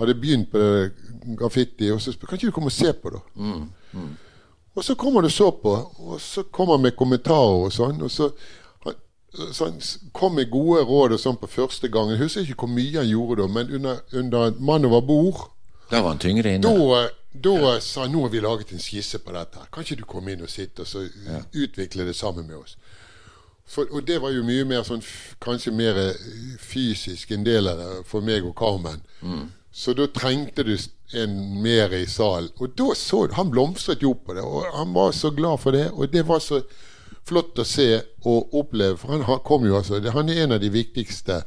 hadde 0.00 0.16
begynt 0.20 0.50
på 0.52 0.60
det 0.60 1.36
graffiti, 1.38 1.90
og 1.92 2.00
så 2.00 2.12
kan 2.20 2.36
ikke 2.36 2.48
du 2.48 2.56
komme 2.56 2.72
og 2.72 2.76
se 2.76 2.92
på, 2.92 3.12
da? 3.12 3.20
Mm, 3.34 3.66
mm. 3.92 4.12
Og 4.74 4.84
så 4.84 4.94
kommer 4.96 5.20
du 5.20 5.30
så 5.30 5.50
på, 5.50 5.72
og 5.98 6.20
så 6.20 6.42
kommer 6.42 6.78
han 6.78 6.86
med 6.86 6.96
kommentarer 6.96 7.66
og 7.66 7.72
sånn. 7.72 8.02
og 8.02 8.10
så 8.10 8.32
så 9.32 9.64
han 9.64 9.80
kom 10.12 10.34
med 10.36 10.50
gode 10.50 10.82
råd 10.84 11.14
og 11.16 11.20
sånn 11.20 11.38
på 11.40 11.48
første 11.48 11.88
gang. 11.88 12.10
Jeg 12.12 12.20
husker 12.20 12.44
ikke 12.44 12.66
hvor 12.66 12.68
mye 12.74 12.98
han 12.98 13.08
gjorde 13.08 13.38
da, 13.40 13.46
men 13.48 13.70
under, 13.78 14.00
under 14.12 14.50
'Mann 14.58 14.84
over 14.84 15.00
bord' 15.00 15.48
Da 15.90 16.00
var 16.00 16.08
han 16.08 16.18
tyngre 16.18 16.54
inne. 16.54 16.62
Da, 16.62 17.08
da 17.32 17.80
sa 17.80 18.00
han 18.00 18.12
nå 18.12 18.22
har 18.22 18.30
vi 18.32 18.40
laget 18.40 18.72
en 18.72 18.80
skisse 18.80 19.18
på 19.18 19.32
dette. 19.32 19.58
Kan 19.72 19.84
ikke 19.84 19.96
du 19.96 20.04
komme 20.04 20.32
inn 20.32 20.44
og 20.44 20.50
sitte 20.50 20.84
og 20.84 20.88
så 20.88 21.02
ja. 21.04 21.40
utvikle 21.52 22.04
det 22.04 22.16
sammen 22.16 22.46
med 22.46 22.56
oss? 22.56 22.76
For, 23.66 23.86
og 23.90 24.06
det 24.06 24.20
var 24.22 24.32
jo 24.32 24.44
mye 24.44 24.64
mer 24.68 24.82
sånn 24.84 25.04
kanskje 25.40 25.72
mer 25.72 25.96
eh, 25.96 26.56
fysisk 26.60 27.30
en 27.30 27.44
del 27.44 27.68
av 27.68 27.78
det 27.78 27.90
for 28.08 28.24
meg 28.24 28.44
og 28.44 28.56
Carmen. 28.56 29.04
Mm. 29.20 29.50
Så 29.72 29.94
da 29.96 30.06
trengte 30.06 30.64
du 30.64 30.76
en 31.16 31.62
mer 31.62 31.92
i 31.96 32.06
salen. 32.06 32.50
Og 32.60 32.74
da 32.78 32.94
så 32.96 33.26
Han 33.32 33.50
blomstret 33.50 34.02
jo 34.02 34.14
på 34.14 34.34
det, 34.34 34.42
og 34.42 34.64
han 34.74 34.94
var 34.94 35.12
så 35.12 35.30
glad 35.30 35.58
for 35.58 35.72
det. 35.72 35.90
Og 35.90 36.12
det 36.12 36.26
var 36.28 36.38
så 36.38 36.62
flott 37.24 37.58
å 37.58 37.64
se 37.64 38.02
og 38.24 38.54
oppleve. 38.54 38.96
For 38.96 39.08
han 39.12 39.40
kom 39.44 39.66
jo 39.66 39.76
altså 39.76 40.00
Han 40.10 40.28
er 40.28 40.44
en 40.44 40.52
av 40.52 40.60
de 40.60 40.70
viktigste 40.72 41.42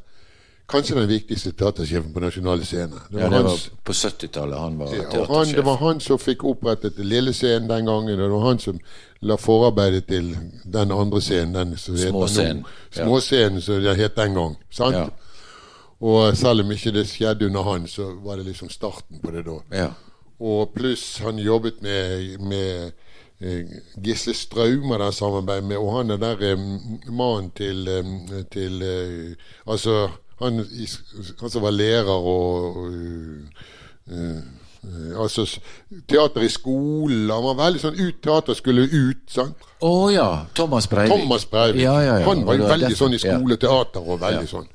Kanskje 0.66 0.96
den 0.96 1.10
viktigste 1.10 1.52
teatersjefen 1.54 2.14
på 2.14 2.22
nasjonale 2.24 2.66
scener. 2.66 3.04
Det 3.10 3.20
var, 3.20 3.22
ja, 3.22 3.30
det 3.30 3.38
hans, 3.38 3.66
var 3.70 3.82
på 3.86 3.94
70-tallet 3.94 4.58
han 4.60 4.78
var 4.80 4.88
teatersjef. 4.88 5.28
Han, 5.30 5.52
det 5.54 5.66
var 5.66 5.76
han 5.78 6.00
som 6.02 6.18
fikk 6.18 6.46
opprettet 6.50 6.98
Lille 7.06 7.34
Scenen 7.38 7.68
den 7.70 7.86
gangen. 7.86 8.16
Og 8.18 8.24
det 8.24 8.30
var 8.32 8.46
han 8.48 8.62
som 8.64 8.80
la 9.22 9.38
forarbeidet 9.38 10.08
til 10.10 10.32
den 10.64 10.96
andre 10.96 11.22
scenen. 11.22 11.54
Den 11.54 11.78
Småscenen. 11.78 12.64
Småscenen, 12.90 13.62
som 13.62 13.78
det 13.84 13.94
het 14.00 14.18
den 14.18 14.34
gang. 14.34 14.58
Sant? 14.74 14.98
Ja. 14.98 15.06
Og 16.06 16.38
selv 16.38 16.62
om 16.62 16.74
ikke 16.76 16.93
det 16.93 17.08
skjedde 17.10 17.47
under 17.49 17.66
han, 17.66 17.88
så 17.89 18.12
var 18.22 18.38
det 18.38 18.45
liksom 18.49 18.70
starten 18.70 19.22
på 19.24 19.32
det 19.34 19.45
da. 19.47 19.58
Ja. 19.74 19.88
Og 20.39 20.74
pluss 20.76 21.22
han 21.24 21.39
jobbet 21.39 21.82
med, 21.82 22.36
med 22.43 22.91
eh, 23.39 23.72
Gisle 24.03 24.36
Straume 24.36 24.99
der 24.99 25.16
samarbeidet 25.16 25.64
med, 25.64 25.80
og 25.80 25.95
han 25.97 26.12
er 26.14 26.20
der 26.22 26.43
eh, 26.51 26.68
mannen 27.10 27.49
til, 27.56 27.88
eh, 27.88 28.43
til 28.51 28.84
Altså 29.66 30.10
han, 30.39 30.66
han, 31.39 31.49
som 31.49 31.64
var 31.64 31.72
lærer 31.72 32.12
og, 32.12 32.78
og 32.78 32.91
uh, 34.12 34.12
uh, 34.12 35.22
Altså 35.22 35.45
teater 36.10 36.43
i 36.43 36.49
skolen. 36.51 37.32
Han 37.32 37.45
var 37.47 37.56
veldig 37.64 37.80
sånn 37.82 37.95
ut, 37.97 38.20
Teater 38.22 38.53
skulle 38.53 38.84
ut. 38.91 39.24
sant? 39.32 39.64
Å 39.80 39.89
oh, 39.89 40.12
ja. 40.14 40.28
Thomas 40.53 40.86
Breivik. 40.91 41.16
Thomas 41.16 41.47
Breivik. 41.49 41.82
Ja, 41.82 41.95
ja, 42.03 42.20
ja. 42.20 42.28
Han 42.28 42.43
var 42.45 42.60
jo 42.60 42.68
veldig 42.70 42.91
sånn 42.99 43.16
i 43.16 43.22
skole 43.24 43.56
og 43.56 43.64
teater 43.64 44.06
og 44.06 44.20
veldig 44.22 44.51
sånn. 44.51 44.68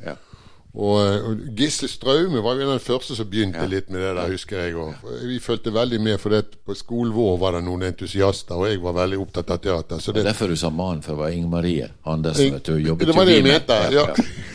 Ja. 0.74 0.80
Og, 0.80 1.40
Gisle 1.56 1.88
Straume 1.88 2.42
var 2.44 2.54
jo 2.54 2.62
en 2.62 2.68
av 2.70 2.78
de 2.78 2.84
første 2.84 3.16
som 3.18 3.26
begynte 3.30 3.58
ja. 3.58 3.66
litt 3.66 3.88
med 3.90 4.00
det 4.04 4.12
der, 4.14 4.30
husker 4.30 4.60
jeg. 4.62 4.76
Og 4.78 4.94
vi 5.26 5.40
fulgte 5.42 5.72
veldig 5.74 5.98
med, 6.00 6.18
for 6.22 6.34
det, 6.34 6.44
på 6.66 6.76
skolen 6.78 7.12
vår 7.14 7.38
var 7.42 7.56
det 7.56 7.64
noen 7.66 7.88
entusiaster, 7.88 8.54
og 8.54 8.70
jeg 8.70 8.82
var 8.82 8.94
veldig 9.00 9.18
opptatt 9.18 9.50
av 9.50 9.58
teater. 9.64 10.02
Så 10.02 10.14
det, 10.14 10.24
derfor 10.28 10.52
du 10.52 10.56
sa 10.60 10.70
mannen, 10.70 11.02
for 11.02 11.16
det 11.16 11.24
var 11.24 11.34
Inger 11.34 11.50
Marie 11.50 11.88
Andersen. 12.02 12.54
vet 12.54 12.70
du, 12.70 12.76
jobbet 12.78 13.10
Det 13.10 13.16
var 13.16 13.26
det 13.26 13.38
jeg 13.40 13.46
mente, 13.48 13.78
ja. 13.96 14.06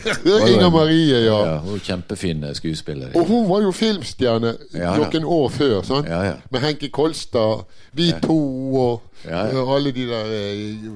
ja. 0.06 0.38
Inger 0.52 0.70
Marie, 0.72 1.20
ja. 1.26 1.40
ja 1.50 1.56
hun 1.66 1.80
Kjempefin 1.84 2.46
skuespiller. 2.56 3.12
Og 3.14 3.26
hun 3.28 3.48
var 3.50 3.66
jo 3.66 3.74
filmstjerne 3.76 4.54
noen 4.72 5.28
år 5.38 5.50
før, 5.52 5.82
sant? 5.84 6.08
Med 6.50 6.64
Henki 6.64 6.88
Kolstad, 6.88 7.66
Vi 7.96 8.10
to 8.22 8.40
og, 8.76 9.02
alle 9.26 9.92
de 9.96 10.04
der 10.08 10.32
eh, 10.36 10.88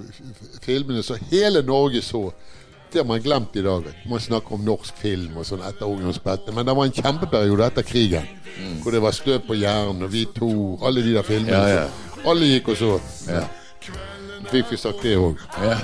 filmene 0.62 1.02
så 1.02 1.16
hele 1.30 1.62
Norge 1.66 2.02
så. 2.04 2.28
Det 2.92 2.98
har 2.98 3.06
man 3.06 3.22
glemt 3.22 3.56
i 3.56 3.62
dag. 3.62 3.84
Man 4.10 4.20
snakker 4.20 4.54
om 4.54 4.64
norsk 4.66 4.96
film 4.98 5.36
og 5.38 5.46
sånn 5.46 5.62
etter 5.62 5.86
ungdomsbeltet. 5.86 6.50
Men 6.54 6.66
det 6.66 6.74
var 6.74 6.88
en 6.88 6.94
kjempeperiode 6.96 7.68
etter 7.70 7.86
krigen 7.86 8.26
mm. 8.26 8.80
hvor 8.82 8.96
det 8.96 9.02
var 9.04 9.14
støv 9.14 9.44
på 9.46 9.58
hjernen, 9.60 10.02
og 10.06 10.10
vi 10.10 10.24
to 10.34 10.50
Alle 10.82 11.04
de 11.06 11.14
der 11.14 11.26
filmene. 11.26 11.54
Ja, 11.54 11.84
ja. 11.84 12.24
Alle 12.26 12.50
gikk 12.50 12.72
og 12.74 12.80
så. 12.80 12.94
Ja. 13.28 13.44
Fikk 14.50 14.72
vi 14.72 14.80
sagt 14.80 15.04
det 15.06 15.14
òg. 15.20 15.38
Ja. 15.62 15.78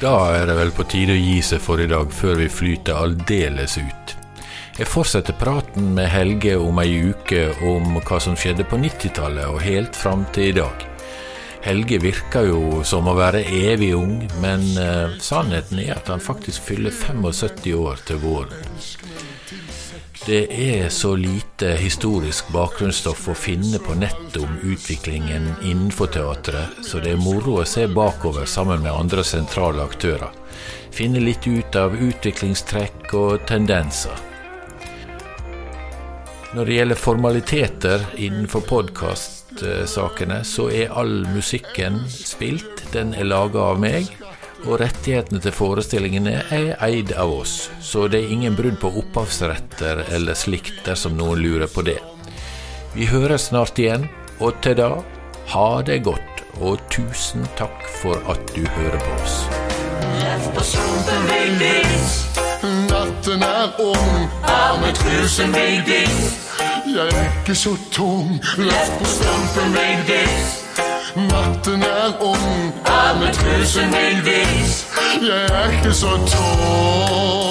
Da 0.00 0.14
er 0.38 0.48
det 0.48 0.56
vel 0.58 0.72
på 0.76 0.84
tide 0.88 1.16
å 1.16 1.20
gi 1.20 1.40
seg 1.44 1.60
for 1.64 1.80
i 1.80 1.88
dag, 1.90 2.12
før 2.12 2.40
vi 2.40 2.48
flyter 2.52 2.96
aldeles 2.96 3.76
ut. 3.80 4.14
Jeg 4.78 4.86
fortsetter 4.86 5.34
praten 5.34 5.92
med 5.96 6.06
Helge 6.12 6.54
om 6.60 6.78
ei 6.78 7.10
uke 7.10 7.48
om 7.66 7.96
hva 7.98 8.20
som 8.22 8.36
skjedde 8.38 8.66
på 8.68 8.78
90-tallet 8.78 9.50
og 9.50 9.64
helt 9.64 9.96
fram 9.98 10.22
til 10.32 10.52
i 10.52 10.58
dag. 10.60 10.84
Helge 11.62 11.98
virker 11.98 12.46
jo 12.46 12.82
som 12.86 13.08
å 13.10 13.16
være 13.18 13.42
evig 13.42 13.90
ung, 13.98 14.20
men 14.42 14.62
uh, 14.78 15.16
sannheten 15.22 15.80
er 15.82 15.96
at 15.96 16.10
han 16.12 16.22
faktisk 16.22 16.68
fyller 16.70 16.94
75 16.94 17.74
år 17.74 18.04
til 18.06 18.20
våren. 18.22 18.68
Det 20.28 20.44
er 20.52 20.88
så 20.92 21.14
lite 21.16 21.70
historisk 21.80 22.50
bakgrunnsstoff 22.52 23.30
å 23.32 23.36
finne 23.38 23.78
på 23.80 23.94
nettet 23.96 24.36
om 24.42 24.58
utviklingen 24.60 25.46
innenfor 25.64 26.10
teatret, 26.12 26.82
så 26.84 27.00
det 27.00 27.14
er 27.14 27.22
moro 27.22 27.62
å 27.62 27.66
se 27.66 27.86
bakover 27.88 28.44
sammen 28.44 28.82
med 28.84 28.92
andre 28.92 29.24
sentrale 29.24 29.86
aktører. 29.88 30.28
Finne 30.92 31.22
litt 31.22 31.46
ut 31.48 31.78
av 31.80 31.96
utviklingstrekk 31.96 33.14
og 33.16 33.46
tendenser. 33.48 34.20
Når 36.52 36.64
det 36.64 36.78
gjelder 36.78 37.02
formaliteter 37.08 38.06
innenfor 38.16 38.68
podkastsakene, 39.48 40.44
så 40.44 40.70
er 40.70 40.92
all 40.92 41.26
musikken 41.34 42.04
spilt. 42.08 42.92
Den 42.92 43.14
er 43.14 43.24
laga 43.24 43.58
av 43.72 43.80
meg. 43.80 44.08
Og 44.66 44.80
rettighetene 44.80 45.40
til 45.40 45.52
forestillingene 45.54 46.42
er 46.50 46.72
eid 46.82 47.12
av 47.14 47.30
oss, 47.30 47.70
så 47.80 48.08
det 48.08 48.24
er 48.24 48.32
ingen 48.32 48.56
brudd 48.58 48.80
på 48.80 48.90
opphavsretter 48.90 50.02
eller 50.10 50.34
slikt 50.34 50.82
dersom 50.84 51.14
noen 51.16 51.38
lurer 51.38 51.70
på 51.70 51.84
det. 51.86 52.00
Vi 52.94 53.06
høres 53.06 53.52
snart 53.52 53.78
igjen, 53.78 54.08
og 54.40 54.58
til 54.62 54.74
da, 54.80 54.90
ha 55.54 55.68
det 55.86 56.00
godt, 56.02 56.42
og 56.58 56.82
tusen 56.90 57.46
takk 57.56 57.86
for 58.00 58.18
at 58.26 58.42
du 58.56 58.66
hører 58.66 58.98
på 58.98 59.14
oss. 59.22 59.38
Natten 62.90 63.46
er 63.46 63.78
ung, 63.78 64.28
Armet 64.42 64.98
tusen 65.06 65.54
vil 65.54 65.86
ditt. 65.86 66.47
Jeg 66.96 67.06
er 67.06 67.40
ikke 67.40 67.54
så 67.54 67.76
tung, 67.92 68.40
løft 68.56 68.92
på 68.98 69.04
stumpen 69.04 69.72
vil 69.76 69.98
viss 70.08 70.64
Natten 71.16 71.82
er 71.82 72.12
ung, 72.20 72.74
arme 72.84 73.26
tusen 73.32 73.92
vil 73.92 74.24
viss 74.24 74.86
Jeg 75.22 75.44
er 75.44 75.70
ikke 75.70 75.92
så 75.92 76.10
tung. 76.26 77.48